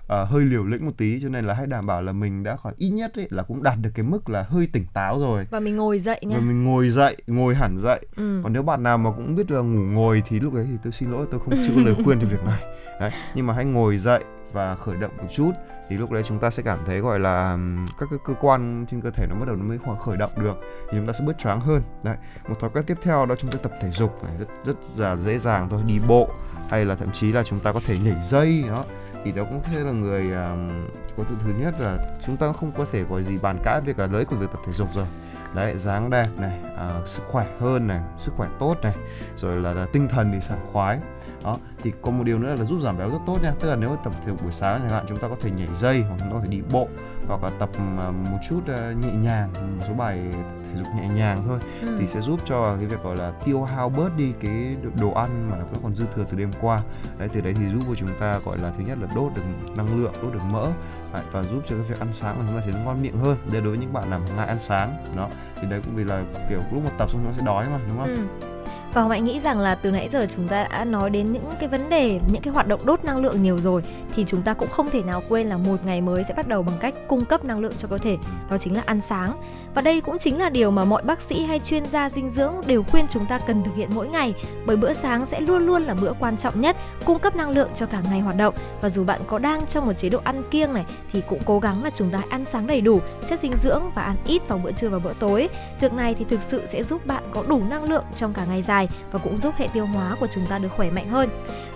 uh, 0.05 0.29
hơi 0.29 0.45
liều 0.45 0.65
lĩnh 0.65 0.87
một 0.87 0.93
tí 0.97 1.21
cho 1.23 1.29
nên 1.29 1.45
là 1.45 1.55
hãy 1.55 1.67
đảm 1.67 1.87
bảo 1.87 2.03
là 2.03 2.13
mình 2.13 2.43
đã 2.43 2.57
khỏi 2.57 2.73
ít 2.77 2.91
nhất 2.91 3.15
ấy, 3.15 3.29
là 3.31 3.43
cũng 3.43 3.63
đạt 3.63 3.79
được 3.81 3.91
cái 3.95 4.05
mức 4.05 4.29
là 4.29 4.43
hơi 4.49 4.69
tỉnh 4.73 4.87
táo 4.95 5.19
rồi. 5.19 5.47
Và 5.51 5.61
mình 5.61 5.77
ngồi 5.77 5.99
dậy 5.99 6.21
nha. 6.23 6.37
Và 6.37 6.43
mình 6.43 6.65
ngồi 6.65 6.91
dậy 6.91 7.17
ngồi 7.27 7.55
hẳn 7.55 7.79
dậy. 7.79 8.07
Ừ. 8.17 8.41
còn 8.43 8.53
nếu 8.53 8.63
bạn 8.63 8.83
nào 8.83 8.99
mà 8.99 9.11
cũng 9.17 9.37
biết 9.37 9.51
là 9.51 9.61
ngủ 9.61 9.81
ngồi 9.81 10.23
thì 10.29 10.41
lúc 10.41 10.55
đấy 10.55 10.67
thì 10.71 10.77
tôi 10.85 10.93
xin 10.93 11.11
lỗi 11.11 11.27
tôi 11.31 11.41
không 11.41 11.55
chưa 11.67 11.75
có 11.75 11.81
lời 11.85 11.95
khuyên 12.05 12.21
cho 12.21 12.27
việc 12.27 12.45
này. 12.45 12.65
Đấy 13.01 13.11
nhưng 13.35 13.47
mà 13.47 13.55
hãy 13.55 13.65
ngồi 13.65 13.99
dậy 13.99 14.25
và 14.53 14.75
khởi 14.75 14.97
động 14.97 15.13
một 15.19 15.29
chút 15.35 15.51
thì 15.89 15.97
lúc 15.97 16.11
đấy 16.11 16.23
chúng 16.27 16.39
ta 16.39 16.51
sẽ 16.51 16.63
cảm 16.63 16.79
thấy 16.87 17.01
gọi 17.01 17.21
là 17.21 17.59
các 17.99 18.09
cái 18.11 18.19
cơ 18.25 18.35
quan 18.41 18.87
trên 18.89 19.01
cơ 19.01 19.11
thể 19.11 19.27
nó 19.27 19.35
bắt 19.35 19.47
đầu 19.47 19.57
nó 19.57 19.65
mới 19.65 19.79
khoảng 19.79 19.99
khởi 19.99 20.17
động 20.17 20.33
được. 20.37 20.57
Thì 20.91 20.99
chúng 20.99 21.07
ta 21.07 21.13
sẽ 21.13 21.25
bớt 21.27 21.39
choáng 21.39 21.61
hơn. 21.61 21.83
Đấy 22.03 22.17
một 22.49 22.57
thói 22.61 22.71
quen 22.71 22.85
tiếp 22.85 22.99
theo 23.03 23.27
đó 23.27 23.35
chúng 23.37 23.51
ta 23.51 23.59
tập 23.63 23.73
thể 23.81 23.91
dục 23.91 24.25
này 24.25 24.33
rất 24.39 24.49
rất 24.65 25.05
là 25.05 25.17
dễ 25.17 25.39
dàng 25.39 25.69
thôi 25.69 25.83
đi 25.87 26.01
bộ 26.09 26.29
hay 26.71 26.85
là 26.85 26.95
thậm 26.95 27.09
chí 27.13 27.33
là 27.33 27.43
chúng 27.43 27.61
ta 27.61 27.73
có 27.73 27.81
thể 27.87 27.99
nhảy 27.99 28.23
dây 28.23 28.65
đó. 28.69 28.85
Thì 29.25 29.33
đó 29.33 29.45
cũng 29.45 29.61
sẽ 29.73 29.81
là 29.81 29.93
người 29.93 30.23
um, 30.23 30.69
có 31.17 31.25
thứ 31.29 31.35
thứ 31.45 31.53
nhất 31.59 31.75
là 31.81 31.97
chúng 32.27 32.37
ta 32.37 32.53
không 32.53 32.73
có 32.73 32.87
thể 32.93 33.03
gọi 33.03 33.23
gì 33.23 33.39
bàn 33.43 33.57
cãi 33.65 33.81
về 33.81 33.93
cả 33.93 34.09
lợi 34.13 34.25
của 34.25 34.37
việc 34.37 34.51
tập 34.53 34.61
thể 34.67 34.73
dục 34.73 34.89
rồi. 34.95 35.07
Đấy 35.55 35.79
dáng 35.79 36.11
đẹp 36.11 36.27
này 36.37 36.59
à, 36.77 37.01
sức 37.07 37.23
khỏe 37.29 37.47
hơn 37.61 37.87
này 37.87 38.01
sức 38.17 38.33
khỏe 38.37 38.49
tốt 38.59 38.77
này 38.83 38.95
rồi 39.37 39.57
là, 39.57 39.73
là 39.73 39.87
tinh 39.93 40.09
thần 40.09 40.33
thì 40.33 40.41
sảng 40.41 40.73
khoái 40.73 40.99
đó 41.45 41.57
thì 41.83 41.93
có 42.03 42.11
một 42.11 42.25
điều 42.25 42.39
nữa 42.39 42.55
là 42.59 42.65
giúp 42.65 42.81
giảm 42.81 42.99
béo 42.99 43.11
rất 43.11 43.19
tốt 43.27 43.39
nha. 43.43 43.53
Tức 43.61 43.71
là 43.71 43.77
nếu 43.77 43.97
tập 44.05 44.13
thể 44.21 44.27
dục 44.27 44.43
buổi 44.43 44.53
sáng 44.53 44.81
chẳng 44.81 44.91
hạn 44.91 45.05
chúng 45.09 45.19
ta 45.19 45.29
có 45.29 45.37
thể 45.41 45.51
nhảy 45.51 45.69
dây 45.77 46.03
hoặc 46.03 46.17
chúng 46.19 46.29
ta 46.29 46.35
có 46.35 46.41
thể 46.41 46.49
đi 46.49 46.61
bộ 46.73 46.89
hoặc 47.29 47.43
là 47.43 47.51
tập 47.59 47.69
à, 47.99 48.11
một 48.11 48.39
chút 48.49 48.61
uh, 48.61 49.05
nhẹ 49.05 49.13
nhàng 49.13 49.53
một 49.53 49.85
số 49.89 49.95
bài 49.95 50.19
thể 50.33 50.79
dục 50.79 50.87
nhẹ 50.97 51.09
nhàng 51.09 51.43
thôi 51.47 51.59
ừ. 51.83 51.97
thì 52.01 52.07
sẽ 52.09 52.21
giúp 52.21 52.41
cho 52.45 52.77
cái 52.77 52.87
việc 52.87 53.03
gọi 53.03 53.17
là 53.17 53.33
tiêu 53.45 53.63
hao 53.63 53.89
bớt 53.89 54.17
đi 54.17 54.33
cái 54.41 54.77
đồ 55.01 55.13
ăn 55.13 55.49
mà 55.51 55.57
nó 55.59 55.65
vẫn 55.65 55.81
còn 55.83 55.95
dư 55.95 56.05
thừa 56.15 56.25
từ 56.31 56.37
đêm 56.37 56.51
qua. 56.61 56.81
Đấy 57.19 57.29
từ 57.33 57.41
đấy 57.41 57.55
thì 57.59 57.69
giúp 57.69 57.83
cho 57.89 57.95
chúng 57.95 58.09
ta 58.21 58.39
gọi 58.45 58.59
là 58.59 58.73
thứ 58.79 58.85
nhất 58.85 58.99
là 59.01 59.09
đốt 59.15 59.33
được 59.35 59.43
năng 59.77 60.03
lượng 60.03 60.13
đốt 60.23 60.33
được 60.33 60.45
mỡ 60.51 60.67
đấy, 61.13 61.23
và 61.33 61.43
giúp 61.43 61.63
cho 61.69 61.77
cái 61.77 61.85
việc 61.85 62.01
ăn 62.01 62.13
sáng 62.13 62.37
của 62.37 62.43
chúng 62.47 62.57
ta 62.57 62.63
trở 62.67 62.73
nên 62.73 62.85
ngon 62.85 63.03
miệng 63.03 63.19
hơn. 63.19 63.39
Đây 63.53 63.61
đối 63.61 63.71
với 63.71 63.79
những 63.79 63.93
bạn 63.93 64.11
nào 64.11 64.21
ngại 64.37 64.47
ăn 64.47 64.61
sáng 64.61 65.05
đó 65.17 65.29
thì 65.57 65.69
đấy 65.71 65.81
cũng 65.85 65.95
vì 65.97 66.05
là 66.05 66.23
kiểu 66.49 66.61
lúc 66.73 66.85
một 66.85 66.93
tập 66.99 67.11
xong 67.11 67.25
ta 67.27 67.33
sẽ 67.37 67.43
đói 67.47 67.67
mà 67.71 67.79
đúng 67.89 67.99
không? 67.99 68.09
Ừ 68.09 68.58
và 68.93 69.03
Hồng 69.03 69.11
Hạnh 69.11 69.25
nghĩ 69.25 69.41
rằng 69.41 69.61
là 69.61 69.75
từ 69.75 69.91
nãy 69.91 70.09
giờ 70.13 70.27
chúng 70.31 70.49
ta 70.49 70.69
đã 70.71 70.85
nói 70.85 71.11
đến 71.11 71.33
những 71.33 71.45
cái 71.61 71.69
vấn 71.69 71.89
đề, 71.89 72.21
những 72.33 72.43
cái 72.43 72.55
hoạt 72.55 72.67
động 72.67 72.81
đốt 72.87 73.05
năng 73.05 73.19
lượng 73.19 73.43
nhiều 73.43 73.59
rồi 73.59 73.83
thì 74.15 74.25
chúng 74.27 74.43
ta 74.43 74.55
cũng 74.55 74.69
không 74.69 74.91
thể 74.91 75.03
nào 75.03 75.23
quên 75.29 75.47
là 75.47 75.57
một 75.57 75.77
ngày 75.85 76.01
mới 76.01 76.25
sẽ 76.25 76.35
bắt 76.35 76.49
đầu 76.49 76.63
bằng 76.63 76.77
cách 76.81 76.95
cung 77.09 77.25
cấp 77.25 77.45
năng 77.45 77.59
lượng 77.59 77.73
cho 77.79 77.89
cơ 77.89 77.99
thể, 77.99 78.17
đó 78.51 78.59
chính 78.59 78.77
là 78.77 78.83
ăn 78.87 79.01
sáng. 79.01 79.33
Và 79.75 79.83
đây 79.83 80.01
cũng 80.01 80.19
chính 80.19 80.39
là 80.39 80.49
điều 80.49 80.71
mà 80.71 80.85
mọi 80.85 81.03
bác 81.03 81.23
sĩ 81.23 81.45
hay 81.45 81.61
chuyên 81.65 81.87
gia 81.87 82.11
dinh 82.11 82.31
dưỡng 82.31 82.55
đều 82.67 82.83
khuyên 82.83 83.07
chúng 83.11 83.27
ta 83.27 83.39
cần 83.39 83.65
thực 83.65 83.77
hiện 83.77 83.89
mỗi 83.95 84.09
ngày 84.09 84.35
bởi 84.67 84.77
bữa 84.77 84.93
sáng 84.93 85.27
sẽ 85.27 85.41
luôn 85.41 85.67
luôn 85.67 85.83
là 85.83 85.95
bữa 85.95 86.13
quan 86.21 86.37
trọng 86.37 86.61
nhất, 86.61 86.77
cung 87.05 87.19
cấp 87.19 87.37
năng 87.37 87.51
lượng 87.51 87.69
cho 87.75 87.87
cả 87.87 88.03
ngày 88.11 88.21
hoạt 88.21 88.37
động. 88.37 88.55
Và 88.81 88.89
dù 88.89 89.05
bạn 89.05 89.21
có 89.27 89.39
đang 89.39 89.67
trong 89.67 89.87
một 89.87 89.93
chế 89.93 90.09
độ 90.09 90.19
ăn 90.25 90.43
kiêng 90.51 90.75
này 90.75 90.85
thì 91.13 91.23
cũng 91.29 91.41
cố 91.45 91.59
gắng 91.59 91.85
là 91.85 91.91
chúng 91.95 92.11
ta 92.11 92.23
ăn 92.29 92.45
sáng 92.45 92.67
đầy 92.67 92.81
đủ, 92.81 93.01
chất 93.29 93.41
dinh 93.41 93.57
dưỡng 93.57 93.83
và 93.95 94.03
ăn 94.03 94.17
ít 94.27 94.49
vào 94.49 94.59
bữa 94.59 94.73
trưa 94.73 94.89
và 94.89 94.99
bữa 94.99 95.13
tối. 95.13 95.49
Việc 95.81 95.93
này 95.93 96.15
thì 96.15 96.25
thực 96.29 96.43
sự 96.43 96.67
sẽ 96.67 96.83
giúp 96.83 97.07
bạn 97.07 97.23
có 97.31 97.43
đủ 97.49 97.63
năng 97.71 97.85
lượng 97.85 98.05
trong 98.17 98.33
cả 98.33 98.45
ngày 98.49 98.63
dài 98.63 98.89
và 99.13 99.19
cũng 99.19 99.39
giúp 99.39 99.55
hệ 99.57 99.69
tiêu 99.73 99.87
hóa 99.87 100.17
của 100.21 100.27
chúng 100.35 100.47
ta 100.47 100.59
được 100.59 100.69
khỏe 100.77 100.91
mạnh 100.91 101.11
hơn. 101.11 101.29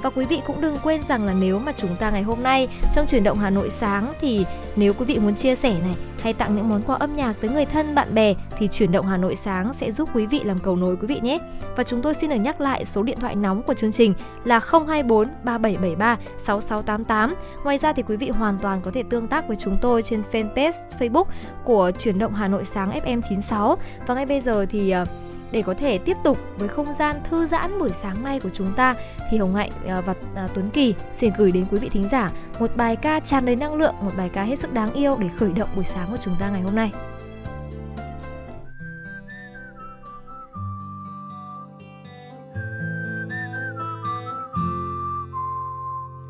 Và 0.02 0.10
quý 0.10 0.24
vị 0.24 0.40
cũng 0.46 0.60
đừng 0.60 0.76
quên 0.82 1.02
rằng 1.02 1.26
là 1.26 1.32
nếu 1.32 1.58
mà 1.58 1.72
chúng 1.76 1.96
ta 1.96 2.10
ngày 2.10 2.22
hôm 2.22 2.42
nay 2.42 2.68
trong 2.92 3.06
chuyển 3.06 3.24
động 3.24 3.38
Hà 3.38 3.50
Nội 3.50 3.70
sáng 3.70 4.12
thì 4.20 4.44
nếu 4.76 4.92
quý 4.94 5.04
vị 5.04 5.18
muốn 5.18 5.34
chia 5.34 5.54
sẻ 5.54 5.70
này 5.70 5.94
hay 6.22 6.32
tặng 6.32 6.56
những 6.56 6.68
món 6.68 6.82
quà 6.82 6.96
âm 6.96 7.16
nhạc 7.16 7.32
tới 7.40 7.50
người 7.50 7.64
thân 7.64 7.94
bạn 7.94 8.14
bè 8.14 8.34
thì 8.58 8.68
chuyển 8.68 8.92
động 8.92 9.06
Hà 9.06 9.16
Nội 9.16 9.36
sáng 9.36 9.72
sẽ 9.72 9.90
giúp 9.90 10.08
quý 10.14 10.26
vị 10.26 10.40
làm 10.44 10.58
cầu 10.58 10.76
nối 10.76 10.96
quý 10.96 11.06
vị 11.06 11.20
nhé. 11.22 11.38
Và 11.76 11.82
chúng 11.82 12.02
tôi 12.02 12.14
xin 12.14 12.30
được 12.30 12.36
nhắc 12.36 12.60
lại 12.60 12.84
số 12.84 13.02
điện 13.02 13.20
thoại 13.20 13.34
nóng 13.34 13.62
của 13.62 13.74
chương 13.74 13.92
trình 13.92 14.14
là 14.44 14.60
024 14.70 15.28
3773 15.44 16.18
6688. 16.38 17.34
Ngoài 17.64 17.78
ra 17.78 17.92
thì 17.92 18.02
quý 18.02 18.16
vị 18.16 18.30
hoàn 18.30 18.58
toàn 18.58 18.80
có 18.82 18.90
thể 18.90 19.02
tương 19.02 19.28
tác 19.28 19.48
với 19.48 19.56
chúng 19.56 19.78
tôi 19.80 20.02
trên 20.02 20.22
fanpage 20.32 20.72
Facebook 20.98 21.24
của 21.64 21.90
chuyển 21.98 22.18
động 22.18 22.34
Hà 22.34 22.48
Nội 22.48 22.64
sáng 22.64 23.00
FM96. 23.04 23.76
Và 24.06 24.14
ngay 24.14 24.26
bây 24.26 24.40
giờ 24.40 24.66
thì 24.70 24.94
uh, 25.02 25.08
để 25.52 25.62
có 25.62 25.74
thể 25.74 25.98
tiếp 25.98 26.16
tục 26.24 26.38
với 26.58 26.68
không 26.68 26.94
gian 26.94 27.16
thư 27.24 27.46
giãn 27.46 27.78
buổi 27.78 27.90
sáng 27.90 28.24
nay 28.24 28.40
của 28.40 28.50
chúng 28.52 28.72
ta 28.76 28.94
thì 29.30 29.38
Hồng 29.38 29.54
Hạnh 29.54 29.70
à, 29.86 30.00
và 30.00 30.14
à, 30.34 30.48
Tuấn 30.54 30.70
Kỳ 30.70 30.94
xin 31.14 31.32
gửi 31.38 31.50
đến 31.50 31.64
quý 31.70 31.78
vị 31.78 31.88
thính 31.88 32.08
giả 32.08 32.30
một 32.58 32.76
bài 32.76 32.96
ca 32.96 33.20
tràn 33.20 33.44
đầy 33.44 33.56
năng 33.56 33.74
lượng, 33.74 33.94
một 34.00 34.12
bài 34.16 34.30
ca 34.32 34.42
hết 34.42 34.58
sức 34.58 34.72
đáng 34.72 34.92
yêu 34.92 35.16
để 35.20 35.28
khởi 35.38 35.52
động 35.52 35.68
buổi 35.76 35.84
sáng 35.84 36.08
của 36.10 36.18
chúng 36.20 36.36
ta 36.38 36.50
ngày 36.50 36.60
hôm 36.60 36.74
nay. 36.74 36.92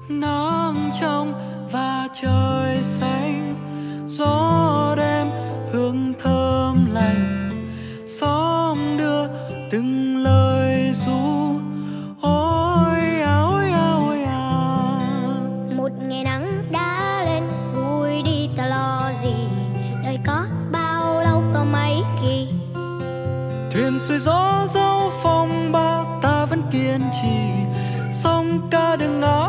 nắng 0.08 0.90
trong 1.00 1.34
và 1.72 2.08
trời 2.22 2.78
xanh 2.82 3.54
gió 4.08 4.94
đêm 4.96 5.26
hương 5.72 6.14
thơm 6.22 6.94
lành 6.94 7.50
xóm 8.06 8.91
từng 9.72 10.16
lời 10.16 10.94
ru. 11.06 11.12
Ôi 12.20 13.00
à 13.24 13.40
ôi 13.40 13.70
à 13.70 13.92
ôi 13.92 14.22
à. 14.22 14.68
Một 15.76 15.88
ngày 16.00 16.24
nắng 16.24 16.64
đã 16.70 17.22
lên 17.24 17.44
vui 17.74 18.22
đi 18.22 18.48
ta 18.56 18.66
lo 18.66 19.10
gì? 19.22 19.34
Đời 20.04 20.18
có 20.26 20.44
bao 20.72 21.20
lâu 21.22 21.42
có 21.54 21.64
mấy 21.64 22.02
khi? 22.22 22.46
Thuyền 23.70 24.00
xuôi 24.00 24.18
gió 24.18 24.66
dấu 24.74 25.12
phong 25.22 25.72
ba 25.72 26.04
ta 26.22 26.44
vẫn 26.44 26.62
kiên 26.72 27.00
trì. 27.22 27.38
Sông 28.12 28.68
ca 28.70 28.96
đừng 28.96 29.20
ngã 29.20 29.48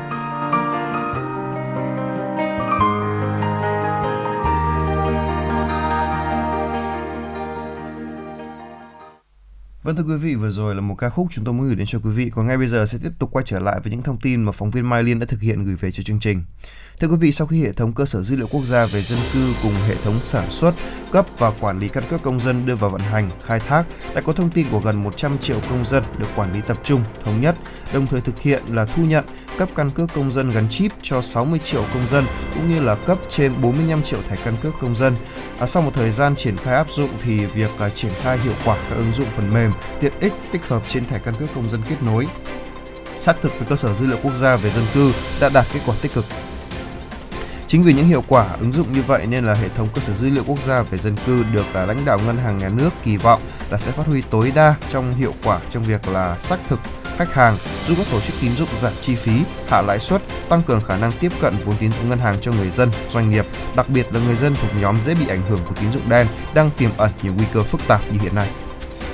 Vâng 9.91 10.07
thưa 10.07 10.13
quý 10.13 10.19
vị, 10.19 10.35
vừa 10.35 10.49
rồi 10.49 10.75
là 10.75 10.81
một 10.81 10.95
ca 10.95 11.09
khúc 11.09 11.27
chúng 11.31 11.45
tôi 11.45 11.53
muốn 11.53 11.67
gửi 11.67 11.75
đến 11.75 11.87
cho 11.87 11.99
quý 11.99 12.09
vị. 12.09 12.29
Còn 12.35 12.47
ngay 12.47 12.57
bây 12.57 12.67
giờ 12.67 12.85
sẽ 12.85 12.97
tiếp 13.03 13.11
tục 13.19 13.29
quay 13.31 13.45
trở 13.47 13.59
lại 13.59 13.79
với 13.83 13.91
những 13.91 14.01
thông 14.01 14.19
tin 14.19 14.43
mà 14.43 14.51
phóng 14.51 14.71
viên 14.71 14.89
Mai 14.89 15.03
Liên 15.03 15.19
đã 15.19 15.25
thực 15.25 15.41
hiện 15.41 15.63
gửi 15.65 15.75
về 15.75 15.91
cho 15.91 16.03
chương 16.03 16.19
trình. 16.19 16.43
Thưa 17.01 17.07
quý 17.07 17.15
vị, 17.19 17.31
sau 17.31 17.47
khi 17.47 17.63
hệ 17.63 17.71
thống 17.71 17.93
cơ 17.93 18.05
sở 18.05 18.21
dữ 18.21 18.35
liệu 18.35 18.47
quốc 18.47 18.65
gia 18.65 18.85
về 18.85 19.01
dân 19.01 19.19
cư 19.33 19.53
cùng 19.63 19.73
hệ 19.87 19.95
thống 19.95 20.15
sản 20.25 20.51
xuất, 20.51 20.73
cấp 21.11 21.25
và 21.37 21.51
quản 21.51 21.79
lý 21.79 21.87
căn 21.87 22.03
cước 22.09 22.23
công 22.23 22.39
dân 22.39 22.65
đưa 22.65 22.75
vào 22.75 22.89
vận 22.89 23.01
hành, 23.01 23.29
khai 23.45 23.59
thác, 23.59 23.83
đã 24.15 24.21
có 24.21 24.33
thông 24.33 24.49
tin 24.49 24.67
của 24.71 24.79
gần 24.79 25.03
100 25.03 25.37
triệu 25.37 25.59
công 25.69 25.85
dân 25.85 26.03
được 26.17 26.27
quản 26.35 26.53
lý 26.53 26.61
tập 26.67 26.77
trung, 26.83 27.03
thống 27.23 27.41
nhất, 27.41 27.55
đồng 27.93 28.07
thời 28.07 28.21
thực 28.21 28.39
hiện 28.39 28.63
là 28.69 28.85
thu 28.85 29.03
nhận, 29.03 29.25
cấp 29.57 29.69
căn 29.75 29.89
cước 29.89 30.13
công 30.13 30.31
dân 30.31 30.49
gắn 30.49 30.69
chip 30.69 30.91
cho 31.01 31.21
60 31.21 31.59
triệu 31.59 31.85
công 31.93 32.07
dân 32.07 32.25
cũng 32.53 32.69
như 32.69 32.79
là 32.79 32.95
cấp 32.95 33.17
trên 33.29 33.61
45 33.61 34.03
triệu 34.03 34.19
thẻ 34.29 34.37
căn 34.45 34.55
cước 34.61 34.73
công 34.81 34.95
dân. 34.95 35.13
À, 35.59 35.67
sau 35.67 35.81
một 35.81 35.91
thời 35.93 36.11
gian 36.11 36.35
triển 36.35 36.57
khai 36.57 36.75
áp 36.75 36.91
dụng 36.91 37.09
thì 37.23 37.45
việc 37.45 37.71
à, 37.79 37.89
triển 37.89 38.11
khai 38.21 38.39
hiệu 38.39 38.53
quả 38.65 38.77
các 38.89 38.95
ứng 38.95 39.11
dụng 39.11 39.27
phần 39.35 39.53
mềm, 39.53 39.71
tiện 39.99 40.13
ích 40.19 40.33
tích 40.51 40.67
hợp 40.67 40.83
trên 40.87 41.05
thẻ 41.05 41.19
căn 41.19 41.33
cước 41.39 41.49
công 41.55 41.69
dân 41.69 41.81
kết 41.89 42.03
nối 42.03 42.27
xác 43.19 43.41
thực 43.41 43.59
với 43.59 43.67
cơ 43.69 43.75
sở 43.75 43.95
dữ 43.95 44.05
liệu 44.05 44.17
quốc 44.23 44.35
gia 44.35 44.55
về 44.55 44.69
dân 44.69 44.85
cư 44.93 45.13
đã 45.41 45.49
đạt 45.49 45.65
kết 45.73 45.79
quả 45.85 45.95
tích 46.01 46.13
cực. 46.13 46.25
Chính 47.71 47.83
vì 47.83 47.93
những 47.93 48.07
hiệu 48.07 48.23
quả 48.27 48.47
ứng 48.59 48.71
dụng 48.71 48.93
như 48.93 49.01
vậy 49.07 49.25
nên 49.27 49.45
là 49.45 49.53
hệ 49.53 49.69
thống 49.69 49.87
cơ 49.93 50.01
sở 50.01 50.13
dữ 50.13 50.29
liệu 50.29 50.43
quốc 50.47 50.63
gia 50.63 50.81
về 50.81 50.97
dân 50.97 51.15
cư 51.25 51.43
được 51.43 51.65
à, 51.73 51.85
lãnh 51.85 52.05
đạo 52.05 52.19
ngân 52.25 52.37
hàng 52.37 52.57
nhà 52.57 52.69
nước 52.69 52.89
kỳ 53.03 53.17
vọng 53.17 53.41
là 53.69 53.77
sẽ 53.77 53.91
phát 53.91 54.07
huy 54.07 54.21
tối 54.29 54.51
đa 54.55 54.75
trong 54.89 55.13
hiệu 55.13 55.33
quả 55.43 55.59
trong 55.69 55.83
việc 55.83 56.07
là 56.07 56.39
xác 56.39 56.59
thực 56.69 56.79
khách 57.17 57.33
hàng, 57.33 57.57
giúp 57.87 57.95
các 57.97 58.07
tổ 58.11 58.19
chức 58.19 58.35
tín 58.41 58.51
dụng 58.51 58.67
giảm 58.81 58.93
chi 59.01 59.15
phí, 59.15 59.31
hạ 59.67 59.81
lãi 59.81 59.99
suất, 59.99 60.21
tăng 60.49 60.61
cường 60.61 60.81
khả 60.81 60.97
năng 60.97 61.11
tiếp 61.19 61.31
cận 61.41 61.53
vốn 61.65 61.75
tín 61.79 61.91
dụng 61.91 62.09
ngân 62.09 62.19
hàng 62.19 62.35
cho 62.41 62.51
người 62.51 62.69
dân, 62.71 62.91
doanh 63.09 63.29
nghiệp, 63.29 63.45
đặc 63.75 63.85
biệt 63.89 64.13
là 64.13 64.19
người 64.25 64.35
dân 64.35 64.55
thuộc 64.61 64.71
nhóm 64.81 64.99
dễ 64.99 65.15
bị 65.15 65.27
ảnh 65.27 65.41
hưởng 65.49 65.59
của 65.67 65.75
tín 65.81 65.91
dụng 65.91 66.09
đen 66.09 66.27
đang 66.53 66.69
tiềm 66.77 66.89
ẩn 66.97 67.11
nhiều 67.23 67.33
nguy 67.37 67.45
cơ 67.53 67.63
phức 67.63 67.81
tạp 67.87 68.01
như 68.11 68.19
hiện 68.21 68.35
nay. 68.35 68.47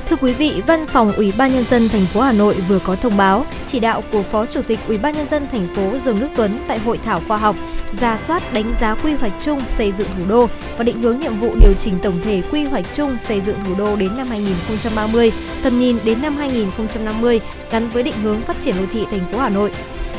Thưa 0.10 0.16
quý 0.16 0.34
vị, 0.34 0.62
Văn 0.68 0.86
phòng 0.86 1.14
Ủy 1.14 1.34
ban 1.38 1.54
nhân 1.54 1.66
dân 1.66 1.90
thành 1.90 2.06
phố 2.06 2.22
Hà 2.22 2.32
Nội 2.32 2.56
vừa 2.68 2.80
có 2.80 2.96
thông 2.96 3.18
báo 3.18 3.46
chỉ 3.66 3.80
đạo 3.80 4.04
của 4.12 4.24
Phó 4.24 4.46
Chủ 4.46 4.62
tịch 4.62 4.80
Ủy 4.88 4.98
ban 4.98 5.14
nhân 5.14 5.28
dân 5.32 5.48
thành 5.52 5.68
phố 5.76 5.98
Dương 6.06 6.20
Đức 6.20 6.28
Tuấn 6.36 6.60
tại 6.68 6.80
hội 6.80 6.98
thảo 6.98 7.22
khoa 7.28 7.38
học 7.38 7.56
ra 8.00 8.18
soát 8.18 8.54
đánh 8.54 8.74
giá 8.80 8.96
quy 8.96 9.14
hoạch 9.14 9.32
chung 9.42 9.62
xây 9.68 9.92
dựng 9.92 10.08
thủ 10.18 10.24
đô 10.30 10.48
và 10.78 10.84
định 10.84 11.02
hướng 11.02 11.20
nhiệm 11.20 11.40
vụ 11.40 11.56
điều 11.62 11.74
chỉnh 11.80 11.94
tổng 12.04 12.20
thể 12.24 12.42
quy 12.52 12.64
hoạch 12.64 12.86
chung 12.94 13.18
xây 13.18 13.42
dựng 13.42 13.56
thủ 13.68 13.76
đô 13.78 13.96
đến 13.96 14.18
năm 14.18 14.28
2030, 14.28 15.32
tầm 15.64 15.80
nhìn 15.80 15.98
đến 16.04 16.22
năm 16.22 16.36
2050 16.38 17.42
gắn 17.72 17.90
với 17.90 18.04
định 18.04 18.16
hướng 18.24 18.42
phát 18.42 18.56
triển 18.62 18.76
đô 18.78 18.84
thị 18.92 19.06
thành 19.12 19.32
phố 19.32 19.40
Hà 19.40 19.50
Nội. 19.50 19.72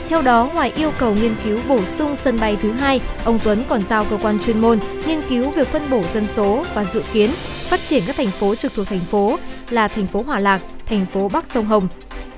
Theo 0.08 0.22
đó, 0.22 0.50
ngoài 0.54 0.72
yêu 0.76 0.92
cầu 0.98 1.14
nghiên 1.14 1.34
cứu 1.44 1.60
bổ 1.68 1.86
sung 1.86 2.16
sân 2.16 2.40
bay 2.40 2.56
thứ 2.62 2.72
hai, 2.72 3.00
ông 3.24 3.38
Tuấn 3.44 3.62
còn 3.68 3.84
giao 3.84 4.04
cơ 4.04 4.18
quan 4.22 4.38
chuyên 4.38 4.60
môn 4.60 4.78
nghiên 5.06 5.20
cứu 5.28 5.50
việc 5.50 5.68
phân 5.68 5.82
bổ 5.90 6.02
dân 6.14 6.28
số 6.28 6.64
và 6.74 6.84
dự 6.84 7.02
kiến 7.12 7.30
phát 7.68 7.80
triển 7.84 8.02
các 8.06 8.16
thành 8.16 8.30
phố 8.30 8.54
trực 8.54 8.74
thuộc 8.74 8.86
thành 8.86 9.04
phố 9.10 9.36
là 9.70 9.88
thành 9.88 10.06
phố 10.06 10.22
Hòa 10.22 10.38
Lạc, 10.38 10.62
thành 10.86 11.06
phố 11.12 11.28
Bắc 11.28 11.46
Sông 11.46 11.64
Hồng. 11.64 11.88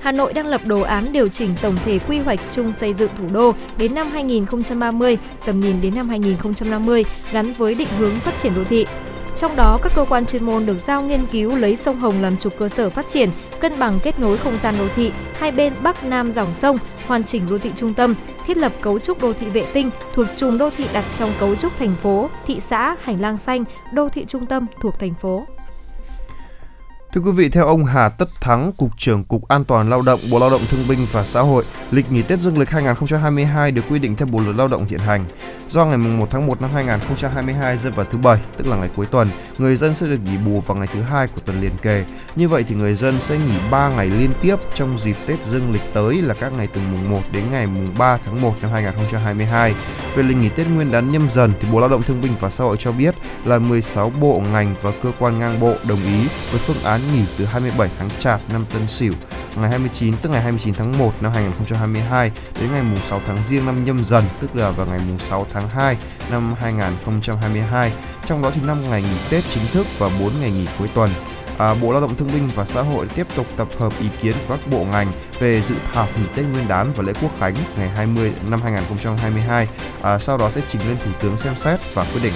Hà 0.01 0.11
Nội 0.11 0.33
đang 0.33 0.47
lập 0.47 0.61
đồ 0.65 0.81
án 0.81 1.05
điều 1.11 1.27
chỉnh 1.27 1.49
tổng 1.61 1.75
thể 1.85 1.99
quy 1.99 2.19
hoạch 2.19 2.39
chung 2.51 2.73
xây 2.73 2.93
dựng 2.93 3.11
thủ 3.17 3.23
đô 3.33 3.53
đến 3.77 3.95
năm 3.95 4.09
2030, 4.11 5.17
tầm 5.45 5.59
nhìn 5.59 5.81
đến 5.81 5.95
năm 5.95 6.09
2050 6.09 7.05
gắn 7.31 7.53
với 7.53 7.75
định 7.75 7.87
hướng 7.97 8.15
phát 8.15 8.37
triển 8.37 8.55
đô 8.55 8.63
thị. 8.63 8.85
Trong 9.37 9.55
đó, 9.55 9.79
các 9.83 9.91
cơ 9.95 10.05
quan 10.09 10.25
chuyên 10.25 10.43
môn 10.43 10.65
được 10.65 10.77
giao 10.79 11.03
nghiên 11.03 11.25
cứu 11.31 11.55
lấy 11.55 11.75
sông 11.75 11.97
Hồng 11.97 12.21
làm 12.21 12.37
trục 12.37 12.57
cơ 12.57 12.69
sở 12.69 12.89
phát 12.89 13.07
triển, 13.07 13.29
cân 13.59 13.79
bằng 13.79 13.99
kết 14.03 14.19
nối 14.19 14.37
không 14.37 14.57
gian 14.61 14.75
đô 14.79 14.87
thị 14.95 15.11
hai 15.37 15.51
bên 15.51 15.73
Bắc 15.83 16.03
Nam 16.03 16.31
dòng 16.31 16.53
sông, 16.53 16.77
hoàn 17.07 17.23
chỉnh 17.23 17.43
đô 17.49 17.57
thị 17.57 17.71
trung 17.75 17.93
tâm, 17.93 18.15
thiết 18.45 18.57
lập 18.57 18.71
cấu 18.81 18.99
trúc 18.99 19.21
đô 19.21 19.33
thị 19.33 19.47
vệ 19.47 19.65
tinh 19.73 19.89
thuộc 20.13 20.27
chùm 20.37 20.57
đô 20.57 20.69
thị 20.69 20.85
đặt 20.93 21.05
trong 21.15 21.29
cấu 21.39 21.55
trúc 21.55 21.77
thành 21.77 21.95
phố, 22.01 22.29
thị 22.47 22.59
xã, 22.59 22.95
hành 23.01 23.21
lang 23.21 23.37
xanh, 23.37 23.63
đô 23.93 24.09
thị 24.09 24.25
trung 24.27 24.45
tâm 24.45 24.65
thuộc 24.81 24.99
thành 24.99 25.13
phố. 25.13 25.45
Thưa 27.13 27.21
quý 27.21 27.31
vị, 27.31 27.49
theo 27.49 27.65
ông 27.65 27.85
Hà 27.85 28.09
Tất 28.09 28.29
Thắng, 28.41 28.71
Cục 28.77 28.97
trưởng 28.97 29.23
Cục 29.23 29.47
An 29.47 29.63
toàn 29.63 29.89
Lao 29.89 30.01
động, 30.01 30.19
Bộ 30.31 30.39
Lao 30.39 30.49
động 30.49 30.61
Thương 30.69 30.87
binh 30.89 31.07
và 31.11 31.25
Xã 31.25 31.41
hội, 31.41 31.63
lịch 31.91 32.11
nghỉ 32.11 32.21
Tết 32.21 32.39
Dương 32.39 32.59
lịch 32.59 32.69
2022 32.69 33.71
được 33.71 33.81
quy 33.89 33.99
định 33.99 34.15
theo 34.15 34.27
Bộ 34.31 34.39
luật 34.39 34.55
Lao 34.55 34.67
động 34.67 34.85
hiện 34.85 34.99
hành. 34.99 35.25
Do 35.69 35.85
ngày 35.85 35.97
1 35.97 36.27
tháng 36.29 36.47
1 36.47 36.61
năm 36.61 36.69
2022 36.73 37.77
rơi 37.77 37.91
vào 37.91 38.05
thứ 38.11 38.17
Bảy, 38.17 38.39
tức 38.57 38.67
là 38.67 38.77
ngày 38.77 38.89
cuối 38.95 39.05
tuần, 39.05 39.29
người 39.57 39.75
dân 39.75 39.93
sẽ 39.93 40.05
được 40.05 40.19
nghỉ 40.25 40.37
bù 40.37 40.61
vào 40.61 40.77
ngày 40.77 40.87
thứ 40.93 41.01
hai 41.01 41.27
của 41.27 41.41
tuần 41.45 41.61
liền 41.61 41.77
kề. 41.81 42.05
Như 42.35 42.47
vậy 42.47 42.65
thì 42.67 42.75
người 42.75 42.95
dân 42.95 43.19
sẽ 43.19 43.37
nghỉ 43.37 43.57
3 43.71 43.89
ngày 43.89 44.07
liên 44.07 44.31
tiếp 44.41 44.55
trong 44.73 44.99
dịp 44.99 45.15
Tết 45.27 45.45
Dương 45.45 45.73
lịch 45.73 45.93
tới 45.93 46.21
là 46.21 46.33
các 46.33 46.53
ngày 46.57 46.67
từ 46.73 46.81
mùng 46.91 47.09
1 47.09 47.21
đến 47.31 47.43
ngày 47.51 47.67
mùng 47.67 47.87
3 47.97 48.17
tháng 48.25 48.41
1 48.41 48.53
năm 48.61 48.71
2022. 48.71 49.75
Về 50.15 50.23
lịch 50.23 50.37
nghỉ 50.37 50.49
Tết 50.49 50.67
Nguyên 50.67 50.91
đán 50.91 51.11
nhâm 51.11 51.29
dần 51.29 51.53
thì 51.61 51.67
Bộ 51.71 51.79
Lao 51.79 51.89
động 51.89 52.01
Thương 52.01 52.21
binh 52.21 52.33
và 52.39 52.49
Xã 52.49 52.63
hội 52.63 52.77
cho 52.79 52.91
biết 52.91 53.15
là 53.45 53.59
16 53.59 54.11
bộ 54.21 54.41
ngành 54.53 54.75
và 54.81 54.91
cơ 55.03 55.11
quan 55.19 55.39
ngang 55.39 55.59
bộ 55.59 55.75
đồng 55.83 56.03
ý 56.05 56.27
với 56.51 56.59
phương 56.59 56.83
án 56.83 57.00
nghỉ 57.13 57.25
từ 57.37 57.45
27 57.45 57.89
tháng 57.99 58.09
Chạp 58.19 58.41
năm 58.53 58.65
Tân 58.73 58.87
Sửu 58.87 59.13
ngày 59.55 59.69
29 59.69 60.13
tức 60.21 60.29
ngày 60.29 60.41
29 60.41 60.73
tháng 60.73 60.97
1 60.97 61.11
năm 61.21 61.31
2022 61.31 62.31
đến 62.59 62.71
ngày 62.71 62.83
mùng 62.83 62.99
6 63.05 63.21
tháng 63.27 63.37
Giêng 63.49 63.65
năm 63.65 63.85
Nhâm 63.85 64.03
Dần 64.03 64.23
tức 64.41 64.55
là 64.55 64.69
vào 64.69 64.87
ngày 64.87 64.99
mùng 65.07 65.19
6 65.19 65.45
tháng 65.53 65.69
2 65.69 65.97
năm 66.31 66.53
2022. 66.59 67.91
Trong 68.25 68.41
đó 68.41 68.51
thì 68.55 68.61
5 68.65 68.89
ngày 68.89 69.01
nghỉ 69.01 69.17
Tết 69.29 69.43
chính 69.49 69.63
thức 69.73 69.87
và 69.97 70.09
4 70.19 70.31
ngày 70.39 70.51
nghỉ 70.51 70.67
cuối 70.79 70.89
tuần. 70.93 71.09
À, 71.57 71.73
Bộ 71.81 71.91
Lao 71.91 72.01
động 72.01 72.15
Thương 72.15 72.31
binh 72.33 72.49
và 72.55 72.65
Xã 72.65 72.81
hội 72.81 73.07
tiếp 73.15 73.27
tục 73.35 73.45
tập 73.57 73.67
hợp 73.79 73.93
ý 73.99 74.07
kiến 74.21 74.35
của 74.47 74.57
các 74.57 74.67
bộ 74.71 74.85
ngành 74.91 75.11
về 75.39 75.61
dự 75.61 75.75
thảo 75.93 76.07
nghỉ 76.15 76.27
Tết 76.35 76.45
Nguyên 76.45 76.67
đán 76.67 76.93
và 76.93 77.03
lễ 77.03 77.13
Quốc 77.21 77.31
khánh 77.39 77.55
ngày 77.77 77.89
20 77.89 78.33
năm 78.49 78.61
2022. 78.61 79.67
À, 80.01 80.19
sau 80.19 80.37
đó 80.37 80.49
sẽ 80.49 80.61
trình 80.67 80.81
lên 80.87 80.97
Thủ 81.05 81.11
tướng 81.21 81.37
xem 81.37 81.55
xét 81.55 81.79
và 81.93 82.03
quyết 82.03 82.21
định. 82.23 82.33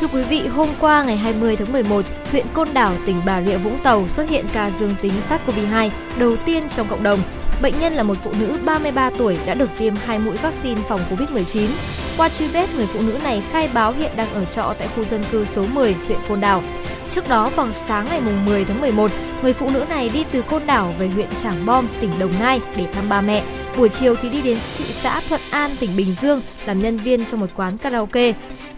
Thưa 0.00 0.06
quý 0.06 0.22
vị, 0.22 0.46
hôm 0.46 0.68
qua 0.80 1.04
ngày 1.04 1.16
20 1.16 1.56
tháng 1.56 1.72
11, 1.72 2.04
huyện 2.30 2.46
Côn 2.52 2.68
Đảo, 2.74 2.92
tỉnh 3.06 3.20
Bà 3.26 3.42
Rịa 3.42 3.56
Vũng 3.56 3.78
Tàu 3.82 4.08
xuất 4.08 4.28
hiện 4.30 4.44
ca 4.52 4.70
dương 4.70 4.94
tính 5.02 5.12
SARS-CoV-2 5.28 5.90
đầu 6.18 6.36
tiên 6.36 6.62
trong 6.68 6.86
cộng 6.88 7.02
đồng. 7.02 7.20
Bệnh 7.62 7.74
nhân 7.80 7.92
là 7.92 8.02
một 8.02 8.16
phụ 8.24 8.32
nữ 8.40 8.58
33 8.64 9.10
tuổi 9.18 9.38
đã 9.46 9.54
được 9.54 9.70
tiêm 9.78 9.94
hai 10.04 10.18
mũi 10.18 10.36
vaccine 10.36 10.80
phòng 10.88 11.00
COVID-19. 11.10 11.68
Qua 12.16 12.28
truy 12.28 12.46
vết, 12.46 12.66
người 12.76 12.86
phụ 12.86 13.00
nữ 13.02 13.18
này 13.24 13.42
khai 13.52 13.68
báo 13.74 13.92
hiện 13.92 14.10
đang 14.16 14.32
ở 14.32 14.44
trọ 14.44 14.74
tại 14.78 14.88
khu 14.96 15.04
dân 15.04 15.22
cư 15.32 15.44
số 15.44 15.64
10, 15.72 15.94
huyện 16.06 16.18
Côn 16.28 16.40
Đảo. 16.40 16.62
Trước 17.10 17.28
đó 17.28 17.50
vào 17.56 17.68
sáng 17.72 18.06
ngày 18.10 18.20
10 18.46 18.64
tháng 18.64 18.80
11, 18.80 19.10
người 19.42 19.52
phụ 19.52 19.70
nữ 19.70 19.84
này 19.88 20.08
đi 20.08 20.24
từ 20.32 20.42
Côn 20.42 20.62
Đảo 20.66 20.94
về 20.98 21.08
huyện 21.08 21.28
Trảng 21.42 21.66
Bom, 21.66 21.88
tỉnh 22.00 22.10
Đồng 22.18 22.32
Nai 22.40 22.60
để 22.76 22.86
thăm 22.92 23.08
ba 23.08 23.20
mẹ. 23.20 23.42
Buổi 23.76 23.88
chiều 23.88 24.14
thì 24.22 24.28
đi 24.28 24.42
đến 24.42 24.58
thị 24.78 24.84
xã 24.92 25.20
Thuận 25.28 25.40
An, 25.50 25.70
tỉnh 25.80 25.96
Bình 25.96 26.14
Dương 26.20 26.42
làm 26.66 26.82
nhân 26.82 26.96
viên 26.96 27.24
trong 27.24 27.40
một 27.40 27.50
quán 27.56 27.78
karaoke. 27.78 28.32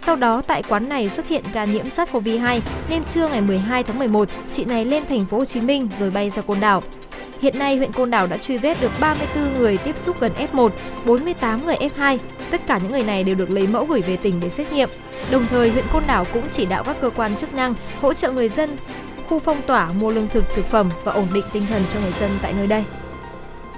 Sau 0.06 0.16
đó 0.16 0.42
tại 0.46 0.62
quán 0.68 0.88
này 0.88 1.08
xuất 1.08 1.28
hiện 1.28 1.44
ca 1.52 1.64
nhiễm 1.64 1.86
SARS-CoV-2 1.86 2.60
nên 2.88 3.04
trưa 3.04 3.28
ngày 3.28 3.40
12 3.40 3.82
tháng 3.82 3.98
11, 3.98 4.28
chị 4.52 4.64
này 4.64 4.84
lên 4.84 5.02
thành 5.08 5.24
phố 5.24 5.38
Hồ 5.38 5.44
Chí 5.44 5.60
Minh 5.60 5.88
rồi 5.98 6.10
bay 6.10 6.30
ra 6.30 6.42
Côn 6.42 6.60
Đảo. 6.60 6.82
Hiện 7.40 7.58
nay 7.58 7.76
huyện 7.76 7.92
Côn 7.92 8.10
Đảo 8.10 8.26
đã 8.26 8.36
truy 8.36 8.58
vết 8.58 8.80
được 8.80 8.90
34 9.00 9.58
người 9.58 9.76
tiếp 9.76 9.98
xúc 9.98 10.20
gần 10.20 10.32
F1, 10.52 10.68
48 11.06 11.66
người 11.66 11.76
F2. 11.76 12.18
Tất 12.50 12.60
cả 12.66 12.78
những 12.78 12.92
người 12.92 13.02
này 13.02 13.24
đều 13.24 13.34
được 13.34 13.50
lấy 13.50 13.66
mẫu 13.66 13.84
gửi 13.84 14.00
về 14.00 14.16
tỉnh 14.16 14.40
để 14.40 14.48
xét 14.48 14.72
nghiệm. 14.72 14.88
Đồng 15.30 15.46
thời 15.46 15.70
huyện 15.70 15.84
Côn 15.92 16.02
Đảo 16.06 16.24
cũng 16.32 16.44
chỉ 16.52 16.66
đạo 16.66 16.84
các 16.84 16.96
cơ 17.00 17.10
quan 17.10 17.36
chức 17.36 17.54
năng 17.54 17.74
hỗ 18.00 18.14
trợ 18.14 18.32
người 18.32 18.48
dân 18.48 18.70
khu 19.28 19.38
phong 19.38 19.62
tỏa 19.66 19.92
mua 20.00 20.10
lương 20.10 20.28
thực, 20.28 20.44
thực 20.54 20.64
phẩm 20.64 20.90
và 21.04 21.12
ổn 21.12 21.26
định 21.32 21.44
tinh 21.52 21.66
thần 21.68 21.82
cho 21.92 22.00
người 22.00 22.12
dân 22.20 22.30
tại 22.42 22.52
nơi 22.56 22.66
đây. 22.66 22.84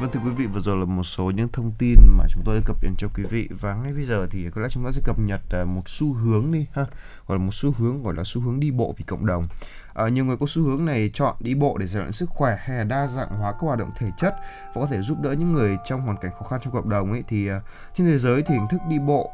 Vâng 0.00 0.10
thưa 0.10 0.20
quý 0.24 0.30
vị, 0.30 0.46
vừa 0.46 0.60
rồi 0.60 0.76
là 0.76 0.84
một 0.84 1.02
số 1.02 1.30
những 1.30 1.48
thông 1.48 1.72
tin 1.78 1.98
mà 2.06 2.24
chúng 2.28 2.42
tôi 2.44 2.54
đã 2.54 2.60
cập 2.64 2.76
nhật 2.82 2.92
cho 2.98 3.08
quý 3.14 3.24
vị 3.30 3.48
và 3.60 3.74
ngay 3.74 3.92
bây 3.92 4.04
giờ 4.04 4.26
thì 4.30 4.50
có 4.50 4.60
lẽ 4.60 4.68
chúng 4.70 4.84
ta 4.84 4.90
sẽ 4.92 5.00
cập 5.04 5.18
nhật 5.18 5.40
à, 5.50 5.64
một 5.64 5.82
xu 5.86 6.12
hướng 6.12 6.52
đi 6.52 6.66
ha, 6.72 6.84
gọi 7.26 7.38
là 7.38 7.44
một 7.44 7.54
xu 7.54 7.72
hướng 7.78 8.02
gọi 8.02 8.14
là 8.14 8.22
xu 8.24 8.40
hướng 8.40 8.60
đi 8.60 8.70
bộ 8.70 8.94
vì 8.98 9.04
cộng 9.04 9.26
đồng. 9.26 9.48
À, 9.94 10.08
nhiều 10.08 10.24
người 10.24 10.36
có 10.36 10.46
xu 10.48 10.62
hướng 10.62 10.84
này 10.84 11.10
chọn 11.14 11.36
đi 11.40 11.54
bộ 11.54 11.78
để 11.78 11.86
rèn 11.86 12.02
luyện 12.02 12.12
sức 12.12 12.28
khỏe 12.30 12.56
hay 12.60 12.76
là 12.76 12.84
đa 12.84 13.06
dạng 13.06 13.28
hóa 13.28 13.52
các 13.52 13.60
hoạt 13.60 13.78
động 13.78 13.90
thể 13.98 14.10
chất 14.18 14.34
và 14.74 14.80
có 14.80 14.86
thể 14.86 15.02
giúp 15.02 15.18
đỡ 15.20 15.32
những 15.32 15.52
người 15.52 15.78
trong 15.84 16.00
hoàn 16.00 16.16
cảnh 16.16 16.32
khó 16.38 16.42
khăn 16.42 16.60
trong 16.62 16.72
cộng 16.72 16.88
đồng 16.88 17.12
ấy 17.12 17.24
thì 17.28 17.48
à, 17.48 17.60
trên 17.94 18.06
thế 18.06 18.18
giới 18.18 18.42
thì 18.42 18.54
hình 18.54 18.66
thức 18.70 18.80
đi 18.88 18.98
bộ 18.98 19.30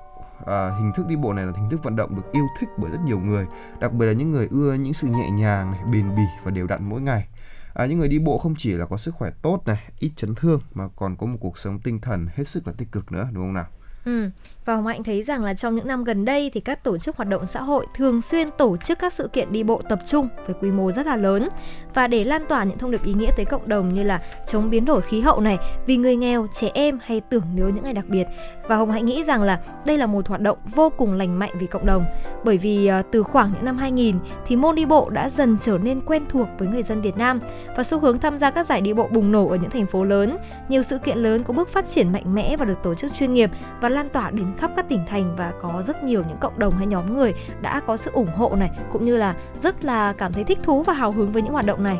À, 0.47 0.71
hình 0.79 0.93
thức 0.93 1.07
đi 1.07 1.17
bộ 1.17 1.33
này 1.33 1.47
là 1.47 1.53
hình 1.57 1.71
thức 1.71 1.83
vận 1.85 1.97
động 1.97 2.17
được 2.17 2.33
yêu 2.33 2.47
thích 2.59 2.69
bởi 2.79 2.91
rất 2.91 2.99
nhiều 3.05 3.19
người, 3.19 3.47
đặc 3.81 3.93
biệt 3.93 4.07
là 4.07 4.13
những 4.13 4.31
người 4.31 4.49
ưa 4.51 4.75
những 4.75 4.95
sự 4.95 5.07
nhẹ 5.07 5.31
nhàng, 5.31 5.73
này, 5.73 5.81
bền 5.93 6.17
bỉ 6.17 6.23
và 6.45 6.51
đều 6.51 6.67
đặn 6.67 6.89
mỗi 6.89 7.01
ngày. 7.01 7.27
À, 7.75 7.87
những 7.87 7.99
người 7.99 8.09
đi 8.09 8.19
bộ 8.19 8.39
không 8.39 8.55
chỉ 8.59 8.73
là 8.73 8.87
có 8.87 8.97
sức 8.97 9.15
khỏe 9.15 9.31
tốt 9.43 9.63
này, 9.67 9.83
ít 9.99 10.11
chấn 10.17 10.35
thương 10.35 10.61
mà 10.75 10.89
còn 10.97 11.17
có 11.17 11.27
một 11.27 11.37
cuộc 11.41 11.59
sống 11.59 11.79
tinh 11.81 11.99
thần 11.99 12.27
hết 12.35 12.49
sức 12.49 12.67
là 12.67 12.73
tích 12.79 12.93
cực 12.93 13.13
nữa 13.13 13.29
đúng 13.33 13.45
không 13.45 13.55
nào? 13.55 13.67
Ừ. 14.05 14.31
Và 14.65 14.77
Hồng 14.77 14.87
Hạnh 14.87 15.03
thấy 15.03 15.23
rằng 15.23 15.45
là 15.45 15.55
trong 15.55 15.77
những 15.77 15.87
năm 15.87 16.05
gần 16.05 16.25
đây 16.25 16.51
thì 16.55 16.61
các 16.61 16.85
tổ 16.85 16.99
chức 16.99 17.17
hoạt 17.17 17.29
động 17.29 17.47
xã 17.47 17.63
hội 17.63 17.87
thường 17.95 18.23
xuyên 18.23 18.51
tổ 18.59 18.77
chức 18.77 18.99
các 18.99 19.13
sự 19.13 19.29
kiện 19.29 19.53
đi 19.53 19.63
bộ 19.63 19.83
tập 19.89 19.99
trung 20.07 20.29
với 20.47 20.55
quy 20.61 20.71
mô 20.71 20.93
rất 20.93 21.07
là 21.07 21.17
lớn 21.17 21.49
và 21.95 22.07
để 22.07 22.25
lan 22.25 22.43
tỏa 22.49 22.65
những 22.65 22.79
thông 22.79 22.91
điệp 22.91 23.05
ý 23.05 23.15
nghĩa 23.15 23.31
tới 23.37 23.45
cộng 23.45 23.69
đồng 23.69 23.95
như 23.95 24.03
là 24.03 24.23
chống 24.47 24.71
biến 24.71 24.85
đổi 24.85 25.01
khí 25.01 25.21
hậu 25.21 25.41
này, 25.41 25.59
vì 25.87 25.97
người 25.97 26.17
nghèo, 26.17 26.47
trẻ 26.55 26.71
em 26.75 26.99
hay 27.03 27.21
tưởng 27.21 27.45
nhớ 27.55 27.71
những 27.75 27.85
ngày 27.85 27.95
đặc 27.95 28.05
biệt. 28.09 28.27
Và 28.69 28.77
Hồng 28.77 28.91
Hạnh 28.91 29.07
nghĩ 29.07 29.25
rằng 29.25 29.43
là 29.43 29.61
đây 29.87 29.99
là 29.99 30.07
một 30.07 30.29
hoạt 30.29 30.41
động 30.41 30.59
vô 30.75 30.91
cùng 30.91 31.13
lành 31.13 31.39
mạnh 31.39 31.51
vì 31.59 31.67
cộng 31.67 31.87
đồng 31.87 32.05
bởi 32.45 32.59
vì 32.59 32.87
ờ, 32.87 33.03
từ 33.11 33.23
khoảng 33.23 33.51
những 33.55 33.65
năm 33.65 33.77
2000 33.77 34.17
thì 34.47 34.57
môn 34.57 34.75
đi 34.75 34.85
bộ 34.85 35.11
đã 35.11 35.31
dần 35.31 35.57
trở 35.61 35.79
nên 35.79 36.01
quen 36.01 36.25
thuộc 36.29 36.49
với 36.59 36.69
người 36.69 36.83
dân 36.83 37.01
Việt 37.01 37.17
Nam 37.17 37.41
và 37.77 37.85
xu 37.85 37.99
hướng 37.99 38.19
tham 38.19 38.39
gia 38.39 38.51
các 38.51 38.67
giải 38.67 38.81
đi 38.81 38.93
bộ 38.93 39.09
bùng 39.13 39.33
nổ 39.33 39.49
ở 39.49 39.57
những 39.57 39.71
thành 39.71 39.87
phố 39.87 40.05
lớn. 40.05 40.37
Nhiều 40.69 40.83
sự 40.83 40.99
kiện 40.99 41.19
lớn 41.19 41.43
có 41.43 41.55
bước 41.55 41.69
phát 41.69 41.89
triển 41.89 42.13
mạnh 42.13 42.35
mẽ 42.35 42.57
và 42.57 42.65
được 42.65 42.83
tổ 42.83 42.95
chức 42.95 43.15
chuyên 43.15 43.35
nghiệp 43.35 43.51
và 43.81 43.89
lan 43.91 44.09
tỏa 44.09 44.31
đến 44.31 44.47
khắp 44.59 44.71
các 44.77 44.89
tỉnh 44.89 45.01
thành 45.07 45.37
và 45.37 45.53
có 45.63 45.83
rất 45.83 46.05
nhiều 46.05 46.23
những 46.29 46.37
cộng 46.37 46.59
đồng 46.59 46.75
hay 46.75 46.87
nhóm 46.87 47.15
người 47.15 47.35
đã 47.61 47.81
có 47.81 47.97
sự 47.97 48.11
ủng 48.15 48.35
hộ 48.37 48.57
này, 48.57 48.71
cũng 48.93 49.05
như 49.05 49.17
là 49.17 49.35
rất 49.61 49.85
là 49.85 50.13
cảm 50.13 50.33
thấy 50.33 50.45
thích 50.45 50.59
thú 50.63 50.83
và 50.83 50.93
hào 50.93 51.11
hứng 51.11 51.33
với 51.33 51.43
những 51.43 51.53
hoạt 51.53 51.67
động 51.67 51.83
này 51.83 51.99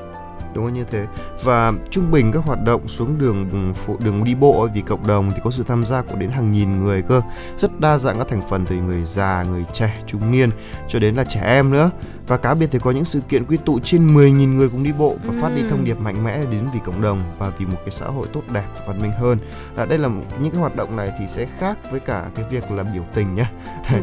đúng 0.55 0.65
là 0.65 0.71
như 0.71 0.85
thế 0.85 1.07
và 1.43 1.73
trung 1.91 2.11
bình 2.11 2.33
các 2.33 2.45
hoạt 2.45 2.65
động 2.65 2.89
xuống 2.89 3.19
đường 3.19 3.75
phụ 3.75 3.97
đường 4.05 4.25
đi 4.25 4.35
bộ 4.35 4.69
vì 4.75 4.81
cộng 4.81 5.07
đồng 5.07 5.31
thì 5.35 5.41
có 5.45 5.51
sự 5.51 5.65
tham 5.67 5.85
gia 5.85 6.03
của 6.03 6.17
đến 6.17 6.31
hàng 6.31 6.53
nghìn 6.53 6.85
người 6.85 7.03
cơ 7.03 7.23
rất 7.59 7.81
đa 7.81 7.99
dạng 7.99 8.19
các 8.19 8.29
thành 8.29 8.43
phần 8.49 8.67
từ 8.67 8.77
người 8.77 9.05
già 9.05 9.45
người 9.51 9.65
trẻ 9.73 10.03
trung 10.07 10.31
niên 10.31 10.51
cho 10.89 10.99
đến 10.99 11.15
là 11.15 11.25
trẻ 11.25 11.41
em 11.41 11.71
nữa 11.71 11.91
và 12.31 12.37
cá 12.37 12.55
biệt 12.55 12.69
thì 12.71 12.79
có 12.79 12.91
những 12.91 13.05
sự 13.05 13.21
kiện 13.29 13.45
quy 13.45 13.57
tụ 13.57 13.79
trên 13.81 14.17
10.000 14.17 14.57
người 14.57 14.69
cùng 14.69 14.83
đi 14.83 14.93
bộ 14.93 15.17
và 15.25 15.35
phát 15.41 15.51
đi 15.57 15.63
thông 15.71 15.85
điệp 15.85 15.99
mạnh 15.99 16.25
mẽ 16.25 16.39
đến 16.51 16.69
vì 16.75 16.81
cộng 16.85 17.03
đồng 17.03 17.21
và 17.39 17.51
vì 17.59 17.67
một 17.67 17.77
cái 17.77 17.91
xã 17.91 18.07
hội 18.07 18.27
tốt 18.33 18.43
đẹp 18.53 18.65
và 18.79 18.85
văn 18.87 19.03
minh 19.03 19.13
hơn. 19.13 19.39
Là 19.77 19.85
đây 19.85 19.99
là 19.99 20.09
những 20.41 20.51
cái 20.51 20.61
hoạt 20.61 20.77
động 20.77 20.97
này 20.97 21.13
thì 21.19 21.27
sẽ 21.29 21.47
khác 21.59 21.79
với 21.91 22.01
cả 22.01 22.31
cái 22.35 22.45
việc 22.51 22.71
là 22.71 22.83
biểu 22.83 23.03
tình 23.15 23.35
nhá. 23.35 23.51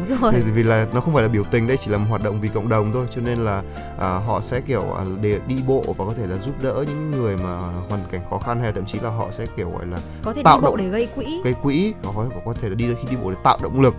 Đúng 0.08 0.18
rồi. 0.20 0.32
vì 0.54 0.62
là 0.62 0.86
nó 0.94 1.00
không 1.00 1.14
phải 1.14 1.22
là 1.22 1.28
biểu 1.28 1.44
tình 1.50 1.66
đây 1.66 1.76
chỉ 1.76 1.90
là 1.90 1.98
một 1.98 2.06
hoạt 2.08 2.22
động 2.22 2.40
vì 2.40 2.48
cộng 2.48 2.68
đồng 2.68 2.92
thôi 2.92 3.06
cho 3.14 3.20
nên 3.20 3.38
là 3.38 3.62
à, 3.98 4.08
họ 4.08 4.40
sẽ 4.40 4.60
kiểu 4.60 4.92
à, 4.92 5.04
để 5.20 5.40
đi 5.46 5.62
bộ 5.66 5.84
và 5.98 6.04
có 6.04 6.12
thể 6.16 6.26
là 6.26 6.36
giúp 6.42 6.54
đỡ 6.62 6.84
những 6.88 7.10
người 7.10 7.36
mà 7.36 7.58
hoàn 7.88 8.00
cảnh 8.10 8.20
khó 8.30 8.38
khăn 8.38 8.60
hay 8.60 8.72
thậm 8.72 8.86
chí 8.86 8.98
là 9.00 9.10
họ 9.10 9.30
sẽ 9.30 9.46
kiểu 9.56 9.70
gọi 9.70 9.86
là 9.86 9.98
có 10.22 10.32
thể 10.32 10.42
tạo 10.42 10.60
đi 10.60 10.62
bộ 10.62 10.66
động 10.66 10.76
để 10.76 10.88
gây 10.88 11.08
quỹ. 11.14 11.40
Gây 11.44 11.54
quỹ 11.54 11.94
có 12.04 12.12
có, 12.16 12.26
có 12.44 12.54
thể 12.54 12.68
là 12.68 12.74
đi 12.74 12.86
khi 12.86 13.08
đi 13.10 13.16
bộ 13.22 13.30
để 13.30 13.36
tạo 13.44 13.58
động 13.62 13.80
lực 13.80 13.94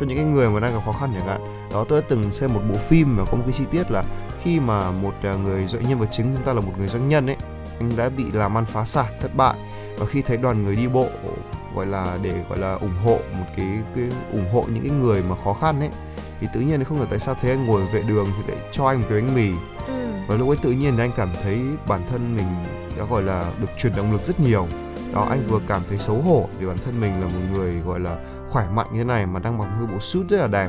cho 0.00 0.06
những 0.06 0.16
cái 0.16 0.26
người 0.26 0.50
mà 0.50 0.60
đang 0.60 0.72
gặp 0.74 0.80
khó 0.84 0.92
khăn 0.92 1.10
chẳng 1.18 1.26
hạn. 1.26 1.68
Đó 1.72 1.84
tôi 1.88 2.00
đã 2.00 2.06
từng 2.10 2.32
xem 2.32 2.54
một 2.54 2.60
bộ 2.72 2.78
phim 2.78 3.16
mà 3.16 3.24
có 3.24 3.36
một 3.36 3.42
cái 3.46 3.54
chi 3.58 3.64
tiết 3.70 3.90
là 3.90 4.04
khi 4.42 4.60
mà 4.60 4.90
một 4.90 5.14
à, 5.22 5.34
người 5.34 5.66
doanh 5.66 5.88
nhân 5.88 5.98
vật 5.98 6.08
chính 6.10 6.34
chúng 6.36 6.46
ta 6.46 6.52
là 6.52 6.60
một 6.60 6.72
người 6.78 6.88
doanh 6.88 7.08
nhân 7.08 7.26
ấy 7.26 7.36
anh 7.80 7.92
đã 7.96 8.08
bị 8.08 8.24
làm 8.32 8.58
ăn 8.58 8.64
phá 8.64 8.84
sản 8.84 9.06
thất 9.20 9.34
bại. 9.36 9.54
Và 9.98 10.06
khi 10.06 10.22
thấy 10.22 10.36
đoàn 10.36 10.64
người 10.64 10.76
đi 10.76 10.88
bộ 10.88 11.06
gọi 11.74 11.86
là 11.86 12.18
để 12.22 12.32
gọi 12.48 12.58
là 12.58 12.74
ủng 12.74 12.96
hộ 13.04 13.18
một 13.32 13.46
cái, 13.56 13.66
cái 13.94 14.04
ủng 14.32 14.48
hộ 14.52 14.64
những 14.68 14.82
cái 14.82 14.90
người 14.90 15.22
mà 15.28 15.36
khó 15.44 15.52
khăn 15.52 15.80
ấy 15.80 15.90
thì 16.40 16.48
tự 16.54 16.60
nhiên 16.60 16.84
không 16.84 16.98
hiểu 16.98 17.06
tại 17.10 17.18
sao 17.18 17.34
thấy 17.40 17.50
anh 17.50 17.66
ngồi 17.66 17.82
vệ 17.82 18.02
đường 18.02 18.26
thì 18.36 18.52
lại 18.52 18.62
cho 18.72 18.86
anh 18.86 19.00
một 19.00 19.06
cái 19.10 19.20
bánh 19.20 19.34
mì 19.34 19.50
và 20.26 20.36
lúc 20.36 20.48
ấy 20.48 20.56
tự 20.56 20.70
nhiên 20.70 20.98
anh 20.98 21.10
cảm 21.16 21.28
thấy 21.42 21.62
bản 21.88 22.06
thân 22.10 22.36
mình 22.36 22.46
đã, 22.98 23.04
gọi 23.10 23.22
là, 23.22 23.44
được 23.60 23.68
truyền 23.78 23.92
động 23.96 24.12
lực 24.12 24.26
rất 24.26 24.40
nhiều. 24.40 24.66
Đó, 25.12 25.26
anh 25.30 25.46
vừa 25.48 25.60
cảm 25.68 25.82
thấy 25.88 25.98
xấu 25.98 26.16
hổ 26.16 26.48
vì 26.58 26.66
bản 26.66 26.76
thân 26.84 27.00
mình 27.00 27.20
là 27.20 27.26
một 27.26 27.40
người, 27.52 27.80
gọi 27.80 28.00
là, 28.00 28.16
khỏe 28.48 28.66
mạnh 28.74 28.86
như 28.92 28.98
thế 28.98 29.04
này 29.04 29.26
mà 29.26 29.40
đang 29.40 29.58
mặc 29.58 29.68
một 29.80 29.86
bộ 29.92 29.98
suit 30.00 30.28
rất 30.28 30.40
là 30.40 30.46
đẹp, 30.46 30.68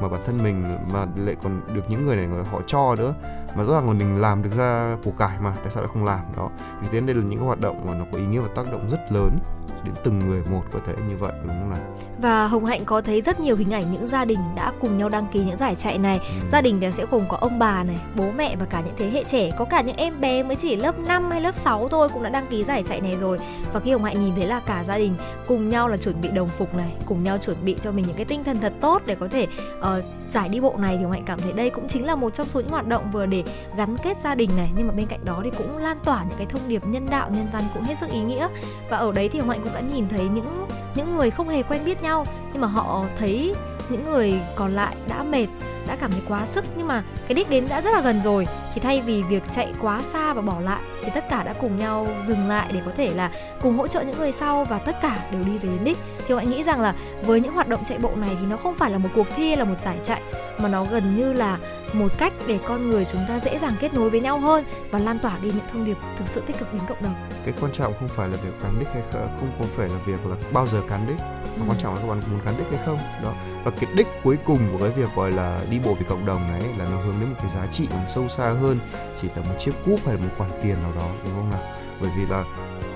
mà 0.00 0.08
bản 0.08 0.20
thân 0.26 0.42
mình 0.42 0.78
mà 0.92 1.06
lại 1.16 1.36
còn 1.42 1.60
được 1.74 1.82
những 1.88 2.06
người 2.06 2.16
này 2.16 2.26
người 2.26 2.44
họ 2.44 2.60
cho 2.66 2.94
nữa. 2.98 3.14
Mà 3.56 3.64
rõ 3.64 3.74
ràng 3.74 3.86
là 3.86 3.92
mình 3.92 4.20
làm 4.20 4.42
được 4.42 4.50
ra 4.56 4.96
củ 5.04 5.12
cải 5.18 5.38
mà, 5.40 5.54
tại 5.62 5.70
sao 5.70 5.82
lại 5.82 5.90
không 5.94 6.04
làm? 6.04 6.20
Đó, 6.36 6.50
vì 6.82 6.88
thế 6.92 7.00
đây 7.00 7.14
là 7.14 7.22
những 7.22 7.38
cái 7.38 7.46
hoạt 7.46 7.60
động 7.60 7.86
mà 7.86 7.94
nó 7.94 8.04
có 8.12 8.18
ý 8.18 8.24
nghĩa 8.24 8.40
và 8.40 8.48
tác 8.54 8.72
động 8.72 8.88
rất 8.90 9.00
lớn 9.12 9.38
đến 9.84 9.94
từng 10.04 10.18
người 10.18 10.42
một 10.50 10.62
có 10.72 10.78
thể 10.86 10.94
như 11.08 11.16
vậy, 11.16 11.32
đúng 11.42 11.48
không 11.48 11.70
nào? 11.70 11.80
Và 12.22 12.46
Hồng 12.46 12.64
Hạnh 12.64 12.84
có 12.84 13.00
thấy 13.00 13.20
rất 13.20 13.40
nhiều 13.40 13.56
hình 13.56 13.70
ảnh 13.70 13.92
những 13.92 14.08
gia 14.08 14.24
đình 14.24 14.38
đã 14.56 14.72
cùng 14.80 14.98
nhau 14.98 15.08
đăng 15.08 15.26
ký 15.32 15.40
những 15.40 15.56
giải 15.56 15.74
chạy 15.78 15.98
này. 15.98 16.18
Ừ. 16.18 16.48
Gia 16.52 16.60
đình 16.60 16.78
thì 16.80 16.88
sẽ 16.92 17.06
gồm 17.10 17.24
có 17.28 17.36
ông 17.40 17.58
bà 17.58 17.84
này, 17.84 17.96
bố 18.16 18.30
mẹ 18.36 18.56
và 18.56 18.66
cả 18.66 18.82
những 18.86 18.94
thế 18.98 19.10
hệ 19.10 19.24
trẻ, 19.24 19.50
có 19.58 19.64
cả 19.64 19.80
những 19.80 19.96
em 19.96 20.20
bé 20.20 20.42
mới 20.42 20.56
chỉ 20.56 20.76
lớp 20.76 20.98
5 20.98 21.30
hay 21.30 21.40
lớp 21.40 21.56
6 21.56 21.88
thôi 21.88 22.08
cũng 22.12 22.22
đã 22.22 22.30
đăng 22.30 22.46
ký 22.46 22.64
giải 22.64 22.82
chạy 22.82 23.00
này 23.00 23.16
rồi. 23.20 23.38
Và 23.72 23.80
khi 23.80 23.92
Hồng 23.92 24.04
Hạnh 24.04 24.24
nhìn 24.24 24.34
thấy 24.34 24.46
là 24.46 24.60
cả 24.60 24.84
gia 24.84 24.98
đình 24.98 25.14
cùng 25.46 25.68
nhau 25.68 25.88
là 25.88 25.96
chuẩn 25.96 26.20
bị 26.20 26.28
đồng 26.28 26.48
phục 26.48 26.74
này, 26.74 26.92
cùng 27.06 27.24
nhau 27.24 27.38
chuẩn 27.38 27.56
bị 27.64 27.76
cho 27.82 27.92
mình 27.92 28.04
những 28.06 28.16
cái 28.16 28.24
tinh 28.24 28.44
thần 28.44 28.56
thật 28.60 28.72
tốt 28.80 29.02
để 29.06 29.14
có 29.14 29.28
thể 29.28 29.46
uh, 29.78 30.04
giải 30.30 30.48
đi 30.48 30.60
bộ 30.60 30.74
này 30.78 30.96
thì 30.96 31.02
Hồng 31.02 31.12
Hạnh 31.12 31.24
cảm 31.26 31.38
thấy 31.38 31.52
đây 31.52 31.70
cũng 31.70 31.88
chính 31.88 32.06
là 32.06 32.14
một 32.14 32.34
trong 32.34 32.46
số 32.46 32.60
những 32.60 32.68
hoạt 32.68 32.86
động 32.86 33.10
vừa 33.12 33.26
để 33.26 33.42
gắn 33.76 33.96
kết 34.02 34.16
gia 34.16 34.34
đình 34.34 34.50
này 34.56 34.70
nhưng 34.76 34.86
mà 34.86 34.94
bên 34.94 35.06
cạnh 35.06 35.24
đó 35.24 35.40
thì 35.44 35.50
cũng 35.58 35.76
lan 35.76 35.98
tỏa 36.04 36.24
những 36.28 36.38
cái 36.38 36.46
thông 36.46 36.68
điệp 36.68 36.86
nhân 36.86 37.06
đạo 37.10 37.30
nhân 37.30 37.46
văn 37.52 37.62
cũng 37.74 37.82
hết 37.82 37.98
sức 37.98 38.10
ý 38.10 38.20
nghĩa 38.20 38.48
và 38.90 38.96
ở 38.96 39.12
đấy 39.12 39.28
thì 39.28 39.38
Hồng 39.38 39.48
Hạnh 39.48 39.60
cũng 39.64 39.74
đã 39.74 39.80
nhìn 39.80 40.08
thấy 40.08 40.28
những 40.28 40.66
những 40.94 41.16
người 41.16 41.30
không 41.30 41.48
hề 41.48 41.62
quen 41.62 41.84
biết 41.84 42.02
nhau 42.02 42.11
nhưng 42.52 42.60
mà 42.60 42.68
họ 42.68 43.04
thấy 43.16 43.54
những 43.88 44.10
người 44.10 44.40
còn 44.56 44.74
lại 44.74 44.94
đã 45.08 45.22
mệt, 45.22 45.46
đã 45.86 45.96
cảm 45.96 46.12
thấy 46.12 46.20
quá 46.28 46.46
sức, 46.46 46.64
nhưng 46.76 46.86
mà 46.86 47.02
cái 47.28 47.34
đích 47.34 47.50
đến 47.50 47.66
đã 47.68 47.80
rất 47.80 47.90
là 47.90 48.00
gần 48.00 48.20
rồi. 48.24 48.46
Thì 48.74 48.80
thay 48.80 49.02
vì 49.06 49.22
việc 49.22 49.42
chạy 49.52 49.72
quá 49.80 50.00
xa 50.00 50.34
và 50.34 50.42
bỏ 50.42 50.60
lại, 50.60 50.80
thì 51.02 51.10
tất 51.14 51.24
cả 51.30 51.42
đã 51.42 51.52
cùng 51.60 51.78
nhau 51.78 52.08
dừng 52.26 52.48
lại 52.48 52.68
để 52.72 52.80
có 52.84 52.90
thể 52.96 53.10
là 53.10 53.30
cùng 53.60 53.78
hỗ 53.78 53.88
trợ 53.88 54.02
những 54.02 54.18
người 54.18 54.32
sau 54.32 54.64
và 54.64 54.78
tất 54.78 54.96
cả 55.02 55.18
đều 55.32 55.42
đi 55.42 55.58
về 55.58 55.68
đến 55.68 55.84
đích. 55.84 55.98
Thì 56.26 56.34
anh 56.38 56.50
nghĩ 56.50 56.62
rằng 56.62 56.80
là 56.80 56.94
với 57.22 57.40
những 57.40 57.52
hoạt 57.52 57.68
động 57.68 57.84
chạy 57.84 57.98
bộ 57.98 58.10
này 58.16 58.36
thì 58.40 58.46
nó 58.46 58.56
không 58.56 58.74
phải 58.74 58.90
là 58.90 58.98
một 58.98 59.08
cuộc 59.14 59.26
thi 59.36 59.48
hay 59.48 59.56
là 59.56 59.64
một 59.64 59.80
giải 59.82 59.98
chạy, 60.04 60.22
mà 60.58 60.68
nó 60.68 60.84
gần 60.84 61.16
như 61.16 61.32
là 61.32 61.58
một 61.92 62.18
cách 62.18 62.32
để 62.46 62.58
con 62.66 62.90
người 62.90 63.04
chúng 63.12 63.20
ta 63.28 63.38
dễ 63.38 63.58
dàng 63.58 63.74
kết 63.80 63.94
nối 63.94 64.10
với 64.10 64.20
nhau 64.20 64.38
hơn 64.38 64.64
và 64.90 64.98
lan 64.98 65.18
tỏa 65.18 65.38
đi 65.42 65.48
những 65.48 65.66
thông 65.72 65.84
điệp 65.84 65.96
thực 66.16 66.28
sự 66.28 66.42
tích 66.46 66.58
cực 66.58 66.72
đến 66.72 66.82
cộng 66.88 67.02
đồng. 67.02 67.14
Cái 67.44 67.54
quan 67.60 67.72
trọng 67.72 67.94
không 67.98 68.08
phải 68.08 68.28
là 68.28 68.36
việc 68.44 68.52
cán 68.62 68.74
đích 68.78 68.88
hay 68.88 69.02
không 69.12 69.28
không 69.40 69.52
có 69.58 69.64
phải 69.76 69.88
là 69.88 69.96
việc 70.06 70.26
là 70.26 70.36
bao 70.52 70.66
giờ 70.66 70.80
cán 70.88 71.06
đích 71.08 71.16
mà 71.58 71.64
Ừ. 71.66 71.70
quan 71.70 71.78
trọng 71.78 71.94
là 71.94 72.00
các 72.00 72.08
bạn 72.08 72.20
muốn 72.30 72.40
cán 72.40 72.54
đích 72.58 72.66
hay 72.70 72.80
không. 72.86 72.98
Đó. 73.24 73.32
Và 73.64 73.70
cái 73.70 73.90
đích 73.96 74.06
cuối 74.24 74.36
cùng 74.46 74.58
của 74.72 74.78
cái 74.78 74.88
việc 74.90 75.08
gọi 75.16 75.32
là 75.32 75.60
đi 75.70 75.78
bộ 75.84 75.94
vì 75.94 76.04
cộng 76.08 76.26
đồng 76.26 76.48
này 76.52 76.62
là 76.78 76.84
nó 76.90 76.96
hướng 76.96 77.20
đến 77.20 77.28
một 77.28 77.36
cái 77.38 77.50
giá 77.54 77.66
trị 77.66 77.88
còn 77.90 78.00
sâu 78.08 78.28
xa 78.28 78.48
hơn 78.50 78.78
chỉ 79.22 79.28
là 79.36 79.42
một 79.42 79.54
chiếc 79.60 79.72
cúp 79.86 80.00
hay 80.06 80.14
là 80.14 80.20
một 80.20 80.28
khoản 80.38 80.50
tiền 80.62 80.76
nào 80.82 80.92
đó 80.96 81.08
đúng 81.24 81.34
không 81.34 81.50
nào? 81.50 81.60
Bởi 82.00 82.10
vì 82.16 82.26
là 82.26 82.44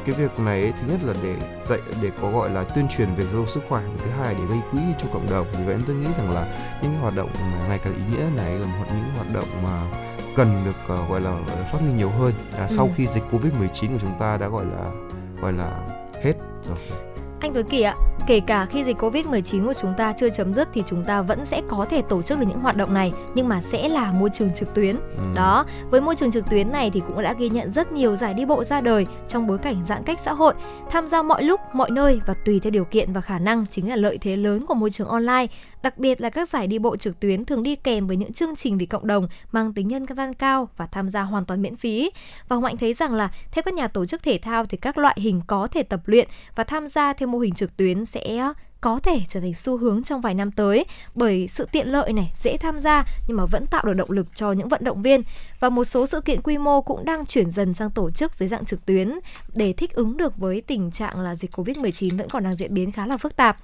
cái 0.07 0.15
việc 0.15 0.39
này 0.41 0.63
ấy, 0.63 0.73
thứ 0.73 0.87
nhất 0.93 1.01
là 1.05 1.15
để 1.23 1.35
dạy 1.69 1.79
để 2.03 2.11
có 2.23 2.31
gọi 2.31 2.51
là 2.51 2.65
tuyên 2.65 2.89
truyền 2.89 3.15
về 3.15 3.25
giáo 3.25 3.33
dục 3.37 3.49
sức 3.49 3.63
khỏe 3.69 3.83
và 3.87 4.05
thứ 4.05 4.11
hai 4.11 4.35
để 4.35 4.41
gây 4.49 4.59
quỹ 4.73 4.79
cho 5.03 5.07
cộng 5.13 5.31
đồng. 5.31 5.47
Vì 5.59 5.65
vậy 5.65 5.77
tôi 5.87 5.97
nghĩ 5.97 6.07
rằng 6.19 6.31
là 6.31 6.47
những 6.83 6.93
cái 6.93 7.01
hoạt 7.01 7.15
động 7.17 7.29
mà 7.41 7.67
ngày 7.69 7.79
càng 7.85 7.95
ý 7.95 8.01
nghĩa 8.17 8.25
này 8.37 8.59
là 8.59 8.67
một 8.67 8.85
những 8.89 9.05
hoạt 9.17 9.33
động 9.33 9.49
mà 9.65 9.83
cần 10.37 10.63
được 10.65 10.77
ờ, 10.89 11.07
gọi 11.09 11.21
là 11.21 11.39
phát 11.73 11.79
huy 11.81 11.93
nhiều 11.93 12.11
hơn. 12.11 12.33
À, 12.59 12.67
sau 12.69 12.85
Ừ. 12.87 12.93
khi 12.97 13.07
dịch 13.07 13.23
covid 13.33 13.53
19 13.59 13.93
của 13.93 13.99
chúng 14.01 14.19
ta 14.21 14.37
đã 14.37 14.49
gọi 14.49 14.65
là 14.65 14.91
gọi 15.43 15.53
là 15.53 15.81
hết 16.23 16.35
rồi 16.69 16.77
Anh 17.41 17.55
Tuấn 17.55 17.66
Kỳ 17.68 17.82
ạ, 17.82 17.95
kể 18.26 18.41
cả 18.41 18.66
khi 18.66 18.84
dịch 18.84 18.97
Covid-19 18.97 19.66
của 19.66 19.74
chúng 19.74 19.95
ta 19.97 20.12
chưa 20.12 20.28
chấm 20.28 20.55
dứt 20.55 20.68
thì 20.72 20.82
chúng 20.87 21.05
ta 21.05 21.22
vẫn 21.22 21.45
sẽ 21.45 21.62
có 21.68 21.87
thể 21.91 22.03
tổ 22.03 22.22
chức 22.22 22.39
được 22.41 22.47
những 22.49 22.61
hoạt 22.61 22.76
động 22.76 22.95
này 22.95 23.12
nhưng 23.34 23.49
mà 23.49 23.61
sẽ 23.61 23.89
là 23.89 24.12
môi 24.12 24.30
trường 24.32 24.55
trực 24.55 24.74
tuyến. 24.74 24.97
Ừ. 24.97 25.22
Đó, 25.34 25.66
với 25.91 26.01
môi 26.01 26.16
trường 26.16 26.32
trực 26.32 26.51
tuyến 26.51 26.72
này 26.72 26.91
thì 26.91 27.03
cũng 27.07 27.22
đã 27.22 27.34
ghi 27.39 27.49
nhận 27.49 27.70
rất 27.70 27.93
nhiều 27.93 28.16
giải 28.16 28.34
đi 28.34 28.45
bộ 28.45 28.64
ra 28.64 28.80
đời 28.80 29.07
trong 29.28 29.47
bối 29.47 29.59
cảnh 29.59 29.76
giãn 29.89 30.03
cách 30.03 30.18
xã 30.24 30.32
hội, 30.32 30.55
tham 30.91 31.09
gia 31.09 31.22
mọi 31.22 31.43
lúc, 31.43 31.61
mọi 31.72 31.91
nơi 31.91 32.20
và 32.26 32.34
tùy 32.45 32.61
theo 32.61 32.70
điều 32.70 32.84
kiện 32.84 33.12
và 33.12 33.20
khả 33.20 33.39
năng 33.39 33.66
chính 33.70 33.89
là 33.89 33.97
lợi 33.97 34.18
thế 34.18 34.37
lớn 34.37 34.66
của 34.66 34.74
môi 34.74 34.91
trường 34.91 35.09
online. 35.09 35.47
Đặc 35.83 35.99
biệt 35.99 36.20
là 36.20 36.31
các 36.31 36.49
giải 36.49 36.66
đi 36.66 36.79
bộ 36.79 36.97
trực 36.97 37.20
tuyến 37.20 37.45
thường 37.45 37.62
đi 37.62 37.77
kèm 37.77 38.07
với 38.07 38.16
những 38.16 38.33
chương 38.33 38.57
trình 38.57 38.79
vì 38.79 38.87
cộng 38.87 39.07
đồng, 39.07 39.29
mang 39.53 39.72
tính 39.72 39.89
nhân 39.89 40.07
văn 40.07 40.35
cao 40.35 40.68
và 40.77 40.87
tham 40.87 41.11
gia 41.11 41.22
hoàn 41.22 41.45
toàn 41.45 41.62
miễn 41.62 41.77
phí. 41.77 42.11
Và 42.49 42.57
Hồng 42.57 42.64
Hạnh 42.64 42.77
thấy 42.77 42.95
rằng 42.95 43.14
là 43.14 43.31
theo 43.53 43.62
các 43.62 43.74
nhà 43.74 43.89
tổ 43.89 44.07
chức 44.07 44.22
thể 44.22 44.39
thao 44.39 44.66
thì 44.66 44.77
các 44.77 44.99
loại 44.99 45.16
hình 45.20 45.41
có 45.47 45.66
thể 45.66 45.83
tập 45.83 46.01
luyện 46.07 46.29
và 46.55 46.64
tham 46.64 46.89
gia 46.89 47.12
theo 47.12 47.29
mô 47.29 47.39
hình 47.39 47.55
trực 47.55 47.77
tuyến 47.77 48.05
sẽ 48.05 48.37
ờ, 48.37 48.53
có 48.81 48.99
thể 48.99 49.20
trở 49.29 49.41
thành 49.41 49.55
xu 49.55 49.77
hướng 49.77 50.03
trong 50.03 50.20
vài 50.20 50.35
năm 50.35 50.51
tới 50.51 50.85
bởi 51.14 51.49
sự 51.49 51.66
tiện 51.72 51.89
lợi 51.89 52.12
này, 52.12 52.33
dễ 52.43 52.57
tham 52.57 52.79
gia 52.79 53.05
nhưng 53.29 53.37
mà 53.37 53.47
vẫn 53.47 53.66
tạo 53.66 53.83
được 53.87 53.93
động 53.93 54.11
lực 54.11 54.27
cho 54.35 54.53
những 54.53 54.68
vận 54.68 54.85
động 54.85 55.03
viên 55.03 55.22
và 55.61 55.68
một 55.68 55.85
số 55.85 56.07
sự 56.07 56.20
kiện 56.20 56.43
quy 56.43 56.59
mô 56.59 56.81
cũng 56.81 57.05
đang 57.05 57.27
chuyển 57.27 57.51
dần 57.51 57.74
sang 57.74 57.91
tổ 57.91 58.11
chức 58.11 58.35
dưới 58.35 58.49
dạng 58.49 58.64
trực 58.64 58.87
tuyến 58.87 59.12
để 59.55 59.72
thích 59.72 59.93
ứng 59.95 60.16
được 60.16 60.37
với 60.37 60.61
tình 60.61 60.91
trạng 60.91 61.20
là 61.20 61.35
dịch 61.35 61.51
Covid-19 61.51 62.18
vẫn 62.18 62.29
còn 62.29 62.45
đang 62.45 62.55
diễn 62.55 62.74
biến 62.74 62.93
khá 62.93 63.07
là 63.07 63.16
phức 63.16 63.37
tạp. 63.37 63.57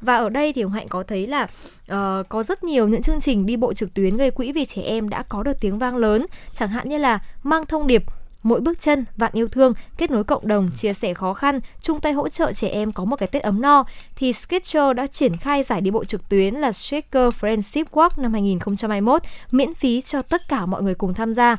Và 0.00 0.16
ở 0.16 0.28
đây 0.28 0.52
thì 0.52 0.62
Hồng 0.62 0.72
Hạnh 0.72 0.88
có 0.88 1.02
thấy 1.02 1.26
là 1.26 1.46
ờ, 1.88 2.22
có 2.28 2.42
rất 2.42 2.64
nhiều 2.64 2.88
những 2.88 3.02
chương 3.02 3.20
trình 3.20 3.46
đi 3.46 3.56
bộ 3.56 3.74
trực 3.74 3.94
tuyến 3.94 4.16
gây 4.16 4.30
quỹ 4.30 4.52
vì 4.52 4.64
trẻ 4.64 4.82
em 4.82 5.08
đã 5.08 5.22
có 5.28 5.42
được 5.42 5.60
tiếng 5.60 5.78
vang 5.78 5.96
lớn, 5.96 6.26
chẳng 6.54 6.68
hạn 6.68 6.88
như 6.88 6.98
là 6.98 7.18
mang 7.42 7.66
thông 7.66 7.86
điệp 7.86 8.04
mỗi 8.42 8.60
bước 8.60 8.80
chân 8.80 9.04
vạn 9.16 9.30
yêu 9.34 9.48
thương 9.48 9.72
kết 9.98 10.10
nối 10.10 10.24
cộng 10.24 10.48
đồng 10.48 10.70
chia 10.76 10.94
sẻ 10.94 11.14
khó 11.14 11.34
khăn 11.34 11.60
chung 11.82 12.00
tay 12.00 12.12
hỗ 12.12 12.28
trợ 12.28 12.52
trẻ 12.52 12.68
em 12.68 12.92
có 12.92 13.04
một 13.04 13.16
cái 13.16 13.26
tết 13.26 13.42
ấm 13.42 13.60
no. 13.62 13.84
Thì 14.16 14.32
Sketcher 14.32 14.96
đã 14.96 15.06
triển 15.06 15.36
khai 15.36 15.62
giải 15.62 15.80
đi 15.80 15.90
bộ 15.90 16.04
trực 16.04 16.28
tuyến 16.28 16.54
là 16.54 16.72
Shaker 16.72 17.34
Friendship 17.40 17.84
Walk 17.92 18.10
năm 18.16 18.32
2021 18.32 19.22
miễn 19.50 19.74
phí 19.74 20.00
cho 20.00 20.22
tất 20.22 20.48
cả 20.48 20.66
mọi 20.66 20.82
người 20.82 20.94
cùng 20.94 21.14
tham 21.14 21.34
gia 21.34 21.56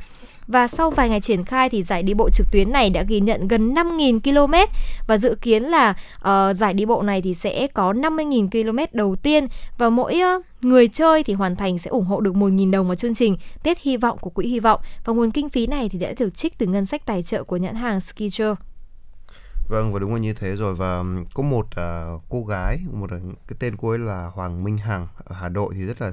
và 0.48 0.68
sau 0.68 0.89
vài 0.89 1.10
ngày 1.10 1.22
triển 1.22 1.46
khai 1.46 1.70
thì 1.70 1.84
giải 1.84 2.04
đi 2.04 2.14
bộ 2.14 2.30
trực 2.30 2.48
tuyến 2.52 2.72
này 2.72 2.89
đã 2.89 3.04
ghi 3.04 3.20
nhận 3.20 3.48
gần 3.48 3.74
5.000 3.74 4.20
km. 4.20 4.54
Và 5.08 5.18
dự 5.18 5.36
kiến 5.42 5.64
là 5.64 5.89
uh, 6.16 6.56
giải 6.56 6.74
đi 6.74 6.86
bộ 6.86 7.02
này 7.02 7.22
thì 7.22 7.34
sẽ 7.34 7.68
có 7.68 7.94
50.000 7.94 8.50
km 8.50 8.98
đầu 8.98 9.16
tiên. 9.16 9.48
Và 9.78 9.89
mỗi 9.89 10.22
uh, 10.38 10.46
người 10.62 10.88
chơi 10.88 11.24
thì 11.24 11.34
hoàn 11.34 11.56
thành 11.56 11.80
sẽ 11.80 11.89
ủng 11.89 12.06
hộ 12.06 12.20
được 12.20 12.34
1.000 12.34 12.72
đồng 12.72 12.88
vào 12.88 12.96
chương 12.96 13.16
trình 13.16 13.38
Tết 13.64 13.80
Hy 13.80 13.98
vọng 13.98 14.18
của 14.22 14.30
Quỹ 14.30 14.48
Hy 14.48 14.60
vọng. 14.60 14.80
Và 15.06 15.14
nguồn 15.14 15.32
kinh 15.32 15.50
phí 15.50 15.68
này 15.68 15.89
thì 15.89 16.00
đã 16.00 16.14
được 16.20 16.38
trích 16.38 16.58
từ 16.58 16.66
ngân 16.66 16.86
sách 16.86 17.06
tài 17.06 17.24
trợ 17.24 17.44
của 17.44 17.58
nhãn 17.58 17.76
hàng 17.76 18.02
Skechers. 18.02 18.60
Vâng 19.70 19.94
và 19.94 20.00
đúng 20.00 20.14
là 20.14 20.20
như 20.20 20.34
thế 20.34 20.56
rồi. 20.56 20.76
Và 20.76 21.04
có 21.34 21.44
một 21.44 21.66
uh, 21.66 22.22
cô 22.30 22.44
gái, 22.44 22.80
một 22.92 23.12
à, 23.12 23.18
cái 23.48 23.56
tên 23.60 23.78
cô 23.78 23.89
ấy 23.89 24.00
là 24.00 24.32
Hoàng 24.34 24.64
Minh 24.64 24.78
Hằng 24.78 25.08
ở 25.26 25.36
Hà 25.36 25.50
Nội 25.50 25.74
thì 25.76 25.86
rất 25.86 26.02
là 26.02 26.12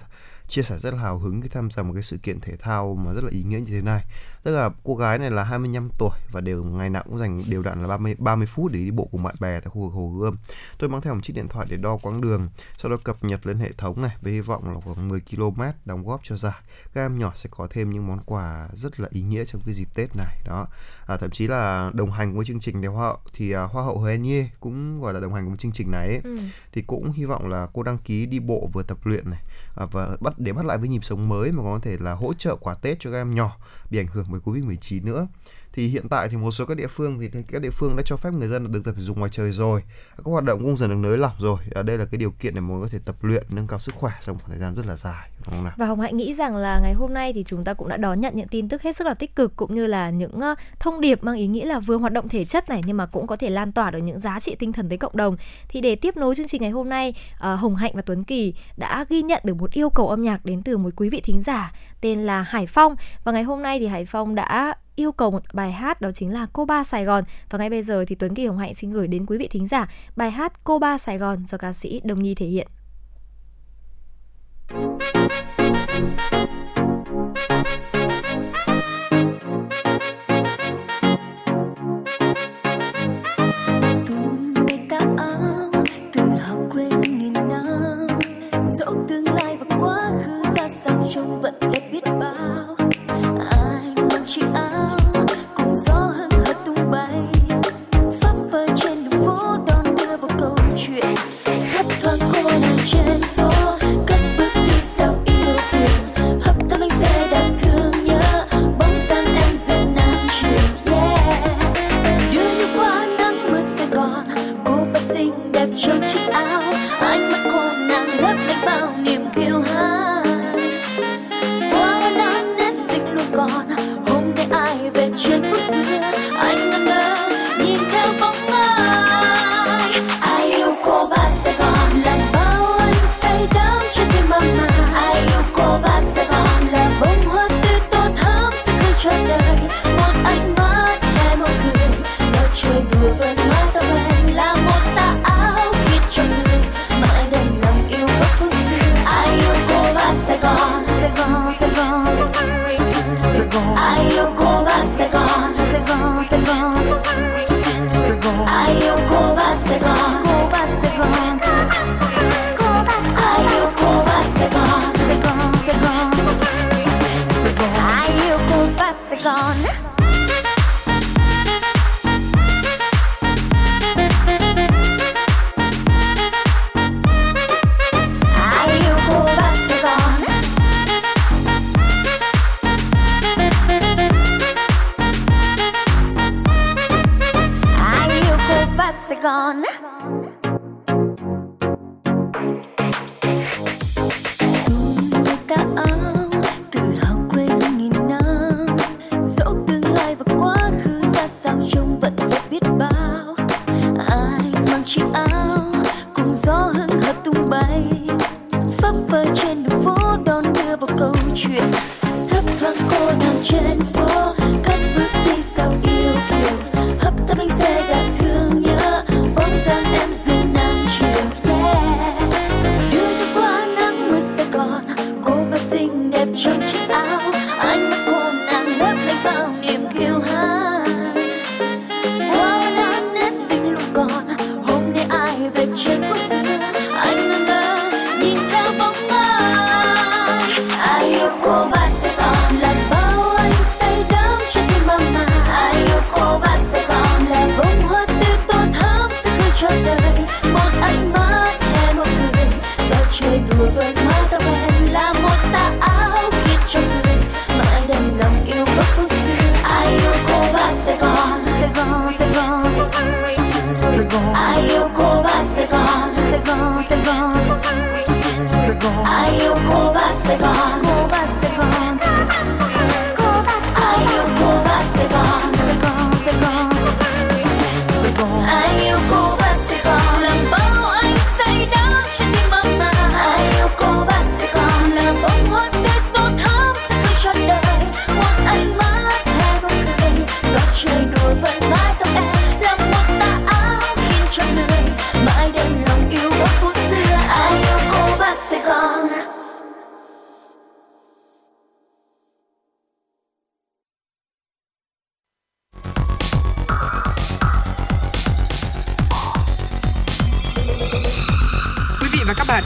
chia 0.49 0.63
sẻ 0.63 0.79
rất 0.79 0.95
là 0.95 1.01
hào 1.01 1.19
hứng 1.19 1.41
khi 1.41 1.49
tham 1.49 1.71
gia 1.71 1.83
một 1.83 1.93
cái 1.95 2.03
sự 2.03 2.19
kiện 2.19 2.41
thể 2.41 2.57
thao 2.57 2.99
mà 3.05 3.13
rất 3.13 3.25
là 3.25 3.31
ý 3.31 3.43
nghĩa 3.43 3.59
như 3.59 3.67
thế 3.73 3.81
này. 3.81 4.05
Tức 4.43 4.57
là 4.57 4.71
cô 4.85 4.97
gái 4.97 5.19
này 5.19 5.31
là 5.31 5.45
25 5.45 5.89
tuổi 5.99 6.11
và 6.33 6.41
đều 6.41 6.65
ngày 6.65 6.91
nào 6.91 7.03
cũng 7.07 7.19
dành 7.19 7.43
đều 7.51 7.63
đặn 7.63 7.83
là 7.83 7.89
30 7.89 8.15
30 8.19 8.47
phút 8.47 8.73
để 8.73 8.79
đi 8.79 8.91
bộ 8.91 9.09
cùng 9.13 9.23
bạn 9.23 9.35
bè 9.41 9.61
tại 9.61 9.71
khu 9.71 9.81
vực 9.81 9.93
Hồ 9.93 10.09
Gươm. 10.09 10.37
Tôi 10.79 10.91
mang 10.91 11.01
theo 11.01 11.15
một 11.15 11.21
chiếc 11.23 11.33
điện 11.37 11.49
thoại 11.49 11.67
để 11.71 11.77
đo 11.77 11.97
quãng 11.97 12.21
đường, 12.21 12.49
sau 12.79 12.91
đó 12.91 12.97
cập 13.05 13.25
nhật 13.25 13.47
lên 13.47 13.59
hệ 13.59 13.73
thống 13.73 14.03
này 14.03 14.17
với 14.23 14.33
hy 14.33 14.41
vọng 14.41 14.75
là 14.75 14.81
khoảng 14.81 15.09
10 15.09 15.21
km 15.21 15.63
đóng 15.85 16.07
góp 16.07 16.21
cho 16.25 16.37
giải. 16.37 16.61
Các 16.95 17.05
em 17.05 17.19
nhỏ 17.19 17.33
sẽ 17.35 17.49
có 17.53 17.67
thêm 17.71 17.91
những 17.91 18.07
món 18.07 18.21
quà 18.27 18.69
rất 18.73 19.01
là 19.01 19.09
ý 19.11 19.23
nghĩa 19.23 19.45
trong 19.45 19.63
cái 19.65 19.75
dịp 19.75 19.89
Tết 19.95 20.17
này. 20.17 20.43
Đó. 20.45 20.67
À, 21.07 21.17
thậm 21.17 21.31
chí 21.31 21.47
là 21.47 21.91
đồng 21.95 22.11
hành 22.11 22.37
với 22.37 22.45
chương 22.45 22.61
trình 22.61 22.83
thì 22.83 22.89
hoa 22.89 23.07
hậu 23.07 23.19
thì 23.33 23.53
à, 23.53 23.63
hoa 23.63 23.85
hậu 23.85 23.99
Huyền 23.99 24.23
Nhiên 24.23 24.49
cũng 24.61 25.01
gọi 25.01 25.15
là 25.15 25.21
đồng 25.21 25.35
hành 25.35 25.49
với 25.49 25.57
chương 25.59 25.73
trình 25.73 25.91
này 25.91 26.07
ấy. 26.07 26.21
Ừ. 26.25 26.39
thì 26.73 26.83
cũng 26.83 27.13
hy 27.13 27.25
vọng 27.25 27.49
là 27.49 27.69
cô 27.73 27.83
đăng 27.83 27.99
ký 27.99 28.27
đi 28.27 28.39
bộ 28.39 28.69
vừa 28.73 28.83
tập 28.83 28.99
luyện 29.05 29.31
này 29.31 29.41
à, 29.77 29.87
và 29.93 30.17
bắt 30.21 30.38
để 30.39 30.53
bắt 30.53 30.65
lại 30.65 30.79
với 30.79 30.89
nhịp 30.89 31.05
sống 31.05 31.29
mới 31.29 31.53
mà 31.53 31.63
có 31.63 31.79
thể 31.83 31.97
là 32.01 32.13
hỗ 32.13 32.33
trợ 32.33 32.57
quà 32.57 32.75
Tết 32.75 33.01
cho 33.01 33.11
các 33.11 33.17
em 33.17 33.35
nhỏ 33.35 33.57
bị 33.91 33.99
ảnh 33.99 34.07
hưởng 34.07 34.27
bởi 34.31 34.41
Covid-19 34.41 35.05
nữa. 35.05 35.27
Thì 35.73 35.89
hiện 35.89 36.09
tại 36.09 36.29
thì 36.29 36.37
một 36.37 36.51
số 36.51 36.67
các 36.67 36.77
địa 36.77 36.87
phương 36.87 37.19
thì 37.21 37.43
các 37.49 37.63
địa 37.63 37.71
phương 37.71 37.97
đã 37.97 38.03
cho 38.07 38.17
phép 38.17 38.31
người 38.33 38.49
dân 38.49 38.73
được 38.73 38.81
tập 38.85 38.95
thể 38.97 39.03
dục 39.03 39.17
ngoài 39.17 39.31
trời 39.35 39.51
rồi. 39.51 39.83
Các 40.17 40.27
hoạt 40.27 40.45
động 40.45 40.61
cũng 40.63 40.77
dần 40.77 40.91
được 40.91 41.09
nới 41.09 41.19
lỏng 41.19 41.33
rồi. 41.39 41.59
À, 41.75 41.83
đây 41.83 41.99
là 41.99 42.05
cái 42.05 42.19
điều 42.19 42.31
kiện 42.31 42.55
để 42.55 42.61
mọi 42.61 42.79
người 42.79 42.89
có 42.89 42.93
thể 42.93 42.99
tập 43.05 43.17
luyện 43.25 43.47
nâng 43.49 43.67
cao 43.67 43.79
sức 43.79 43.95
khỏe 43.95 44.13
trong 44.27 44.37
một 44.37 44.43
thời 44.47 44.59
gian 44.59 44.75
rất 44.75 44.87
là 44.87 44.97
dài 44.97 45.31
đúng 45.39 45.55
không 45.55 45.65
nào? 45.65 45.73
Và 45.77 45.87
Hồng 45.87 46.01
Hạnh 46.01 46.17
nghĩ 46.17 46.35
rằng 46.35 46.57
là 46.57 46.81
ngày 46.83 46.93
hôm 46.93 47.15
nay 47.15 47.33
thì 47.33 47.45
chúng 47.47 47.65
ta 47.65 47.75
cũng 47.75 47.89
đã 47.89 47.97
đón 47.97 48.21
nhận 48.21 48.37
những 48.37 48.49
tin 48.49 48.69
tức 48.69 48.83
hết 48.83 48.97
sức 48.97 49.07
là 49.07 49.15
tích 49.15 49.37
cực 49.37 49.57
cũng 49.57 49.75
như 49.75 49.87
là 49.87 50.11
những 50.11 50.41
thông 50.79 51.01
điệp 51.01 51.25
mang 51.25 51.37
ý 51.37 51.47
nghĩa 51.47 51.65
là 51.65 51.81
vừa 51.81 51.97
hoạt 51.97 52.13
động 52.13 52.29
thể 52.29 52.45
chất 52.45 52.69
này 52.69 52.83
nhưng 52.87 52.97
mà 52.97 53.07
cũng 53.07 53.27
có 53.27 53.37
thể 53.37 53.51
lan 53.51 53.73
tỏa 53.73 53.91
được 53.91 53.99
những 53.99 54.19
giá 54.19 54.41
trị 54.41 54.57
tinh 54.59 54.73
thần 54.73 54.89
tới 54.89 54.99
cộng 54.99 55.17
đồng. 55.17 55.37
Thì 55.69 55.81
để 55.81 55.97
tiếp 55.97 56.17
nối 56.17 56.35
chương 56.35 56.49
trình 56.49 56.63
ngày 56.63 56.71
hôm 56.71 56.89
nay, 56.89 57.15
ờ, 57.39 57.55
Hồng 57.55 57.77
Hạnh 57.77 57.93
và 57.95 58.03
Tuấn 58.03 58.25
Kỳ 58.25 58.55
đã 58.77 59.05
ghi 59.09 59.23
nhận 59.23 59.43
được 59.45 59.55
một 59.55 59.71
yêu 59.71 59.91
cầu 59.91 60.09
âm 60.09 60.23
nhạc 60.23 60.45
đến 60.45 60.63
từ 60.63 60.77
một 60.77 60.91
quý 60.97 61.11
vị 61.11 61.21
thính 61.21 61.43
giả 61.43 61.73
tên 62.01 62.19
là 62.19 62.43
Hải 62.43 62.67
Phong 62.67 62.97
và 63.25 63.33
ngày 63.33 63.43
hôm 63.43 63.63
nay 63.63 63.79
thì 63.79 63.87
Hải 63.87 64.05
Phong 64.05 64.35
đã 64.35 64.75
yêu 64.99 65.13
cầu 65.13 65.31
một 65.31 65.43
bài 65.53 65.73
hát 65.73 66.01
đó 66.01 66.11
chính 66.15 66.33
là 66.33 66.47
Cô 66.53 66.65
Ba 66.65 66.85
Sài 66.85 67.05
Gòn 67.05 67.25
và 67.51 67.59
ngay 67.59 67.71
bây 67.71 67.83
giờ 67.83 68.05
thì 68.09 68.15
Tuấn 68.15 68.35
Kỳ 68.35 68.47
Hồng 68.47 68.59
Hạnh 68.59 68.75
xin 68.75 68.91
gửi 68.91 69.09
đến 69.09 69.27
quý 69.27 69.39
vị 69.39 69.49
thính 69.51 69.69
giả 69.69 69.89
bài 70.17 70.31
hát 70.31 70.65
Cô 70.65 70.79
Ba 70.79 70.99
Sài 70.99 71.19
Gòn 71.19 71.47
do 71.47 71.59
ca 71.59 71.73
sĩ 71.73 72.01
Đông 72.05 72.23
Nhi 72.23 72.35
thể 72.35 72.47
hiện. 72.47 72.69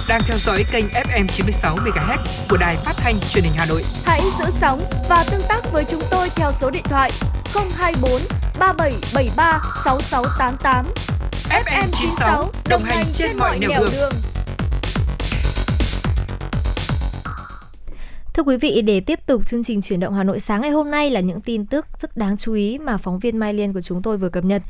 Đang 0.09 0.21
theo 0.27 0.39
dõi 0.39 0.65
kênh 0.73 0.85
FM 0.87 1.27
96 1.27 1.77
MHz 1.77 2.19
của 2.51 2.57
đài 2.57 2.77
phát 2.77 2.93
thanh 2.97 3.15
truyền 3.31 3.45
hình 3.45 3.53
Hà 3.57 3.67
Nội. 3.67 3.83
Hãy 4.05 4.21
giữ 4.39 4.45
sóng 4.61 4.81
và 5.09 5.25
tương 5.31 5.43
tác 5.49 5.73
với 5.73 5.85
chúng 5.91 6.03
tôi 6.11 6.29
theo 6.37 6.53
số 6.53 6.71
điện 6.71 6.83
thoại 6.85 7.11
024 7.55 8.11
3773 8.59 9.61
6688. 9.85 10.87
FM 11.49 11.89
96 11.93 12.51
đồng 12.69 12.83
hành 12.83 13.07
trên 13.15 13.37
mọi 13.37 13.59
nẻo 13.59 13.71
đường. 13.93 14.13
Thưa 18.35 18.43
quý 18.43 18.57
vị, 18.57 18.83
để 18.83 19.01
tiếp 19.01 19.19
tục 19.27 19.47
chương 19.47 19.65
trình 19.65 19.83
chuyển 19.83 20.01
động 20.01 20.15
Hà 20.15 20.25
Nội 20.25 20.41
sáng 20.41 20.61
ngày 20.61 20.71
hôm 20.71 20.91
nay 20.91 21.11
là 21.11 21.21
những 21.21 21.41
tin 21.41 21.67
tức 21.67 21.87
rất 22.01 22.17
đáng 22.17 22.37
chú 22.37 22.53
ý 22.53 22.79
mà 22.79 22.97
phóng 22.97 23.19
viên 23.19 23.39
Mai 23.39 23.55
Liên 23.55 23.73
của 23.73 23.81
chúng 23.81 24.03
tôi 24.03 24.17
vừa 24.19 24.29
cập 24.29 24.45
nhật. 24.45 24.63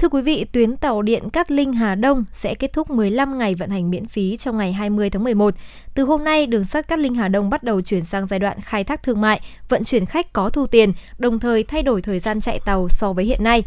Thưa 0.00 0.08
quý 0.08 0.22
vị, 0.22 0.44
tuyến 0.52 0.76
tàu 0.76 1.02
điện 1.02 1.30
Cát 1.30 1.50
Linh 1.50 1.72
Hà 1.72 1.94
Đông 1.94 2.24
sẽ 2.32 2.54
kết 2.54 2.72
thúc 2.72 2.90
15 2.90 3.38
ngày 3.38 3.54
vận 3.54 3.70
hành 3.70 3.90
miễn 3.90 4.06
phí 4.06 4.36
trong 4.36 4.56
ngày 4.56 4.72
20 4.72 5.10
tháng 5.10 5.24
11. 5.24 5.54
Từ 5.94 6.04
hôm 6.04 6.24
nay, 6.24 6.46
đường 6.46 6.64
sắt 6.64 6.88
Cát 6.88 6.98
Linh 6.98 7.14
Hà 7.14 7.28
Đông 7.28 7.50
bắt 7.50 7.62
đầu 7.62 7.80
chuyển 7.80 8.02
sang 8.02 8.26
giai 8.26 8.38
đoạn 8.38 8.60
khai 8.60 8.84
thác 8.84 9.02
thương 9.02 9.20
mại, 9.20 9.40
vận 9.68 9.84
chuyển 9.84 10.06
khách 10.06 10.32
có 10.32 10.50
thu 10.50 10.66
tiền, 10.66 10.92
đồng 11.18 11.38
thời 11.38 11.62
thay 11.62 11.82
đổi 11.82 12.02
thời 12.02 12.18
gian 12.18 12.40
chạy 12.40 12.60
tàu 12.64 12.88
so 12.88 13.12
với 13.12 13.24
hiện 13.24 13.44
nay. 13.44 13.62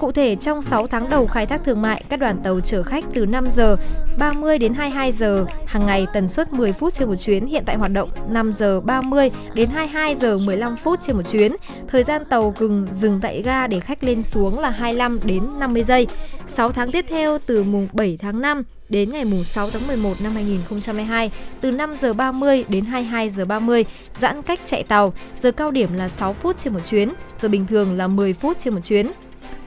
Cụ 0.00 0.12
thể, 0.12 0.36
trong 0.36 0.62
6 0.62 0.86
tháng 0.86 1.10
đầu 1.10 1.26
khai 1.26 1.46
thác 1.46 1.64
thương 1.64 1.82
mại, 1.82 2.04
các 2.08 2.20
đoàn 2.20 2.38
tàu 2.44 2.60
chở 2.60 2.82
khách 2.82 3.04
từ 3.14 3.26
5 3.26 3.50
giờ 3.50 3.76
30 4.18 4.58
đến 4.58 4.74
22 4.74 5.12
giờ 5.12 5.44
hàng 5.66 5.86
ngày 5.86 6.06
tần 6.12 6.28
suất 6.28 6.52
10 6.52 6.72
phút 6.72 6.94
trên 6.94 7.08
một 7.08 7.16
chuyến 7.16 7.46
hiện 7.46 7.62
tại 7.66 7.76
hoạt 7.76 7.92
động 7.92 8.10
5 8.28 8.52
giờ 8.52 8.80
30 8.80 9.30
đến 9.54 9.68
22 9.68 10.14
giờ 10.14 10.38
15 10.38 10.76
phút 10.76 10.98
trên 11.02 11.16
một 11.16 11.22
chuyến. 11.22 11.56
Thời 11.88 12.02
gian 12.02 12.24
tàu 12.24 12.54
ngừng 12.60 12.86
dừng 12.92 13.20
tại 13.20 13.42
ga 13.42 13.66
để 13.66 13.80
khách 13.80 14.04
lên 14.04 14.22
xuống 14.22 14.58
là 14.58 14.70
25 14.70 15.20
đến 15.24 15.42
50 15.58 15.82
giây. 15.82 16.06
6 16.46 16.72
tháng 16.72 16.90
tiếp 16.90 17.04
theo 17.08 17.38
từ 17.46 17.62
mùng 17.62 17.88
7 17.92 18.18
tháng 18.20 18.40
5 18.40 18.62
đến 18.88 19.10
ngày 19.10 19.24
mùng 19.24 19.44
6 19.44 19.70
tháng 19.70 19.86
11 19.86 20.20
năm 20.20 20.34
2022 20.34 21.30
từ 21.60 21.70
5 21.70 21.96
giờ 21.96 22.12
30 22.12 22.64
đến 22.68 22.84
22 22.84 23.30
giờ 23.30 23.44
30 23.44 23.84
giãn 24.14 24.42
cách 24.42 24.60
chạy 24.64 24.82
tàu, 24.82 25.12
giờ 25.36 25.52
cao 25.52 25.70
điểm 25.70 25.88
là 25.96 26.08
6 26.08 26.32
phút 26.32 26.58
trên 26.58 26.72
một 26.72 26.80
chuyến, 26.90 27.08
giờ 27.40 27.48
bình 27.48 27.66
thường 27.66 27.96
là 27.96 28.08
10 28.08 28.32
phút 28.32 28.58
trên 28.58 28.74
một 28.74 28.80
chuyến. 28.84 29.10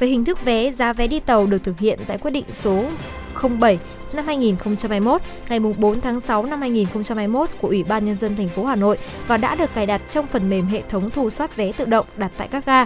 Về 0.03 0.09
hình 0.09 0.25
thức 0.25 0.45
vé, 0.45 0.71
giá 0.71 0.93
vé 0.93 1.07
đi 1.07 1.19
tàu 1.19 1.47
được 1.47 1.63
thực 1.63 1.79
hiện 1.79 1.99
tại 2.07 2.17
quyết 2.17 2.31
định 2.31 2.45
số 2.51 2.83
07 3.59 3.79
năm 4.13 4.25
2021 4.25 5.21
ngày 5.49 5.59
4 5.59 6.01
tháng 6.01 6.19
6 6.19 6.45
năm 6.45 6.61
2021 6.61 7.49
của 7.61 7.67
Ủy 7.67 7.83
ban 7.83 8.05
Nhân 8.05 8.15
dân 8.15 8.35
thành 8.35 8.49
phố 8.49 8.65
Hà 8.65 8.75
Nội 8.75 8.97
và 9.27 9.37
đã 9.37 9.55
được 9.55 9.73
cài 9.73 9.85
đặt 9.85 10.01
trong 10.09 10.27
phần 10.27 10.49
mềm 10.49 10.65
hệ 10.65 10.81
thống 10.89 11.09
thu 11.09 11.29
soát 11.29 11.55
vé 11.55 11.71
tự 11.71 11.85
động 11.85 12.05
đặt 12.17 12.31
tại 12.37 12.47
các 12.47 12.65
ga. 12.65 12.85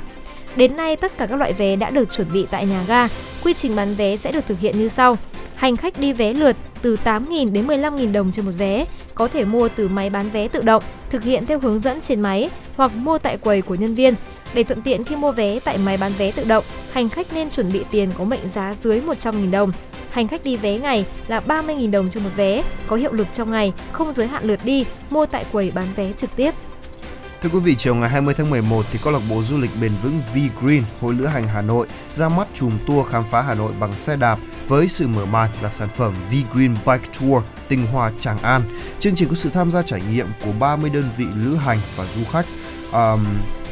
Đến 0.55 0.75
nay, 0.75 0.95
tất 0.95 1.17
cả 1.17 1.25
các 1.25 1.35
loại 1.35 1.53
vé 1.53 1.75
đã 1.75 1.89
được 1.89 2.13
chuẩn 2.13 2.33
bị 2.33 2.45
tại 2.51 2.65
nhà 2.65 2.83
ga. 2.87 3.07
Quy 3.43 3.53
trình 3.53 3.75
bán 3.75 3.95
vé 3.95 4.17
sẽ 4.17 4.31
được 4.31 4.45
thực 4.47 4.59
hiện 4.59 4.79
như 4.79 4.89
sau. 4.89 5.17
Hành 5.55 5.77
khách 5.77 5.99
đi 5.99 6.13
vé 6.13 6.33
lượt 6.33 6.55
từ 6.81 6.97
8.000 7.05 7.51
đến 7.51 7.67
15.000 7.67 8.11
đồng 8.11 8.31
trên 8.31 8.45
một 8.45 8.53
vé, 8.57 8.85
có 9.15 9.27
thể 9.27 9.45
mua 9.45 9.69
từ 9.69 9.87
máy 9.87 10.09
bán 10.09 10.29
vé 10.29 10.47
tự 10.47 10.61
động, 10.61 10.83
thực 11.09 11.23
hiện 11.23 11.45
theo 11.45 11.59
hướng 11.59 11.79
dẫn 11.79 12.01
trên 12.01 12.21
máy 12.21 12.49
hoặc 12.75 12.91
mua 12.95 13.17
tại 13.17 13.37
quầy 13.37 13.61
của 13.61 13.75
nhân 13.75 13.93
viên. 13.93 14.13
Để 14.57 14.63
thuận 14.63 14.81
tiện 14.81 15.03
khi 15.03 15.15
mua 15.15 15.31
vé 15.31 15.59
tại 15.59 15.77
máy 15.77 15.97
bán 15.97 16.11
vé 16.17 16.31
tự 16.31 16.43
động, 16.43 16.63
hành 16.91 17.09
khách 17.09 17.33
nên 17.33 17.49
chuẩn 17.49 17.71
bị 17.71 17.83
tiền 17.91 18.11
có 18.17 18.23
mệnh 18.23 18.49
giá 18.49 18.73
dưới 18.73 19.01
100.000 19.01 19.51
đồng. 19.51 19.71
Hành 20.09 20.27
khách 20.27 20.43
đi 20.43 20.55
vé 20.55 20.79
ngày 20.79 21.05
là 21.27 21.41
30.000 21.47 21.91
đồng 21.91 22.09
cho 22.09 22.19
một 22.19 22.29
vé, 22.35 22.63
có 22.87 22.95
hiệu 22.95 23.13
lực 23.13 23.27
trong 23.33 23.51
ngày, 23.51 23.73
không 23.91 24.13
giới 24.13 24.27
hạn 24.27 24.43
lượt 24.43 24.59
đi, 24.63 24.85
mua 25.09 25.25
tại 25.25 25.45
quầy 25.51 25.71
bán 25.71 25.87
vé 25.95 26.11
trực 26.11 26.29
tiếp. 26.35 26.51
Thưa 27.41 27.49
quý 27.49 27.59
vị, 27.59 27.75
chiều 27.75 27.95
ngày 27.95 28.09
20 28.09 28.33
tháng 28.37 28.49
11 28.49 28.85
thì 28.91 28.99
câu 29.03 29.13
lạc 29.13 29.19
bộ 29.29 29.41
du 29.43 29.57
lịch 29.57 29.71
bền 29.81 29.91
vững 30.03 30.21
V-Green, 30.33 30.81
Hội 31.01 31.13
lữ 31.13 31.25
hành 31.25 31.47
Hà 31.47 31.61
Nội 31.61 31.87
ra 32.13 32.29
mắt 32.29 32.47
chùm 32.53 32.71
tour 32.87 33.07
khám 33.07 33.23
phá 33.31 33.41
Hà 33.41 33.53
Nội 33.53 33.71
bằng 33.79 33.93
xe 33.93 34.15
đạp 34.15 34.39
với 34.67 34.87
sự 34.87 35.07
mở 35.07 35.25
màn 35.25 35.49
là 35.61 35.69
sản 35.69 35.89
phẩm 35.95 36.13
V-Green 36.31 36.75
Bike 36.85 37.09
Tour 37.19 37.43
Tinh 37.67 37.87
Hoa 37.87 38.11
Tràng 38.19 38.37
An. 38.37 38.61
Chương 38.99 39.15
trình 39.15 39.29
có 39.29 39.35
sự 39.35 39.49
tham 39.49 39.71
gia 39.71 39.81
trải 39.81 40.01
nghiệm 40.11 40.27
của 40.45 40.51
30 40.59 40.89
đơn 40.89 41.09
vị 41.17 41.25
lữ 41.35 41.55
hành 41.55 41.79
và 41.95 42.05
du 42.15 42.21
khách. 42.31 42.45
Um, 42.91 43.25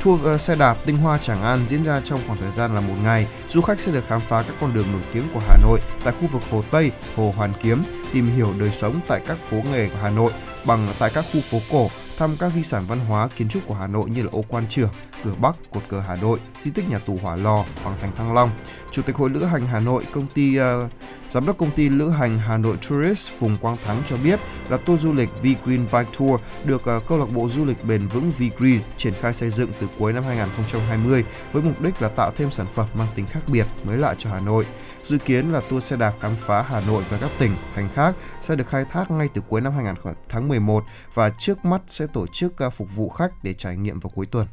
Tour 0.06 0.24
ờ, 0.24 0.38
xe 0.38 0.56
đạp 0.56 0.78
Tinh 0.86 0.98
Hoa 0.98 1.18
Tràng 1.18 1.44
An 1.44 1.60
diễn 1.68 1.84
ra 1.84 2.02
trong 2.02 2.20
khoảng 2.28 2.40
thời 2.40 2.52
gian 2.52 2.76
là 2.76 2.82
một 2.82 2.94
ngày. 3.04 3.28
Du 3.50 3.62
khách 3.62 3.82
sẽ 3.82 3.92
được 3.92 4.08
khám 4.08 4.22
phá 4.22 4.44
các 4.48 4.56
con 4.62 4.74
đường 4.74 4.92
nổi 4.92 5.02
tiếng 5.14 5.24
của 5.34 5.40
Hà 5.48 5.58
Nội 5.64 5.80
tại 6.04 6.14
khu 6.22 6.28
vực 6.28 6.42
Hồ 6.52 6.64
Tây, 6.72 6.92
Hồ 7.16 7.34
Hoàn 7.38 7.54
Kiếm, 7.62 7.84
tìm 8.14 8.32
hiểu 8.36 8.54
đời 8.60 8.72
sống 8.72 9.00
tại 9.08 9.22
các 9.28 9.38
phố 9.50 9.58
nghề 9.72 9.88
của 9.88 9.98
Hà 10.02 10.10
Nội 10.10 10.32
bằng 10.66 10.88
tại 11.00 11.12
các 11.14 11.26
khu 11.34 11.42
phố 11.42 11.58
cổ, 11.72 11.90
thăm 12.18 12.38
các 12.40 12.50
di 12.50 12.64
sản 12.64 12.86
văn 12.88 13.00
hóa 13.00 13.28
kiến 13.28 13.50
trúc 13.50 13.68
của 13.68 13.74
Hà 13.74 13.88
Nội 13.88 14.10
như 14.10 14.24
là 14.24 14.30
ô 14.32 14.46
quan 14.48 14.66
trường, 14.70 14.90
cửa 15.24 15.34
Bắc, 15.42 15.56
cột 15.72 15.84
cờ 15.90 16.00
Hà 16.00 16.16
Nội, 16.16 16.40
di 16.62 16.72
tích 16.72 16.90
nhà 16.90 17.00
tù 17.00 17.20
Hỏa 17.22 17.36
Lò, 17.36 17.66
Hoàng 17.84 17.98
thành 18.02 18.16
Thăng 18.16 18.34
Long. 18.34 18.52
Chủ 18.92 19.02
tịch 19.02 19.16
Hội 19.16 19.30
lữ 19.30 19.44
hành 19.44 19.68
Hà 19.68 19.80
Nội, 19.80 20.04
công 20.14 20.28
ty 20.28 20.60
uh, 20.60 20.92
Giám 21.36 21.46
đốc 21.46 21.58
công 21.58 21.72
ty 21.72 21.90
lữ 21.90 22.10
hành 22.10 22.40
Hà 22.40 22.58
Nội 22.58 22.78
Tourist 22.90 23.32
Phùng 23.40 23.58
Quang 23.58 23.78
Thắng 23.86 24.02
cho 24.10 24.18
biết 24.18 24.40
là 24.70 24.78
tour 24.78 25.02
du 25.02 25.14
lịch 25.14 25.30
V-Green 25.44 25.86
Bike 25.92 26.10
Tour 26.20 26.42
được 26.66 26.82
uh, 26.98 27.08
câu 27.08 27.18
lạc 27.18 27.26
bộ 27.34 27.50
du 27.50 27.66
lịch 27.66 27.86
bền 27.86 28.08
vững 28.08 28.32
V-Green 28.40 28.80
triển 28.98 29.14
khai 29.22 29.34
xây 29.34 29.50
dựng 29.50 29.70
từ 29.80 29.88
cuối 30.00 30.14
năm 30.14 30.24
2020 30.24 31.26
với 31.52 31.64
mục 31.64 31.82
đích 31.82 32.02
là 32.02 32.10
tạo 32.10 32.32
thêm 32.38 32.52
sản 32.52 32.66
phẩm 32.74 32.88
mang 32.94 33.08
tính 33.16 33.26
khác 33.26 33.40
biệt, 33.48 33.66
mới 33.84 33.98
lạ 33.98 34.16
cho 34.18 34.30
Hà 34.30 34.40
Nội. 34.40 34.66
Dự 35.06 35.18
kiến 35.18 35.52
là 35.52 35.62
tour 35.70 35.84
xe 35.84 35.96
đạp 35.96 36.14
khám 36.20 36.36
phá 36.36 36.62
Hà 36.62 36.82
Nội 36.82 37.04
và 37.10 37.18
các 37.22 37.32
tỉnh, 37.40 37.56
thành 37.76 37.90
khác 37.94 38.16
sẽ 38.42 38.56
được 38.56 38.68
khai 38.68 38.86
thác 38.86 39.12
ngay 39.12 39.30
từ 39.34 39.42
cuối 39.50 39.62
năm 39.62 39.74
2000 39.74 40.14
tháng 40.30 40.48
11 40.48 40.84
và 41.14 41.30
trước 41.30 41.66
mắt 41.66 41.82
sẽ 41.88 42.08
tổ 42.14 42.28
chức 42.28 42.62
à, 42.62 42.70
phục 42.70 42.96
vụ 42.96 43.10
khách 43.10 43.32
để 43.44 43.54
trải 43.54 43.78
nghiệm 43.78 44.00
vào 44.00 44.12
cuối 44.16 44.26
tuần. 44.26 44.48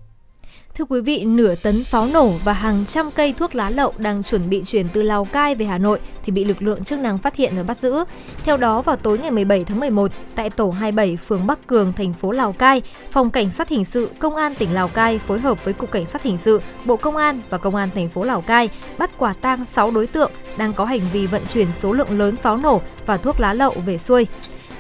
Thưa 0.75 0.85
quý 0.85 1.01
vị, 1.01 1.25
nửa 1.25 1.55
tấn 1.55 1.85
pháo 1.85 2.07
nổ 2.07 2.29
và 2.45 2.53
hàng 2.53 2.85
trăm 2.89 3.11
cây 3.11 3.35
thuốc 3.39 3.55
lá 3.55 3.71
lậu 3.71 3.93
đang 3.99 4.23
chuẩn 4.23 4.51
bị 4.51 4.63
chuyển 4.67 4.89
từ 4.93 5.03
Lào 5.03 5.25
Cai 5.25 5.55
về 5.55 5.67
Hà 5.67 5.79
Nội 5.79 5.99
thì 6.23 6.33
bị 6.33 6.45
lực 6.45 6.63
lượng 6.63 6.85
chức 6.85 7.01
năng 7.01 7.19
phát 7.19 7.37
hiện 7.37 7.57
và 7.57 7.63
bắt 7.63 7.79
giữ. 7.79 8.05
Theo 8.45 8.57
đó, 8.57 8.83
vào 8.83 8.97
tối 8.97 9.19
ngày 9.19 9.31
17 9.31 9.65
tháng 9.65 9.81
11, 9.81 10.11
tại 10.35 10.51
tổ 10.51 10.71
27 10.71 11.17
phường 11.17 11.47
Bắc 11.47 11.67
Cường, 11.67 11.93
thành 11.93 12.13
phố 12.13 12.31
Lào 12.31 12.53
Cai, 12.53 12.83
Phòng 13.11 13.31
Cảnh 13.31 13.51
sát 13.51 13.69
Hình 13.69 13.85
sự 13.85 14.09
Công 14.19 14.37
an 14.37 14.55
tỉnh 14.55 14.75
Lào 14.75 14.89
Cai 14.89 15.19
phối 15.19 15.41
hợp 15.41 15.65
với 15.65 15.75
Cục 15.75 15.91
Cảnh 15.91 16.07
sát 16.07 16.23
Hình 16.23 16.39
sự, 16.39 16.61
Bộ 16.85 16.97
Công 16.97 17.17
an 17.17 17.41
và 17.51 17.59
Công 17.59 17.75
an 17.75 17.91
thành 17.95 18.09
phố 18.09 18.25
Lào 18.25 18.41
Cai 18.41 18.69
bắt 18.99 19.11
quả 19.19 19.33
tang 19.33 19.65
6 19.65 19.91
đối 19.91 20.07
tượng 20.07 20.31
đang 20.57 20.73
có 20.73 20.85
hành 20.85 21.03
vi 21.13 21.27
vận 21.27 21.43
chuyển 21.53 21.73
số 21.73 21.93
lượng 21.93 22.19
lớn 22.19 22.37
pháo 22.37 22.57
nổ 22.57 22.81
và 23.07 23.17
thuốc 23.17 23.41
lá 23.41 23.55
lậu 23.55 23.75
về 23.87 23.99
xuôi. 23.99 24.27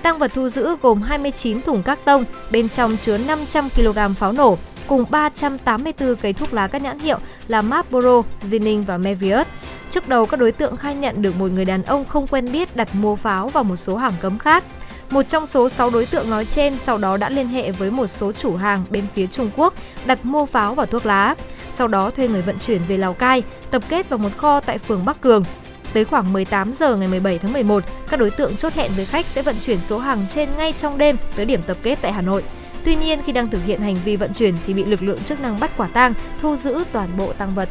Tăng 0.03 0.19
vật 0.19 0.31
thu 0.35 0.49
giữ 0.49 0.77
gồm 0.83 1.03
29 1.03 1.63
thùng 1.63 1.83
các 1.83 2.05
tông, 2.05 2.25
bên 2.51 2.69
trong 2.69 2.97
chứa 2.97 3.19
500 3.19 3.69
kg 3.71 4.15
pháo 4.19 4.33
nổ, 4.33 4.59
cùng 4.87 5.05
384 5.11 6.17
cây 6.17 6.33
thuốc 6.33 6.55
lá 6.55 6.69
các 6.69 6.83
nhãn 6.83 6.99
hiệu 6.99 7.19
là 7.49 7.63
Marlboro, 7.63 8.23
Zinning 8.43 8.85
và 8.85 8.99
Mevius. 8.99 9.47
Trước 9.91 10.09
đầu, 10.09 10.27
các 10.27 10.41
đối 10.41 10.53
tượng 10.53 10.77
khai 10.77 10.95
nhận 10.95 11.23
được 11.23 11.37
một 11.39 11.51
người 11.51 11.65
đàn 11.65 11.83
ông 11.83 12.05
không 12.05 12.27
quen 12.27 12.53
biết 12.53 12.77
đặt 12.77 12.89
mua 12.95 13.17
pháo 13.17 13.49
và 13.49 13.63
một 13.63 13.77
số 13.77 13.97
hàng 13.97 14.13
cấm 14.21 14.39
khác. 14.39 14.65
Một 15.11 15.23
trong 15.23 15.47
số 15.47 15.69
6 15.69 15.91
đối 15.91 16.07
tượng 16.07 16.31
nói 16.31 16.45
trên 16.45 16.79
sau 16.79 16.99
đó 16.99 17.17
đã 17.17 17.29
liên 17.29 17.49
hệ 17.49 17.73
với 17.73 17.91
một 17.91 18.07
số 18.07 18.33
chủ 18.33 18.57
hàng 18.57 18.85
bên 18.91 19.05
phía 19.15 19.27
Trung 19.27 19.51
Quốc 19.57 19.75
đặt 20.07 20.25
mua 20.25 20.47
pháo 20.47 20.75
và 20.75 20.85
thuốc 20.85 21.07
lá. 21.07 21.35
Sau 21.73 21.89
đó 21.89 22.11
thuê 22.11 22.29
người 22.29 22.41
vận 22.41 22.59
chuyển 22.59 22.81
về 22.89 22.97
Lào 22.97 23.15
Cai, 23.15 23.43
tập 23.71 23.83
kết 23.89 24.09
vào 24.09 24.19
một 24.19 24.37
kho 24.37 24.61
tại 24.61 24.79
phường 24.79 25.05
Bắc 25.05 25.21
Cường. 25.21 25.45
Tới 25.93 26.05
khoảng 26.05 26.33
18 26.33 26.75
giờ 26.75 26.97
ngày 26.97 27.09
17 27.09 27.39
tháng 27.39 27.53
11, 27.53 27.85
các 28.09 28.21
đối 28.21 28.31
tượng 28.31 28.57
chốt 28.57 28.73
hẹn 28.75 28.91
với 28.97 29.05
khách 29.05 29.27
sẽ 29.27 29.43
vận 29.43 29.57
chuyển 29.67 29.81
số 29.81 29.99
hàng 29.99 30.27
trên 30.29 30.49
ngay 30.57 30.73
trong 30.73 30.99
đêm 30.99 31.17
tới 31.37 31.47
điểm 31.47 31.63
tập 31.67 31.77
kết 31.83 31.99
tại 32.03 32.13
Hà 32.13 32.23
Nội. 32.23 32.43
Tuy 32.85 32.97
nhiên 32.97 33.23
khi 33.23 33.33
đang 33.33 33.49
thực 33.49 33.65
hiện 33.65 33.81
hành 33.81 33.97
vi 34.05 34.17
vận 34.17 34.33
chuyển 34.35 34.55
thì 34.67 34.75
bị 34.75 34.85
lực 34.85 35.03
lượng 35.03 35.23
chức 35.25 35.41
năng 35.41 35.61
bắt 35.61 35.71
quả 35.77 35.89
tang, 35.89 36.15
thu 36.41 36.57
giữ 36.57 36.85
toàn 36.93 37.09
bộ 37.17 37.33
tăng 37.33 37.55
vật. 37.55 37.69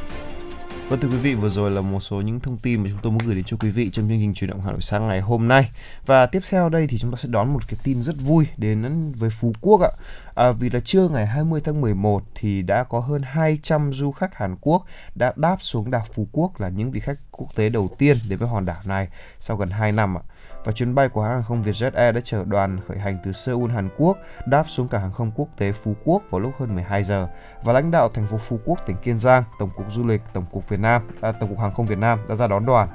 Vâng 0.92 1.00
thưa 1.00 1.08
quý 1.08 1.18
vị, 1.18 1.36
vừa 1.36 1.50
rồi 1.50 1.72
là 1.72 1.82
một 1.82 2.00
số 2.00 2.22
những 2.22 2.40
thông 2.40 2.58
tin 2.58 2.84
mà 2.84 2.90
chúng 2.90 3.00
tôi 3.02 3.12
muốn 3.12 3.22
gửi 3.26 3.36
đến 3.36 3.44
cho 3.44 3.58
quý 3.60 3.70
vị 3.70 3.90
trong 3.94 4.10
chương 4.10 4.20
trình 4.20 4.34
chuyển 4.34 4.50
động 4.50 4.62
Hà 4.62 4.72
Nội 4.72 4.82
sáng 4.82 5.08
ngày 5.08 5.22
hôm 5.22 5.48
nay. 5.48 5.72
Và 6.06 6.26
tiếp 6.26 6.40
theo 6.50 6.70
đây 6.70 6.88
thì 6.88 6.98
chúng 6.98 7.12
ta 7.12 7.18
sẽ 7.18 7.30
đón 7.32 7.54
một 7.54 7.68
cái 7.68 7.80
tin 7.84 8.02
rất 8.02 8.16
vui 8.20 8.48
đến 8.58 9.12
với 9.12 9.30
Phú 9.30 9.54
Quốc 9.62 9.82
ạ. 9.82 9.90
À, 10.36 10.52
vì 10.52 10.70
là 10.70 10.80
trưa 10.80 11.08
ngày 11.08 11.26
20 11.26 11.62
tháng 11.64 11.82
11 11.82 12.24
thì 12.36 12.62
đã 12.62 12.84
có 12.84 13.00
hơn 13.00 13.22
200 13.22 13.94
du 13.94 14.12
khách 14.12 14.36
Hàn 14.36 14.56
Quốc 14.62 14.86
đã 15.16 15.34
đáp 15.36 15.58
xuống 15.60 15.92
đảo 15.92 16.06
Phú 16.14 16.28
Quốc 16.32 16.62
là 16.62 16.70
những 16.70 16.92
vị 16.92 17.00
khách 17.00 17.18
quốc 17.32 17.56
tế 17.56 17.70
đầu 17.70 17.90
tiên 17.98 18.18
đến 18.30 18.40
với 18.40 18.50
hòn 18.50 18.66
đảo 18.66 18.82
này 18.86 19.08
sau 19.40 19.58
gần 19.58 19.70
2 19.70 19.92
năm 19.92 20.18
ạ 20.18 20.22
và 20.66 20.72
chuyến 20.72 20.96
bay 20.96 21.10
của 21.10 21.22
hãng 21.22 21.32
hàng 21.34 21.44
không 21.44 21.64
Vietjet 21.64 21.92
Air 21.94 22.16
đã 22.16 22.22
chở 22.24 22.44
đoàn 22.46 22.80
khởi 22.88 22.98
hành 22.98 23.18
từ 23.26 23.32
Seoul, 23.32 23.72
Hàn 23.72 23.90
Quốc, 23.98 24.18
đáp 24.46 24.70
xuống 24.70 24.88
cảng 24.88 25.02
hàng 25.02 25.14
không 25.14 25.32
quốc 25.36 25.48
tế 25.58 25.72
Phú 25.72 25.94
Quốc 26.06 26.24
vào 26.30 26.40
lúc 26.40 26.54
hơn 26.60 26.76
12 26.76 27.04
giờ. 27.04 27.28
Và 27.64 27.74
lãnh 27.74 27.92
đạo 27.92 28.10
thành 28.14 28.28
phố 28.28 28.38
Phú 28.38 28.60
Quốc, 28.66 28.80
tỉnh 28.86 28.98
Kiên 28.98 29.20
Giang, 29.20 29.44
Tổng 29.60 29.70
cục 29.76 29.92
Du 29.92 30.06
lịch, 30.06 30.22
Tổng 30.34 30.46
cục 30.52 30.70
Việt 30.70 30.80
Nam, 30.80 31.02
à, 31.22 31.32
Tổng 31.32 31.50
cục 31.50 31.60
Hàng 31.60 31.74
không 31.74 31.86
Việt 31.86 31.98
Nam 31.98 32.20
đã 32.30 32.36
ra 32.36 32.48
đón 32.48 32.66
đoàn. 32.66 32.90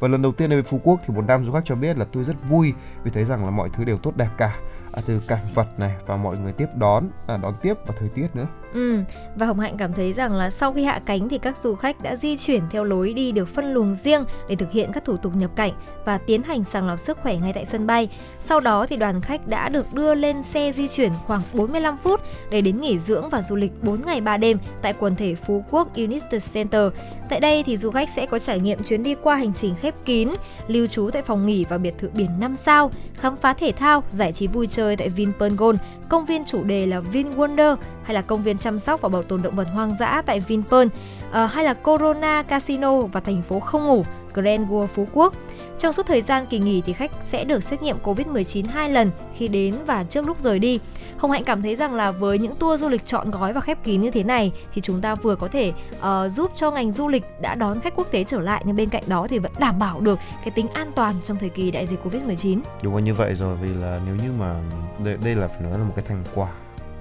Và 0.00 0.08
lần 0.08 0.22
đầu 0.22 0.32
tiên 0.32 0.50
đến 0.50 0.56
với 0.56 0.70
Phú 0.70 0.80
Quốc 0.84 1.00
thì 1.06 1.14
một 1.14 1.24
nam 1.28 1.44
du 1.44 1.52
khách 1.52 1.64
cho 1.64 1.74
biết 1.74 1.96
là 1.96 2.04
tôi 2.12 2.24
rất 2.24 2.36
vui 2.48 2.74
vì 3.04 3.10
thấy 3.10 3.24
rằng 3.24 3.44
là 3.44 3.50
mọi 3.50 3.68
thứ 3.72 3.84
đều 3.84 3.98
tốt 3.98 4.16
đẹp 4.16 4.28
cả. 4.38 4.56
À, 4.92 5.02
từ 5.06 5.22
cảnh 5.28 5.46
vật 5.54 5.78
này 5.78 5.96
và 6.06 6.16
mọi 6.16 6.38
người 6.38 6.52
tiếp 6.52 6.68
đón, 6.74 7.04
à, 7.26 7.36
đón 7.36 7.54
tiếp 7.62 7.74
và 7.86 7.94
thời 7.98 8.08
tiết 8.08 8.36
nữa. 8.36 8.46
Ừ, 8.78 9.00
và 9.36 9.46
Hồng 9.46 9.60
Hạnh 9.60 9.76
cảm 9.78 9.92
thấy 9.92 10.12
rằng 10.12 10.32
là 10.36 10.50
sau 10.50 10.72
khi 10.72 10.84
hạ 10.84 11.00
cánh 11.06 11.28
thì 11.28 11.38
các 11.38 11.58
du 11.58 11.74
khách 11.74 12.02
đã 12.02 12.16
di 12.16 12.36
chuyển 12.36 12.62
theo 12.70 12.84
lối 12.84 13.12
đi 13.12 13.32
được 13.32 13.48
phân 13.48 13.72
luồng 13.72 13.94
riêng 13.94 14.24
để 14.48 14.56
thực 14.56 14.72
hiện 14.72 14.92
các 14.92 15.04
thủ 15.04 15.16
tục 15.16 15.36
nhập 15.36 15.50
cảnh 15.56 15.72
và 16.04 16.18
tiến 16.18 16.42
hành 16.42 16.64
sàng 16.64 16.86
lọc 16.86 17.00
sức 17.00 17.18
khỏe 17.22 17.36
ngay 17.36 17.52
tại 17.52 17.64
sân 17.64 17.86
bay. 17.86 18.08
Sau 18.38 18.60
đó 18.60 18.86
thì 18.86 18.96
đoàn 18.96 19.20
khách 19.20 19.48
đã 19.48 19.68
được 19.68 19.94
đưa 19.94 20.14
lên 20.14 20.42
xe 20.42 20.72
di 20.72 20.88
chuyển 20.88 21.12
khoảng 21.26 21.42
45 21.52 21.96
phút 22.02 22.20
để 22.50 22.60
đến 22.60 22.80
nghỉ 22.80 22.98
dưỡng 22.98 23.28
và 23.28 23.42
du 23.42 23.56
lịch 23.56 23.72
4 23.82 24.02
ngày 24.06 24.20
3 24.20 24.36
đêm 24.36 24.58
tại 24.82 24.94
quần 24.98 25.16
thể 25.16 25.34
Phú 25.34 25.64
Quốc 25.70 25.96
United 25.96 26.54
Center. 26.54 26.82
Tại 27.28 27.40
đây 27.40 27.62
thì 27.62 27.76
du 27.76 27.90
khách 27.90 28.08
sẽ 28.08 28.26
có 28.26 28.38
trải 28.38 28.58
nghiệm 28.58 28.82
chuyến 28.82 29.02
đi 29.02 29.14
qua 29.22 29.36
hành 29.36 29.52
trình 29.54 29.74
khép 29.80 29.94
kín, 30.04 30.28
lưu 30.68 30.86
trú 30.86 31.10
tại 31.12 31.22
phòng 31.22 31.46
nghỉ 31.46 31.64
và 31.68 31.78
biệt 31.78 31.94
thự 31.98 32.10
biển 32.14 32.30
5 32.40 32.56
sao, 32.56 32.90
khám 33.14 33.36
phá 33.36 33.54
thể 33.54 33.72
thao, 33.72 34.02
giải 34.10 34.32
trí 34.32 34.46
vui 34.46 34.66
chơi 34.66 34.96
tại 34.96 35.08
Vinpearl 35.08 35.54
Gold, 35.56 35.80
công 36.08 36.26
viên 36.26 36.44
chủ 36.44 36.64
đề 36.64 36.86
là 36.86 37.00
Vin 37.00 37.30
Wonder 37.30 37.76
hay 38.02 38.14
là 38.14 38.22
công 38.22 38.42
viên 38.42 38.58
chăm 38.58 38.78
sóc 38.78 39.00
và 39.00 39.08
bảo 39.08 39.22
tồn 39.22 39.42
động 39.42 39.56
vật 39.56 39.68
hoang 39.72 39.96
dã 39.96 40.22
tại 40.26 40.40
Vinpearl, 40.40 40.88
à, 41.32 41.46
hay 41.46 41.64
là 41.64 41.74
Corona 41.74 42.42
Casino 42.42 43.00
và 43.00 43.20
thành 43.20 43.42
phố 43.42 43.60
không 43.60 43.86
ngủ 43.86 44.02
Grand 44.34 44.70
World 44.70 44.86
Phú 44.86 45.06
Quốc. 45.12 45.34
Trong 45.78 45.92
suốt 45.92 46.06
thời 46.06 46.22
gian 46.22 46.46
kỳ 46.46 46.58
nghỉ 46.58 46.80
thì 46.80 46.92
khách 46.92 47.10
sẽ 47.20 47.44
được 47.44 47.62
xét 47.62 47.82
nghiệm 47.82 47.96
Covid-19 48.04 48.64
hai 48.68 48.90
lần 48.90 49.10
khi 49.34 49.48
đến 49.48 49.74
và 49.86 50.04
trước 50.04 50.26
lúc 50.26 50.40
rời 50.40 50.58
đi. 50.58 50.80
Hồng 51.16 51.30
Hạnh 51.30 51.44
cảm 51.44 51.62
thấy 51.62 51.76
rằng 51.76 51.94
là 51.94 52.10
với 52.10 52.38
những 52.38 52.54
tour 52.54 52.80
du 52.80 52.88
lịch 52.88 53.06
chọn 53.06 53.30
gói 53.30 53.52
và 53.52 53.60
khép 53.60 53.84
kín 53.84 54.00
như 54.00 54.10
thế 54.10 54.22
này 54.22 54.52
thì 54.74 54.80
chúng 54.80 55.00
ta 55.00 55.14
vừa 55.14 55.36
có 55.36 55.48
thể 55.48 55.72
uh, 55.98 56.32
giúp 56.32 56.52
cho 56.56 56.70
ngành 56.70 56.90
du 56.90 57.08
lịch 57.08 57.24
đã 57.40 57.54
đón 57.54 57.80
khách 57.80 57.96
quốc 57.96 58.06
tế 58.10 58.24
trở 58.24 58.40
lại 58.40 58.62
nhưng 58.66 58.76
bên 58.76 58.88
cạnh 58.88 59.02
đó 59.06 59.26
thì 59.30 59.38
vẫn 59.38 59.52
đảm 59.58 59.78
bảo 59.78 60.00
được 60.00 60.18
cái 60.44 60.50
tính 60.50 60.68
an 60.68 60.90
toàn 60.94 61.14
trong 61.24 61.36
thời 61.36 61.48
kỳ 61.48 61.70
đại 61.70 61.86
dịch 61.86 62.00
Covid-19. 62.04 62.60
Đúng 62.82 62.94
là 62.94 63.00
như 63.00 63.14
vậy 63.14 63.34
rồi 63.34 63.56
vì 63.62 63.74
là 63.74 64.00
nếu 64.06 64.14
như 64.14 64.32
mà 64.38 64.60
đây, 65.04 65.16
đây 65.24 65.34
là 65.34 65.48
phải 65.48 65.60
nói 65.60 65.72
là 65.72 65.84
một 65.84 65.92
cái 65.96 66.04
thành 66.08 66.24
quả 66.34 66.48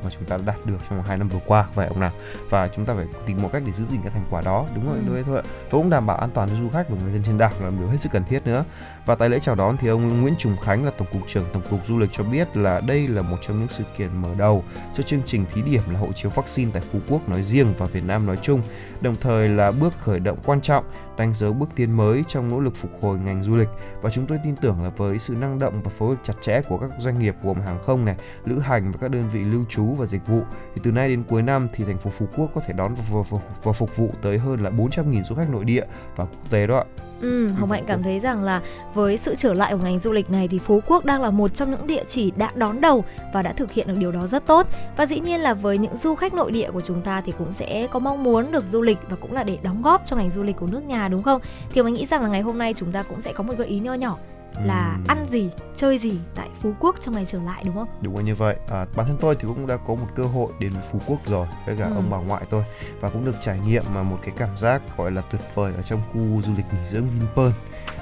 mà 0.07 0.13
chúng 0.19 0.25
ta 0.25 0.37
đã 0.37 0.43
đạt 0.45 0.65
được 0.65 0.77
trong 0.89 1.03
hai 1.03 1.17
năm 1.17 1.27
vừa 1.27 1.39
qua 1.45 1.67
phải 1.73 1.87
không 1.87 1.99
nào? 1.99 2.11
Và 2.49 2.67
chúng 2.67 2.85
ta 2.85 2.93
phải 2.93 3.05
tìm 3.25 3.37
một 3.41 3.49
cách 3.53 3.63
để 3.65 3.71
giữ 3.73 3.85
gìn 3.85 4.01
cái 4.01 4.11
thành 4.11 4.25
quả 4.29 4.41
đó 4.41 4.65
đúng 4.75 4.87
rồi 4.87 4.97
ừ. 5.17 5.23
thôi 5.25 5.35
và 5.35 5.43
cũng 5.71 5.89
đảm 5.89 6.05
bảo 6.05 6.17
an 6.17 6.29
toàn 6.33 6.49
cho 6.49 6.55
du 6.55 6.69
khách 6.69 6.89
và 6.89 6.97
người 7.03 7.13
dân 7.13 7.23
trên 7.23 7.37
đảo 7.37 7.51
là 7.61 7.69
điều 7.69 7.87
hết 7.87 7.97
sức 8.01 8.11
cần 8.11 8.23
thiết 8.29 8.45
nữa. 8.45 8.63
Và 9.05 9.15
tại 9.15 9.29
lễ 9.29 9.39
chào 9.39 9.55
đón 9.55 9.77
thì 9.77 9.87
ông 9.87 10.21
Nguyễn 10.21 10.35
Trùng 10.37 10.57
Khánh 10.57 10.85
là 10.85 10.91
tổng 10.91 11.07
cục 11.11 11.21
trưởng 11.27 11.45
tổng 11.53 11.63
cục 11.69 11.85
du 11.85 11.97
lịch 11.97 12.09
cho 12.11 12.23
biết 12.23 12.57
là 12.57 12.81
đây 12.81 13.07
là 13.07 13.21
một 13.21 13.37
trong 13.41 13.59
những 13.59 13.69
sự 13.69 13.83
kiện 13.97 14.21
mở 14.21 14.29
đầu 14.37 14.63
cho 14.95 15.03
chương 15.03 15.21
trình 15.25 15.45
thí 15.53 15.61
điểm 15.61 15.81
là 15.91 15.99
hộ 15.99 16.11
chiếu 16.11 16.31
vaccine 16.35 16.71
tại 16.73 16.81
Phú 16.91 16.99
Quốc 17.07 17.29
nói 17.29 17.43
riêng 17.43 17.73
và 17.77 17.85
Việt 17.85 18.03
Nam 18.03 18.25
nói 18.25 18.37
chung 18.41 18.61
đồng 19.01 19.15
thời 19.21 19.49
là 19.49 19.71
bước 19.71 19.93
khởi 19.99 20.19
động 20.19 20.37
quan 20.45 20.61
trọng 20.61 20.85
đánh 21.17 21.33
dấu 21.33 21.53
bước 21.53 21.69
tiến 21.75 21.97
mới 21.97 22.23
trong 22.27 22.49
nỗ 22.49 22.59
lực 22.59 22.75
phục 22.75 22.91
hồi 23.01 23.17
ngành 23.17 23.43
du 23.43 23.55
lịch 23.55 23.69
và 24.01 24.09
chúng 24.09 24.25
tôi 24.25 24.39
tin 24.43 24.55
tưởng 24.55 24.83
là 24.83 24.89
với 24.89 25.19
sự 25.19 25.35
năng 25.35 25.59
động 25.59 25.81
và 25.83 25.91
phối 25.97 26.09
hợp 26.09 26.21
chặt 26.23 26.33
chẽ 26.41 26.61
của 26.61 26.77
các 26.77 26.89
doanh 26.99 27.19
nghiệp 27.19 27.35
gồm 27.43 27.61
hàng 27.61 27.79
không 27.79 28.05
này, 28.05 28.15
lữ 28.45 28.59
hành 28.59 28.91
và 28.91 28.97
các 29.01 29.11
đơn 29.11 29.23
vị 29.29 29.43
lưu 29.43 29.65
trú 29.69 29.85
và 29.85 30.05
dịch 30.05 30.27
vụ 30.27 30.41
thì 30.75 30.81
từ 30.83 30.91
nay 30.91 31.09
đến 31.09 31.23
cuối 31.23 31.41
năm 31.41 31.67
thì 31.73 31.83
thành 31.83 31.97
phố 31.97 32.09
Phú 32.09 32.27
Quốc 32.37 32.51
có 32.55 32.61
thể 32.61 32.73
đón 32.73 32.95
và, 32.95 33.21
và, 33.31 33.39
và 33.63 33.71
phục 33.71 33.95
vụ 33.95 34.09
tới 34.21 34.37
hơn 34.37 34.63
là 34.63 34.69
400.000 34.69 35.23
du 35.23 35.35
khách 35.35 35.49
nội 35.49 35.65
địa 35.65 35.85
và 36.15 36.25
quốc 36.25 36.49
tế 36.49 36.67
đó 36.67 36.77
ạ. 36.77 37.06
Ừ, 37.21 37.47
Hồng 37.47 37.71
Hạnh 37.71 37.83
cảm 37.87 38.03
thấy 38.03 38.19
rằng 38.19 38.43
là 38.43 38.61
với 38.93 39.17
sự 39.17 39.35
trở 39.35 39.53
lại 39.53 39.73
của 39.73 39.83
ngành 39.83 39.99
du 39.99 40.11
lịch 40.11 40.29
này 40.29 40.47
thì 40.47 40.59
Phú 40.59 40.81
Quốc 40.87 41.05
đang 41.05 41.21
là 41.21 41.29
một 41.29 41.47
trong 41.47 41.71
những 41.71 41.87
địa 41.87 42.03
chỉ 42.07 42.31
đã 42.31 42.51
đón 42.55 42.81
đầu 42.81 43.05
và 43.33 43.41
đã 43.41 43.53
thực 43.53 43.71
hiện 43.71 43.87
được 43.87 43.95
điều 43.97 44.11
đó 44.11 44.27
rất 44.27 44.45
tốt. 44.45 44.67
Và 44.97 45.05
dĩ 45.05 45.19
nhiên 45.19 45.41
là 45.41 45.53
với 45.53 45.77
những 45.77 45.97
du 45.97 46.15
khách 46.15 46.33
nội 46.33 46.51
địa 46.51 46.71
của 46.71 46.81
chúng 46.81 47.01
ta 47.01 47.21
thì 47.21 47.33
cũng 47.37 47.53
sẽ 47.53 47.87
có 47.91 47.99
mong 47.99 48.23
muốn 48.23 48.51
được 48.51 48.67
du 48.67 48.81
lịch 48.81 48.97
và 49.09 49.15
cũng 49.15 49.33
là 49.33 49.43
để 49.43 49.57
đóng 49.63 49.81
góp 49.81 50.05
cho 50.05 50.15
ngành 50.15 50.29
du 50.29 50.43
lịch 50.43 50.55
của 50.55 50.67
nước 50.71 50.83
nhà 50.83 51.07
đúng 51.07 51.23
không? 51.23 51.41
Thì 51.69 51.83
mình 51.83 51.93
nghĩ 51.93 52.05
rằng 52.05 52.21
là 52.21 52.29
ngày 52.29 52.41
hôm 52.41 52.57
nay 52.57 52.73
chúng 52.77 52.91
ta 52.91 53.03
cũng 53.03 53.21
sẽ 53.21 53.33
có 53.33 53.43
một 53.43 53.53
gợi 53.57 53.67
ý 53.67 53.79
nho 53.79 53.93
nhỏ 53.93 54.17
là 54.65 54.91
Ừm. 54.95 55.03
ăn 55.07 55.25
gì, 55.25 55.49
chơi 55.75 55.97
gì 55.97 56.19
tại 56.35 56.49
Phú 56.61 56.73
Quốc 56.79 56.95
trong 57.01 57.13
ngày 57.13 57.25
trở 57.25 57.39
lại 57.41 57.63
đúng 57.65 57.75
không? 57.75 57.87
Đúng 58.01 58.15
là 58.15 58.21
như 58.21 58.35
vậy. 58.35 58.55
À, 58.69 58.85
bản 58.95 59.05
thân 59.07 59.17
tôi 59.19 59.35
thì 59.35 59.41
cũng 59.47 59.67
đã 59.67 59.77
có 59.77 59.95
một 59.95 60.07
cơ 60.15 60.23
hội 60.23 60.51
đến 60.59 60.71
Phú 60.91 60.99
Quốc 61.07 61.19
rồi 61.25 61.47
với 61.65 61.77
cả 61.77 61.85
Ừ. 61.85 61.93
ông 61.95 62.09
bà 62.09 62.17
ngoại 62.17 62.43
tôi 62.49 62.63
và 62.99 63.09
cũng 63.09 63.25
được 63.25 63.35
trải 63.41 63.59
nghiệm 63.59 63.83
mà 63.93 64.03
một 64.03 64.19
cái 64.21 64.33
cảm 64.37 64.57
giác 64.57 64.81
gọi 64.97 65.11
là 65.11 65.21
tuyệt 65.21 65.41
vời 65.55 65.73
ở 65.75 65.81
trong 65.81 66.01
khu 66.13 66.41
du 66.41 66.51
lịch 66.57 66.65
nghỉ 66.73 66.87
dưỡng 66.87 67.07
Vinpearl. 67.09 67.53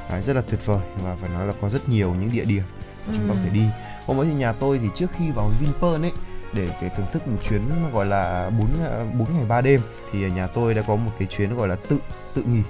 Đấy, 0.09 0.21
rất 0.21 0.35
là 0.35 0.41
tuyệt 0.41 0.65
vời 0.65 0.79
và 1.03 1.15
phải 1.15 1.29
nói 1.29 1.47
là 1.47 1.53
có 1.61 1.69
rất 1.69 1.89
nhiều 1.89 2.13
những 2.13 2.31
địa 2.31 2.45
điểm 2.45 2.63
chúng 3.05 3.15
ta 3.15 3.21
có 3.29 3.35
thể 3.43 3.49
đi. 3.49 3.63
Hôm 4.05 4.19
ấy 4.19 4.25
thì 4.27 4.33
nhà 4.33 4.51
tôi 4.53 4.79
thì 4.79 4.87
trước 4.95 5.07
khi 5.17 5.31
vào 5.31 5.51
Vinpearl 5.59 6.01
ấy 6.05 6.11
để 6.53 6.69
cái 6.81 6.89
thưởng 6.97 7.05
thức 7.13 7.27
một 7.27 7.37
chuyến 7.43 7.61
gọi 7.93 8.05
là 8.05 8.49
4 8.59 8.67
4 9.19 9.33
ngày 9.33 9.45
3 9.45 9.61
đêm 9.61 9.81
thì 10.11 10.31
nhà 10.31 10.47
tôi 10.47 10.73
đã 10.73 10.81
có 10.87 10.95
một 10.95 11.11
cái 11.19 11.27
chuyến 11.31 11.55
gọi 11.55 11.67
là 11.67 11.75
tự 11.75 11.97
tự 12.35 12.43
nghỉ 12.43 12.61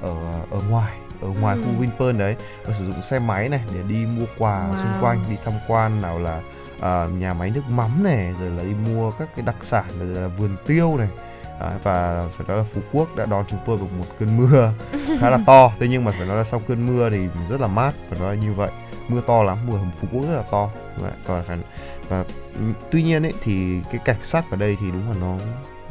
ở 0.00 0.40
ở 0.50 0.60
ngoài 0.70 0.92
ở 1.22 1.28
ngoài 1.40 1.56
Ừ. 1.56 1.62
khu 1.62 1.80
Vinpearl 1.80 2.18
đấy 2.18 2.36
và 2.64 2.72
sử 2.74 2.86
dụng 2.86 3.02
xe 3.02 3.18
máy 3.18 3.48
này 3.48 3.60
để 3.74 3.80
đi 3.88 4.06
mua 4.06 4.24
quà 4.38 4.68
Wow. 4.70 4.82
xung 4.82 4.92
quanh 5.00 5.24
đi 5.30 5.36
tham 5.44 5.54
quan 5.68 6.02
nào 6.02 6.18
là 6.18 6.40
à, 6.80 7.06
nhà 7.18 7.34
máy 7.34 7.50
nước 7.50 7.62
mắm 7.70 7.90
này 8.04 8.34
rồi 8.40 8.50
là 8.50 8.62
đi 8.62 8.74
mua 8.92 9.10
các 9.10 9.28
cái 9.36 9.44
đặc 9.46 9.56
sản 9.60 9.84
rồi 9.98 10.08
là 10.08 10.28
vườn 10.28 10.56
tiêu 10.66 10.96
này 10.96 11.08
Đấy, 11.60 11.72
và 11.82 12.24
phải 12.30 12.46
nói 12.48 12.56
là 12.56 12.64
Phú 12.74 12.80
Quốc 12.92 13.16
đã 13.16 13.26
đón 13.26 13.44
chúng 13.48 13.58
tôi 13.64 13.76
vào 13.76 13.88
một 13.98 14.04
cơn 14.18 14.36
mưa 14.36 14.72
khá 15.20 15.30
là 15.30 15.38
to 15.46 15.70
thế 15.80 15.88
nhưng 15.90 16.04
mà 16.04 16.10
phải 16.18 16.26
nói 16.26 16.36
là 16.36 16.44
sau 16.44 16.60
cơn 16.68 16.86
mưa 16.86 17.10
thì 17.10 17.18
rất 17.50 17.60
là 17.60 17.66
mát 17.66 17.92
phải 18.10 18.18
nói 18.20 18.36
là 18.36 18.42
như 18.42 18.52
vậy 18.52 18.70
mưa 19.08 19.20
to 19.26 19.42
lắm 19.42 19.58
mưa 19.66 19.76
ở 19.78 19.84
Phú 20.00 20.08
Quốc 20.12 20.22
rất 20.28 20.36
là 20.36 20.42
to 20.50 20.70
Vậy, 20.98 21.12
còn 21.26 21.42
phải 21.44 21.58
và 22.08 22.24
ừ, 22.54 22.62
tuy 22.90 23.02
nhiên 23.02 23.22
ấy 23.26 23.32
thì 23.42 23.80
cái 23.92 24.00
cảnh 24.04 24.16
sắc 24.22 24.44
ở 24.50 24.56
đây 24.56 24.76
thì 24.80 24.90
đúng 24.90 25.08
là 25.10 25.16
nó 25.20 25.36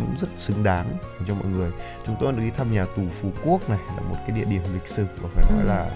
cũng 0.02 0.18
rất 0.18 0.28
xứng 0.38 0.64
đáng 0.64 0.98
dành 1.20 1.28
cho 1.28 1.36
mọi 1.36 1.48
người. 1.48 1.72
Chúng 2.06 2.16
tôi 2.20 2.34
được 2.34 2.40
đi 2.42 2.50
thăm 2.50 2.72
nhà 2.74 2.86
tù 2.96 3.02
Phú 3.22 3.32
Quốc 3.46 3.70
này 3.70 3.80
là 3.88 4.02
một 4.02 4.16
cái 4.28 4.32
địa 4.38 4.46
điểm 4.46 4.62
lịch 4.74 4.88
sử 4.88 5.06
và 5.22 5.30
phải 5.34 5.44
nói 5.52 5.62
Ừ. 5.62 5.68
là 5.68 5.92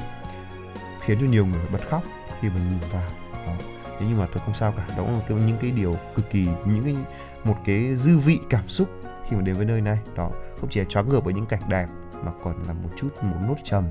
khiến 1.02 1.18
cho 1.22 1.28
nhiều 1.28 1.46
người 1.46 1.60
phải 1.60 1.70
bật 1.74 1.90
khóc 1.90 2.04
khi 2.42 2.50
mà 2.50 2.56
nhìn 2.56 2.80
vào. 2.92 3.04
Đó. 3.48 3.54
thế 4.00 4.06
nhưng 4.10 4.18
mà 4.18 4.28
tôi 4.34 4.42
không 4.46 4.56
sao 4.56 4.74
cả. 4.78 4.86
Đó 4.98 5.04
là 5.04 5.20
cái, 5.28 5.38
những 5.38 5.58
cái 5.62 5.72
điều 5.72 5.94
cực 6.16 6.30
kỳ 6.30 6.48
những 6.66 6.84
cái 6.84 6.96
một 7.44 7.58
cái 7.66 7.96
dư 7.96 8.18
vị 8.18 8.40
cảm 8.50 8.68
xúc 8.70 8.90
khi 9.30 9.36
mà 9.36 9.42
đến 9.42 9.56
với 9.56 9.66
nơi 9.66 9.82
này. 9.82 9.98
Đó. 10.16 10.30
Không 10.62 10.70
chỉ 10.70 10.80
là 10.80 10.86
choáng 10.90 11.10
ngợp 11.10 11.24
bởi 11.26 11.34
những 11.34 11.46
cảnh 11.46 11.62
đẹp 11.68 11.88
mà 12.24 12.32
còn 12.44 12.64
là 12.68 12.74
một 12.74 12.90
chút 12.98 13.10
một 13.22 13.38
nốt 13.48 13.56
trầm 13.64 13.84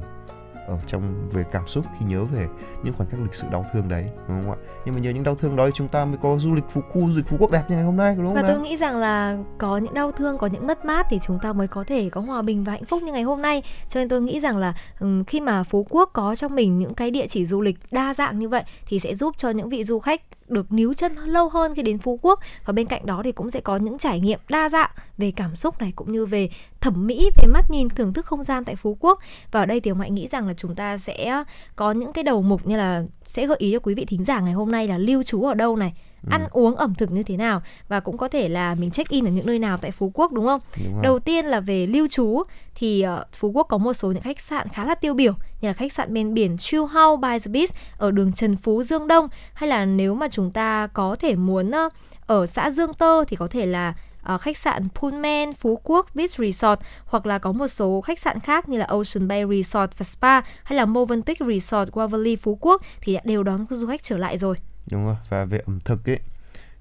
ở 0.67 0.79
trong 0.87 1.29
về 1.33 1.45
cảm 1.53 1.69
xúc 1.69 1.85
khi 1.99 2.07
nhớ 2.09 2.25
về 2.25 2.47
những 2.83 2.95
khoảnh 2.95 3.09
khắc 3.11 3.21
lịch 3.21 3.35
sử 3.35 3.47
đau 3.53 3.67
thương 3.73 3.89
đấy 3.89 4.05
đúng 4.29 4.43
không 4.43 4.51
ạ 4.51 4.57
nhưng 4.85 4.95
mà 4.95 5.01
nhờ 5.01 5.11
những 5.11 5.25
đau 5.25 5.35
thương 5.35 5.57
đó 5.57 5.67
thì 5.67 5.73
chúng 5.75 5.89
ta 5.89 6.05
mới 6.05 6.17
có 6.23 6.37
du 6.39 6.55
lịch 6.55 6.65
phú 6.71 6.81
khu 6.93 7.07
du 7.07 7.17
lịch 7.17 7.27
phú 7.27 7.37
quốc 7.41 7.51
đẹp 7.51 7.63
như 7.69 7.75
ngày 7.75 7.85
hôm 7.85 7.97
nay 7.97 8.15
đúng 8.17 8.27
không 8.27 8.35
Và 8.35 8.43
nào? 8.43 8.51
tôi 8.55 8.61
nghĩ 8.63 8.77
rằng 8.77 8.97
là 8.97 9.39
có 9.59 9.77
những 9.79 9.95
đau 9.95 10.13
thương, 10.13 10.39
có 10.39 10.47
những 10.47 10.67
mất 10.67 10.85
mát 10.85 11.07
thì 11.11 11.19
chúng 11.19 11.39
ta 11.43 11.53
mới 11.53 11.69
có 11.69 11.85
thể 11.85 12.11
có 12.11 12.21
hòa 12.21 12.43
bình 12.43 12.65
và 12.65 12.73
hạnh 12.73 12.85
phúc 12.85 13.03
như 13.03 13.13
ngày 13.13 13.23
hôm 13.23 13.43
nay. 13.43 13.63
Cho 13.89 14.01
nên 14.01 14.09
tôi 14.09 14.21
nghĩ 14.21 14.41
rằng 14.41 14.57
là 14.57 14.75
ừm, 15.01 15.25
khi 15.25 15.41
mà 15.41 15.63
Phú 15.63 15.87
Quốc 15.91 16.11
có 16.13 16.35
trong 16.35 16.55
mình 16.55 16.79
những 16.79 16.95
cái 16.95 17.11
địa 17.11 17.27
chỉ 17.27 17.47
du 17.47 17.61
lịch 17.61 17.77
đa 17.91 18.15
dạng 18.15 18.39
như 18.39 18.49
vậy 18.49 18.63
thì 18.87 18.99
sẽ 18.99 19.15
giúp 19.15 19.35
cho 19.39 19.51
những 19.51 19.69
vị 19.69 19.85
du 19.85 19.99
khách 19.99 20.23
được 20.49 20.73
níu 20.73 20.95
chân 20.95 21.17
lâu 21.17 21.49
hơn 21.49 21.75
khi 21.75 21.83
đến 21.83 21.99
Phú 21.99 22.19
Quốc. 22.23 22.41
Và 22.65 22.73
bên 22.73 22.87
cạnh 22.87 23.07
đó 23.07 23.21
thì 23.25 23.33
cũng 23.33 23.51
sẽ 23.51 23.61
có 23.61 23.77
những 23.77 23.99
trải 23.99 24.21
nghiệm 24.21 24.41
đa 24.49 24.69
dạng 24.69 24.91
về 25.19 25.33
cảm 25.37 25.57
xúc 25.57 25.81
này, 25.81 25.93
cũng 25.97 26.13
như 26.13 26.27
về 26.27 26.49
thẩm 26.81 27.07
mỹ, 27.07 27.31
về 27.37 27.47
mắt 27.47 27.71
nhìn, 27.71 27.89
thưởng 27.89 28.13
thức 28.13 28.27
không 28.27 28.43
gian 28.43 28.65
tại 28.65 28.77
Phú 28.77 28.97
Quốc. 29.01 29.19
Và 29.51 29.61
ở 29.61 29.67
đây 29.67 29.81
thì 29.81 29.91
Hồng 29.91 30.01
nghĩ 30.11 30.29
rằng 30.29 30.49
là 30.49 30.55
chúng 30.55 30.75
ta 30.75 30.97
sẽ 30.97 31.45
có 31.77 31.93
những 31.93 32.13
cái 32.13 32.25
đầu 32.25 32.43
mục 32.43 32.67
như 32.67 32.77
là 32.77 33.05
sẽ 33.23 33.47
gợi 33.47 33.57
ý 33.61 33.73
cho 33.73 33.79
quý 33.79 33.95
vị 33.95 34.05
thính 34.05 34.25
giả 34.25 34.41
ngày 34.41 34.53
hôm 34.53 34.73
nay 34.73 34.89
là 34.89 34.99
lưu 34.99 35.23
trú 35.23 35.43
ở 35.43 35.55
đâu 35.55 35.77
này 35.77 35.95
ăn 36.31 36.47
uống 36.51 36.77
ẩm 36.77 36.95
thực 36.95 37.13
như 37.13 37.23
thế 37.23 37.37
nào 37.37 37.63
và 37.89 38.01
cũng 38.01 38.17
có 38.17 38.29
thể 38.29 38.49
là 38.49 38.75
mình 38.75 38.91
check 38.91 39.11
in 39.11 39.25
ở 39.25 39.31
những 39.31 39.47
nơi 39.47 39.59
nào 39.59 39.77
tại 39.77 39.91
Phú 39.91 40.11
Quốc 40.15 40.33
đúng 40.33 40.47
không? 40.47 40.61
Đúng 40.85 40.95
rồi. 40.95 41.03
Đầu 41.03 41.19
tiên 41.19 41.45
là 41.45 41.61
về 41.61 41.87
lưu 41.87 42.09
trú 42.09 42.43
thì 42.75 43.03
ờ, 43.03 43.25
Phú 43.33 43.49
Quốc 43.49 43.67
có 43.69 43.79
một 43.79 43.93
số 43.93 44.13
những 44.13 44.23
khách 44.23 44.41
sạn 44.41 44.69
khá 44.69 44.85
là 44.85 44.95
tiêu 44.95 45.15
biểu 45.15 45.33
như 45.61 45.69
là 45.69 45.73
khách 45.73 45.93
sạn 45.93 46.15
bên 46.15 46.35
biển 46.35 46.57
Chill 46.59 46.83
House 46.83 47.21
by 47.23 47.39
the 47.39 47.51
Beach 47.51 47.71
ở 47.99 48.11
đường 48.11 48.33
Trần 48.33 48.57
Phú 48.57 48.83
Dương 48.83 49.09
Đông 49.09 49.29
hay 49.55 49.69
là 49.69 49.85
nếu 49.85 50.15
mà 50.15 50.29
chúng 50.29 50.51
ta 50.51 50.87
có 50.87 51.17
thể 51.21 51.37
muốn 51.37 51.71
ờ, 51.71 51.89
ở 52.27 52.47
xã 52.47 52.71
Dương 52.71 52.95
Tơ 52.95 53.25
thì 53.25 53.37
có 53.37 53.47
thể 53.47 53.67
là 53.67 53.95
ờ, 54.23 54.39
khách 54.39 54.57
sạn 54.57 54.89
Pullman 54.95 55.53
Phú 55.53 55.81
Quốc 55.85 56.07
Beach 56.15 56.31
Resort 56.31 56.81
hoặc 57.07 57.27
là 57.27 57.39
có 57.39 57.53
một 57.53 57.69
số 57.69 58.01
khách 58.01 58.19
sạn 58.19 58.41
khác 58.41 58.69
như 58.69 58.79
là 58.79 58.85
Ocean 58.85 59.29
Bay 59.29 59.45
Resort 59.51 59.91
và 59.99 60.05
Spa 60.05 60.41
hay 60.41 60.77
là 60.77 60.85
Movenpick 60.85 61.41
Resort 61.41 61.91
Waverly 61.91 62.37
Phú 62.43 62.59
Quốc 62.61 62.83
thì 63.01 63.15
đã 63.15 63.21
đều 63.25 63.43
đón 63.43 63.67
du 63.71 63.87
khách 63.87 64.03
trở 64.03 64.19
lại 64.19 64.39
rồi. 64.39 64.57
Đúng 64.91 65.07
rồi 65.07 65.17
và 65.29 65.45
về 65.45 65.59
ẩm 65.67 65.79
thực 65.81 66.09
ấy 66.11 66.21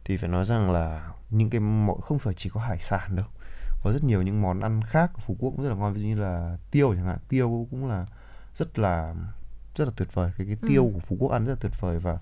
thì 0.05 0.17
phải 0.17 0.29
nói 0.29 0.45
rằng 0.45 0.71
là 0.71 1.11
những 1.29 1.49
cái 1.49 1.59
món 1.59 2.01
không 2.01 2.19
phải 2.19 2.33
chỉ 2.33 2.49
có 2.49 2.61
hải 2.61 2.79
sản 2.79 3.15
đâu. 3.15 3.25
Có 3.83 3.91
rất 3.91 4.03
nhiều 4.03 4.21
những 4.21 4.41
món 4.41 4.59
ăn 4.61 4.81
khác 4.83 5.11
của 5.13 5.21
Phú 5.25 5.35
Quốc 5.39 5.49
cũng 5.55 5.63
rất 5.63 5.69
là 5.69 5.75
ngon 5.75 5.93
ví 5.93 6.01
dụ 6.01 6.07
như 6.07 6.15
là 6.15 6.57
tiêu 6.71 6.93
chẳng 6.95 7.05
hạn. 7.05 7.17
Tiêu 7.29 7.67
cũng 7.71 7.87
là 7.89 8.05
rất 8.55 8.79
là 8.79 9.15
rất 9.75 9.85
là 9.85 9.91
tuyệt 9.95 10.13
vời. 10.13 10.31
Cái 10.37 10.47
cái 10.47 10.57
tiêu 10.67 10.85
Ừ. 10.85 10.91
của 10.93 10.99
Phú 10.99 11.15
Quốc 11.19 11.31
ăn 11.31 11.45
rất 11.45 11.51
là 11.51 11.57
tuyệt 11.61 11.71
vời. 11.79 11.99
Và 11.99 12.17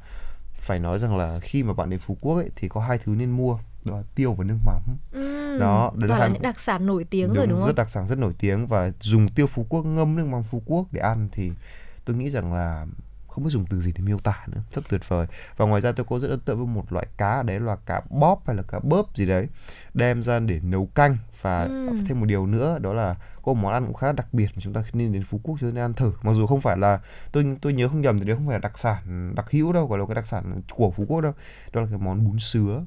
phải 0.53 0.79
nói 0.79 0.99
rằng 0.99 1.17
là 1.17 1.39
khi 1.39 1.63
mà 1.63 1.73
bạn 1.73 1.89
đến 1.89 1.99
Phú 1.99 2.17
Quốc 2.21 2.35
ấy 2.35 2.49
thì 2.55 2.69
có 2.69 2.81
hai 2.81 2.97
thứ 2.97 3.11
nên 3.15 3.31
mua 3.31 3.57
đó 3.85 3.97
là 3.97 4.03
tiêu 4.15 4.33
và 4.33 4.43
nước 4.43 4.57
mắm. 4.65 4.81
Ừm, 5.11 5.59
Đó, 5.59 5.91
đấy 5.95 6.09
là 6.09 6.19
là 6.19 6.27
những 6.27 6.41
đặc 6.41 6.59
sản 6.59 6.85
nổi 6.85 7.03
tiếng 7.03 7.33
rồi 7.33 7.47
đúng 7.47 7.59
rất 7.59 7.65
không? 7.65 7.75
đặc 7.75 7.89
sản 7.89 8.07
rất 8.07 8.17
nổi 8.17 8.33
tiếng. 8.39 8.67
Và 8.67 8.91
dùng 8.99 9.29
tiêu 9.29 9.47
Phú 9.47 9.65
Quốc 9.69 9.83
ngâm 9.85 10.15
nước 10.15 10.25
mắm 10.25 10.43
Phú 10.43 10.61
Quốc 10.65 10.87
để 10.91 11.01
ăn 11.01 11.29
thì 11.31 11.51
tôi 12.05 12.15
nghĩ 12.15 12.29
rằng 12.29 12.53
là 12.53 12.85
không 13.31 13.43
biết 13.43 13.49
dùng 13.49 13.65
từ 13.69 13.81
gì 13.81 13.91
để 13.95 14.01
miêu 14.03 14.19
tả 14.19 14.37
nữa. 14.47 14.61
Rất 14.71 14.81
tuyệt 14.89 15.09
vời. 15.09 15.27
Và 15.57 15.65
ngoài 15.65 15.81
ra 15.81 15.91
tôi 15.91 16.05
có 16.09 16.19
rất 16.19 16.27
ấn 16.27 16.39
tượng 16.39 16.57
với 16.57 16.67
một 16.67 16.93
loại 16.93 17.07
cá 17.17 17.43
đấy 17.43 17.59
là 17.59 17.75
cá 17.75 18.01
bóp 18.09 18.43
hay 18.47 18.55
là 18.55 18.63
cá 18.63 18.79
bớp 18.79 19.15
gì 19.15 19.25
đấy 19.25 19.47
đem 19.93 20.23
ra 20.23 20.39
để 20.39 20.59
nấu 20.63 20.85
canh. 20.85 21.17
Và 21.41 21.63
Ừm. 21.63 22.05
thêm 22.05 22.19
một 22.19 22.25
điều 22.25 22.45
nữa 22.45 22.79
đó 22.79 22.93
là 22.93 23.15
có 23.43 23.53
một 23.53 23.59
món 23.61 23.73
ăn 23.73 23.85
cũng 23.85 23.93
khá 23.95 24.11
đặc 24.11 24.27
biệt 24.33 24.47
mà 24.55 24.59
chúng 24.59 24.73
ta 24.73 24.83
nên 24.93 25.11
đến 25.11 25.23
Phú 25.23 25.39
Quốc 25.43 25.57
chúng 25.59 25.69
ta 25.69 25.73
nên 25.75 25.83
ăn 25.83 25.93
thử. 25.93 26.13
Mặc 26.21 26.33
dù 26.33 26.47
không 26.47 26.61
phải 26.61 26.77
là 26.77 26.99
tôi 27.31 27.57
tôi 27.61 27.73
nhớ 27.73 27.87
không 27.87 28.01
nhầm 28.01 28.19
thì 28.19 28.25
đấy 28.25 28.35
không 28.35 28.47
phải 28.47 28.53
là 28.55 28.59
đặc 28.59 28.79
sản 28.79 29.33
đặc 29.35 29.51
hữu 29.51 29.73
đâu 29.73 29.87
gọi 29.87 29.99
là 29.99 30.05
cái 30.05 30.15
đặc 30.15 30.27
sản 30.27 30.61
của 30.75 30.91
Phú 30.91 31.05
Quốc 31.07 31.21
đâu. 31.21 31.33
Đó 31.73 31.81
là 31.81 31.87
cái 31.89 31.99
món 31.99 32.25
bún 32.25 32.39
sứa 32.39 32.83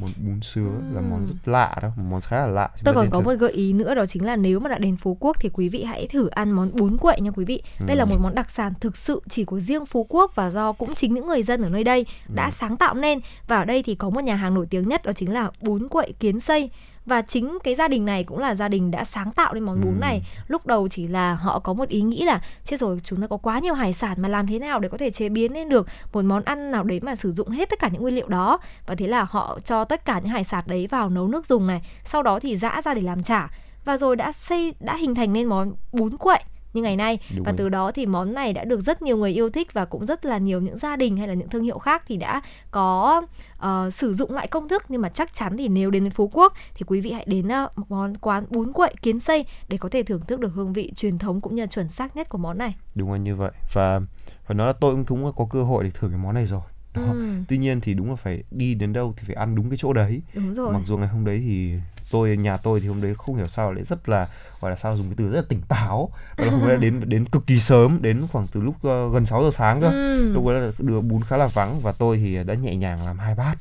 món 0.00 0.10
bún 0.16 0.40
sứa 0.40 0.70
là 0.94 1.00
món 1.00 1.26
rất 1.26 1.34
lạ 1.44 1.76
đó 1.82 1.88
một 1.96 2.04
món 2.10 2.20
khá 2.20 2.36
là 2.36 2.46
lạ 2.46 2.68
Tôi 2.84 2.94
còn 2.94 3.10
có 3.10 3.20
thử. 3.20 3.24
một 3.24 3.34
gợi 3.34 3.52
ý 3.52 3.72
nữa 3.72 3.94
đó 3.94 4.06
chính 4.06 4.24
là 4.26 4.36
nếu 4.36 4.60
mà 4.60 4.70
đã 4.70 4.78
đến 4.78 4.96
Phú 4.96 5.16
Quốc 5.20 5.36
thì 5.40 5.48
quý 5.52 5.68
vị 5.68 5.84
hãy 5.84 6.06
thử 6.06 6.28
ăn 6.28 6.50
món 6.50 6.70
bún 6.76 6.96
quậy 6.98 7.20
nha 7.20 7.30
quý 7.30 7.44
vị. 7.44 7.62
Đây 7.86 7.96
là 7.96 8.04
một 8.04 8.16
món 8.20 8.34
đặc 8.34 8.50
sản 8.50 8.72
thực 8.80 8.96
sự 8.96 9.22
chỉ 9.28 9.44
của 9.44 9.60
riêng 9.60 9.86
Phú 9.86 10.06
Quốc 10.08 10.34
và 10.34 10.50
do 10.50 10.72
cũng 10.72 10.94
chính 10.94 11.14
những 11.14 11.26
người 11.26 11.42
dân 11.42 11.62
ở 11.62 11.68
nơi 11.68 11.84
đây 11.84 12.06
đã 12.34 12.50
sáng 12.50 12.76
tạo 12.76 12.94
nên. 12.94 13.20
Và 13.48 13.56
ở 13.56 13.64
đây 13.64 13.82
thì 13.82 13.94
có 13.94 14.10
một 14.10 14.24
nhà 14.24 14.34
hàng 14.34 14.54
nổi 14.54 14.66
tiếng 14.70 14.88
nhất 14.88 15.02
đó 15.04 15.12
chính 15.12 15.32
là 15.32 15.50
bún 15.60 15.88
quậy 15.88 16.12
kiến 16.20 16.40
xây. 16.40 16.70
Và 17.10 17.22
chính 17.22 17.58
cái 17.64 17.74
gia 17.74 17.88
đình 17.88 18.04
này 18.04 18.24
cũng 18.24 18.38
là 18.38 18.54
gia 18.54 18.68
đình 18.68 18.90
đã 18.90 19.04
sáng 19.04 19.32
tạo 19.32 19.54
nên 19.54 19.62
món 19.62 19.80
bún 19.80 20.00
này. 20.00 20.22
Lúc 20.48 20.66
đầu 20.66 20.88
chỉ 20.88 21.08
là 21.08 21.34
họ 21.34 21.58
có 21.58 21.72
một 21.72 21.88
ý 21.88 22.02
nghĩ 22.02 22.24
là 22.24 22.40
chết 22.64 22.80
rồi 22.80 23.00
chúng 23.04 23.20
ta 23.20 23.26
có 23.26 23.36
quá 23.36 23.58
nhiều 23.58 23.74
hải 23.74 23.92
sản 23.92 24.22
mà 24.22 24.28
làm 24.28 24.46
thế 24.46 24.58
nào 24.58 24.78
để 24.78 24.88
có 24.88 24.98
thể 24.98 25.10
chế 25.10 25.28
biến 25.28 25.52
lên 25.52 25.68
được 25.68 25.86
một 26.12 26.24
món 26.24 26.42
ăn 26.44 26.70
nào 26.70 26.84
đấy 26.84 27.00
mà 27.02 27.16
sử 27.16 27.32
dụng 27.32 27.48
hết 27.48 27.70
tất 27.70 27.78
cả 27.78 27.88
những 27.88 28.02
nguyên 28.02 28.14
liệu 28.14 28.28
đó? 28.28 28.58
Và 28.86 28.94
thế 28.94 29.06
là 29.08 29.26
họ 29.30 29.58
cho 29.64 29.84
tất 29.84 30.04
cả 30.04 30.18
những 30.18 30.32
hải 30.32 30.44
sản 30.44 30.64
đấy 30.66 30.86
vào 30.86 31.10
nấu 31.10 31.28
nước 31.28 31.46
dùng 31.46 31.66
này. 31.66 31.82
Sau 32.04 32.22
đó 32.22 32.40
thì 32.40 32.56
giã 32.56 32.80
ra 32.84 32.94
để 32.94 33.00
làm 33.00 33.22
chả. 33.22 33.48
Và 33.84 33.96
rồi 33.96 34.16
đã 34.16 34.32
xây 34.32 34.74
đã 34.80 34.96
hình 34.96 35.14
thành 35.14 35.32
nên 35.32 35.46
món 35.46 35.72
bún 35.92 36.16
quậy 36.16 36.40
như 36.72 36.82
ngày 36.82 36.96
nay 36.96 37.18
Đúng 37.36 37.44
và 37.44 37.52
rồi. 37.52 37.58
từ 37.58 37.68
đó 37.68 37.92
thì 37.92 38.06
món 38.06 38.34
này 38.34 38.52
đã 38.52 38.64
được 38.64 38.80
rất 38.80 39.02
nhiều 39.02 39.16
người 39.16 39.30
yêu 39.32 39.50
thích 39.50 39.72
và 39.72 39.84
cũng 39.84 40.06
rất 40.06 40.24
là 40.24 40.38
nhiều 40.38 40.60
những 40.60 40.78
gia 40.78 40.96
đình 40.96 41.16
hay 41.16 41.28
là 41.28 41.34
những 41.34 41.48
thương 41.48 41.62
hiệu 41.62 41.78
khác 41.78 42.02
thì 42.06 42.16
đã 42.16 42.42
có 42.70 43.22
ờ, 43.58 43.90
sử 43.90 44.14
dụng 44.14 44.32
lại 44.34 44.46
công 44.46 44.68
thức 44.68 44.82
nhưng 44.88 45.00
mà 45.00 45.08
chắc 45.08 45.34
chắn 45.34 45.56
thì 45.56 45.68
nếu 45.68 45.90
đến 45.90 46.02
với 46.02 46.10
Phú 46.10 46.30
Quốc 46.32 46.52
thì 46.74 46.82
quý 46.86 47.00
vị 47.00 47.12
hãy 47.12 47.24
đến 47.28 47.48
một 47.76 47.90
món 47.90 48.16
quán 48.16 48.44
bún 48.50 48.72
quậy 48.72 48.94
kiến 49.02 49.20
xây 49.20 49.44
để 49.68 49.76
có 49.76 49.88
thể 49.88 50.02
thưởng 50.02 50.20
thức 50.26 50.40
được 50.40 50.52
hương 50.54 50.72
vị 50.72 50.92
truyền 50.96 51.18
thống 51.18 51.40
cũng 51.40 51.54
như 51.54 51.66
chuẩn 51.66 51.88
xác 51.88 52.16
nhất 52.16 52.28
của 52.28 52.38
món 52.38 52.58
này. 52.58 52.74
đúng 52.94 53.12
là 53.12 53.18
như 53.18 53.36
vậy 53.36 53.50
và 53.72 54.00
phải 54.44 54.54
nói 54.54 54.66
là 54.66 54.72
tôi 54.72 54.94
cũng 54.94 55.04
cũng 55.04 55.32
có 55.36 55.46
cơ 55.50 55.62
hội 55.62 55.84
để 55.84 55.90
thử 55.90 56.08
cái 56.08 56.18
món 56.18 56.34
này 56.34 56.46
rồi 56.46 56.60
đó 56.94 57.02
Ừm. 57.02 57.44
tuy 57.48 57.58
nhiên 57.58 57.80
thì 57.80 57.94
đúng 57.94 58.10
là 58.10 58.16
phải 58.16 58.42
đi 58.50 58.74
đến 58.74 58.92
đâu 58.92 59.14
thì 59.16 59.24
phải 59.26 59.34
ăn 59.36 59.54
đúng 59.54 59.70
cái 59.70 59.78
chỗ 59.78 59.92
đấy 59.92 60.22
Đúng 60.34 60.54
rồi. 60.54 60.72
mặc 60.72 60.82
dù 60.86 60.96
ngày 60.98 61.08
hôm 61.08 61.24
đấy 61.24 61.38
thì 61.46 61.72
tôi 62.10 62.36
nhà 62.36 62.56
tôi 62.56 62.80
thì 62.80 62.88
hôm 62.88 63.02
đấy 63.02 63.14
không 63.18 63.36
hiểu 63.36 63.48
sao 63.48 63.72
lại 63.72 63.84
rất 63.84 64.08
là 64.08 64.28
gọi 64.60 64.70
là 64.70 64.76
sao 64.76 64.96
dùng 64.96 65.06
cái 65.06 65.14
từ 65.16 65.30
rất 65.30 65.36
là 65.36 65.44
tỉnh 65.48 65.60
táo. 65.68 66.10
Đó 66.38 66.44
là 66.44 66.50
hôm 66.50 66.68
đấy 66.68 66.76
đến 66.76 67.00
đến 67.04 67.24
cực 67.24 67.46
kỳ 67.46 67.58
sớm 67.58 67.98
đến 68.02 68.26
khoảng 68.32 68.46
từ 68.46 68.60
lúc 68.60 68.74
ờ, 68.82 69.10
gần 69.10 69.26
6 69.26 69.42
giờ 69.42 69.50
sáng 69.52 69.80
cơ. 69.80 69.88
Ừm. 69.88 70.34
lúc 70.34 70.46
đấy 70.46 70.60
là 70.60 70.72
đường 70.78 71.08
bún 71.08 71.22
khá 71.22 71.36
là 71.36 71.46
vắng 71.46 71.80
và 71.80 71.92
tôi 71.92 72.16
thì 72.16 72.44
đã 72.44 72.54
nhẹ 72.54 72.76
nhàng 72.76 73.06
làm 73.06 73.18
hai 73.18 73.34
bát. 73.34 73.54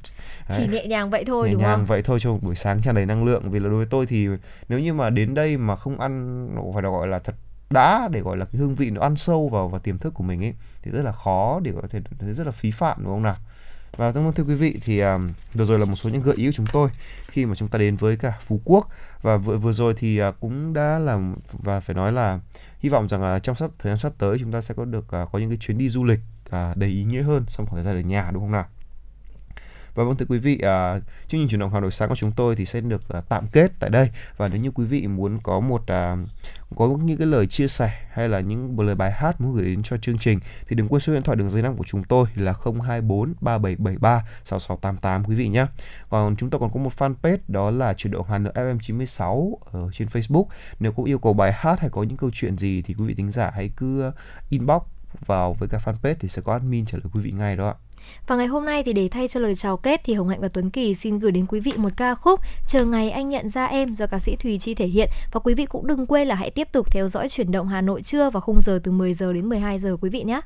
Chỉ 0.58 0.68
nhẹ 0.68 0.86
nhàng 0.88 1.10
vậy 1.10 1.24
thôi 1.28 1.48
nhẹ 1.48 1.54
đúng 1.54 1.62
nhàng 1.62 1.78
không? 1.78 1.86
vậy 1.86 2.02
thôi 2.02 2.20
cho 2.22 2.32
một 2.32 2.40
buổi 2.42 2.56
sáng 2.56 2.82
tràn 2.82 2.96
đầy 2.96 3.06
năng 3.06 3.26
lượng. 3.26 3.52
Vì 3.52 3.60
là 3.60 3.70
đối 3.70 3.78
với 3.78 3.88
tôi 3.90 4.06
thì 4.06 4.28
nếu 4.70 4.80
như 4.80 4.94
mà 4.94 5.10
đến 5.10 5.34
đây 5.34 5.58
mà 5.58 5.76
không 5.76 6.00
ăn 6.00 6.48
phải 6.74 6.84
gọi 6.84 7.08
là 7.08 7.20
thật 7.20 7.36
đã 7.70 8.08
để 8.12 8.20
gọi 8.20 8.38
là 8.38 8.46
cái 8.46 8.60
hương 8.60 8.76
vị 8.76 8.90
nó 8.90 9.02
ăn 9.02 9.16
sâu 9.16 9.50
vào 9.50 9.68
vào 9.68 9.80
tiềm 9.80 9.98
thức 9.98 10.14
của 10.14 10.24
mình 10.24 10.44
ấy 10.44 10.54
thì 10.84 10.92
rất 10.92 11.02
là 11.02 11.12
khó 11.12 11.60
để 11.64 11.72
có 11.82 11.88
thể 11.92 12.34
rất 12.34 12.46
là 12.46 12.52
phí 12.52 12.72
phạm 12.72 12.98
đúng 13.04 13.14
không 13.14 13.24
nào 13.24 13.36
và 13.98 14.12
vâng 14.12 14.34
thưa 14.34 14.44
quý 14.44 14.56
vị 14.56 14.80
thì 14.84 15.00
um, 15.00 15.30
vừa 15.54 15.66
rồi 15.66 15.80
là 15.80 15.86
một 15.86 15.96
số 15.96 16.10
những 16.10 16.22
gợi 16.22 16.36
ý 16.36 16.46
của 16.46 16.52
chúng 16.52 16.66
tôi 16.74 16.90
khi 17.28 17.46
mà 17.46 17.56
chúng 17.56 17.68
ta 17.68 17.80
đến 17.80 17.96
với 17.96 18.18
cả 18.18 18.34
Phú 18.42 18.62
Quốc. 18.66 18.88
Và 19.22 19.38
vừa 19.38 19.58
vừa 19.58 19.74
rồi 19.74 19.94
thì 19.98 20.22
uh, 20.24 20.36
cũng 20.40 20.74
đã 20.74 21.00
làm 21.00 21.36
và 21.52 21.80
phải 21.80 21.96
nói 21.96 22.12
là 22.12 22.40
hy 22.80 22.90
vọng 22.90 23.10
rằng 23.10 23.36
uh, 23.36 23.44
trong 23.44 23.56
sắp 23.56 23.72
thời 23.80 23.90
gian 23.90 23.98
sắp 23.98 24.14
tới 24.18 24.38
chúng 24.40 24.52
ta 24.52 24.62
sẽ 24.62 24.74
có 24.74 24.86
được 24.86 25.06
uh, 25.24 25.32
có 25.32 25.40
những 25.40 25.50
cái 25.50 25.58
chuyến 25.58 25.78
đi 25.78 25.90
du 25.90 26.04
lịch 26.04 26.20
uh, 26.50 26.78
đầy 26.78 26.90
ý 26.90 27.04
nghĩa 27.04 27.22
hơn 27.22 27.46
trong 27.48 27.66
khoảng 27.66 27.84
thời 27.84 27.84
gian 27.84 28.04
ở 28.04 28.08
nhà 28.08 28.32
đúng 28.34 28.44
không 28.44 28.52
nào? 28.52 28.66
Và 30.00 30.06
vâng 30.06 30.18
thưa 30.18 30.26
quý 30.30 30.38
vị, 30.38 30.58
à, 30.58 31.00
chương 31.28 31.42
trình 31.42 31.48
chuyển 31.48 31.60
động 31.60 31.74
Hà 31.74 31.80
Nội 31.80 31.92
sáng 31.92 32.10
của 32.10 32.16
chúng 32.16 32.32
tôi 32.32 32.56
thì 32.56 32.66
sẽ 32.66 32.82
được 32.82 33.10
à, 33.10 33.22
tạm 33.30 33.48
kết 33.48 33.72
tại 33.80 33.90
đây 33.90 34.10
và 34.38 34.48
nếu 34.48 34.62
như 34.62 34.72
quý 34.72 34.86
vị 34.86 35.08
muốn 35.08 35.40
có 35.44 35.60
một 35.60 35.88
à, 35.88 36.18
có 36.76 36.88
những 36.88 37.18
cái 37.18 37.28
lời 37.28 37.48
chia 37.48 37.68
sẻ 37.68 37.92
hay 38.12 38.30
là 38.30 38.40
những 38.40 38.80
lời 38.80 38.96
bài 38.96 39.12
hát 39.12 39.42
muốn 39.42 39.56
gửi 39.56 39.66
đến 39.66 39.84
cho 39.84 39.98
chương 39.98 40.18
trình 40.18 40.40
thì 40.68 40.76
đừng 40.76 40.88
quên 40.88 41.02
số 41.02 41.14
điện 41.14 41.24
thoại 41.24 41.36
đường 41.36 41.50
dây 41.50 41.62
nóng 41.62 41.78
của 41.78 41.84
chúng 41.88 42.04
tôi 42.04 42.28
là 42.36 42.54
024 42.64 43.34
3773 43.42 44.24
6688 44.46 45.24
quý 45.24 45.36
vị 45.36 45.48
nhé. 45.48 45.66
Còn 46.10 46.36
chúng 46.36 46.50
tôi 46.50 46.60
còn 46.60 46.70
có 46.74 46.80
một 46.80 46.92
fanpage 46.98 47.38
đó 47.48 47.72
là 47.72 47.94
chuyển 47.94 48.14
động 48.14 48.26
Hà 48.30 48.38
Nội 48.38 48.54
FM 48.56 48.80
96 48.80 49.58
ở 49.72 49.90
trên 49.94 50.08
Facebook. 50.08 50.46
Nếu 50.80 50.92
có 50.92 51.04
yêu 51.04 51.20
cầu 51.20 51.34
bài 51.34 51.52
hát 51.54 51.80
hay 51.80 51.90
có 51.90 52.04
những 52.04 52.18
câu 52.18 52.30
chuyện 52.34 52.58
gì 52.58 52.82
thì 52.82 52.94
quý 52.94 53.06
vị 53.06 53.14
thính 53.14 53.32
giả 53.32 53.52
hãy 53.56 53.70
cứ 53.78 54.12
inbox 54.50 54.82
vào 55.26 55.54
với 55.54 55.70
cả 55.70 55.80
fanpage 55.86 56.16
thì 56.20 56.30
sẽ 56.30 56.42
có 56.42 56.54
admin 56.54 56.86
trả 56.86 56.98
lời 56.98 57.10
quý 57.14 57.22
vị 57.22 57.32
ngay 57.32 57.56
đó 57.56 57.68
ạ. 57.68 57.76
Và 58.28 58.36
ngày 58.36 58.48
hôm 58.48 58.66
nay 58.66 58.84
thì 58.84 58.94
để 58.94 59.08
thay 59.08 59.28
cho 59.28 59.40
lời 59.40 59.56
chào 59.56 59.78
kết 59.78 60.02
thì 60.04 60.14
Hồng 60.14 60.30
Hạnh 60.30 60.42
và 60.42 60.48
Tuấn 60.48 60.70
Kỳ 60.70 60.96
xin 60.96 61.20
gửi 61.20 61.32
đến 61.32 61.46
quý 61.50 61.60
vị 61.60 61.74
một 61.76 61.90
ca 61.98 62.16
khúc 62.16 62.40
Chờ 62.68 62.86
ngày 62.86 63.12
anh 63.12 63.30
nhận 63.30 63.50
ra 63.50 63.66
em 63.66 63.96
do 63.96 64.08
ca 64.08 64.20
sĩ 64.20 64.36
Thùy 64.36 64.60
Chi 64.60 64.74
thể 64.74 64.86
hiện 64.86 65.10
và 65.32 65.40
quý 65.40 65.54
vị 65.54 65.66
cũng 65.66 65.88
đừng 65.88 66.06
quên 66.06 66.28
là 66.28 66.36
hãy 66.36 66.52
tiếp 66.52 66.68
tục 66.72 66.92
theo 66.92 67.08
dõi 67.08 67.30
chuyển 67.30 67.52
động 67.52 67.68
Hà 67.68 67.82
Nội 67.82 68.02
trưa 68.02 68.30
vào 68.30 68.42
khung 68.42 68.62
giờ 68.62 68.80
từ 68.84 68.92
10 68.92 69.14
giờ 69.14 69.34
đến 69.34 69.50
12 69.50 69.80
giờ, 69.80 69.98
quý 70.02 70.10
vị 70.10 70.24
nhé. 70.24 70.42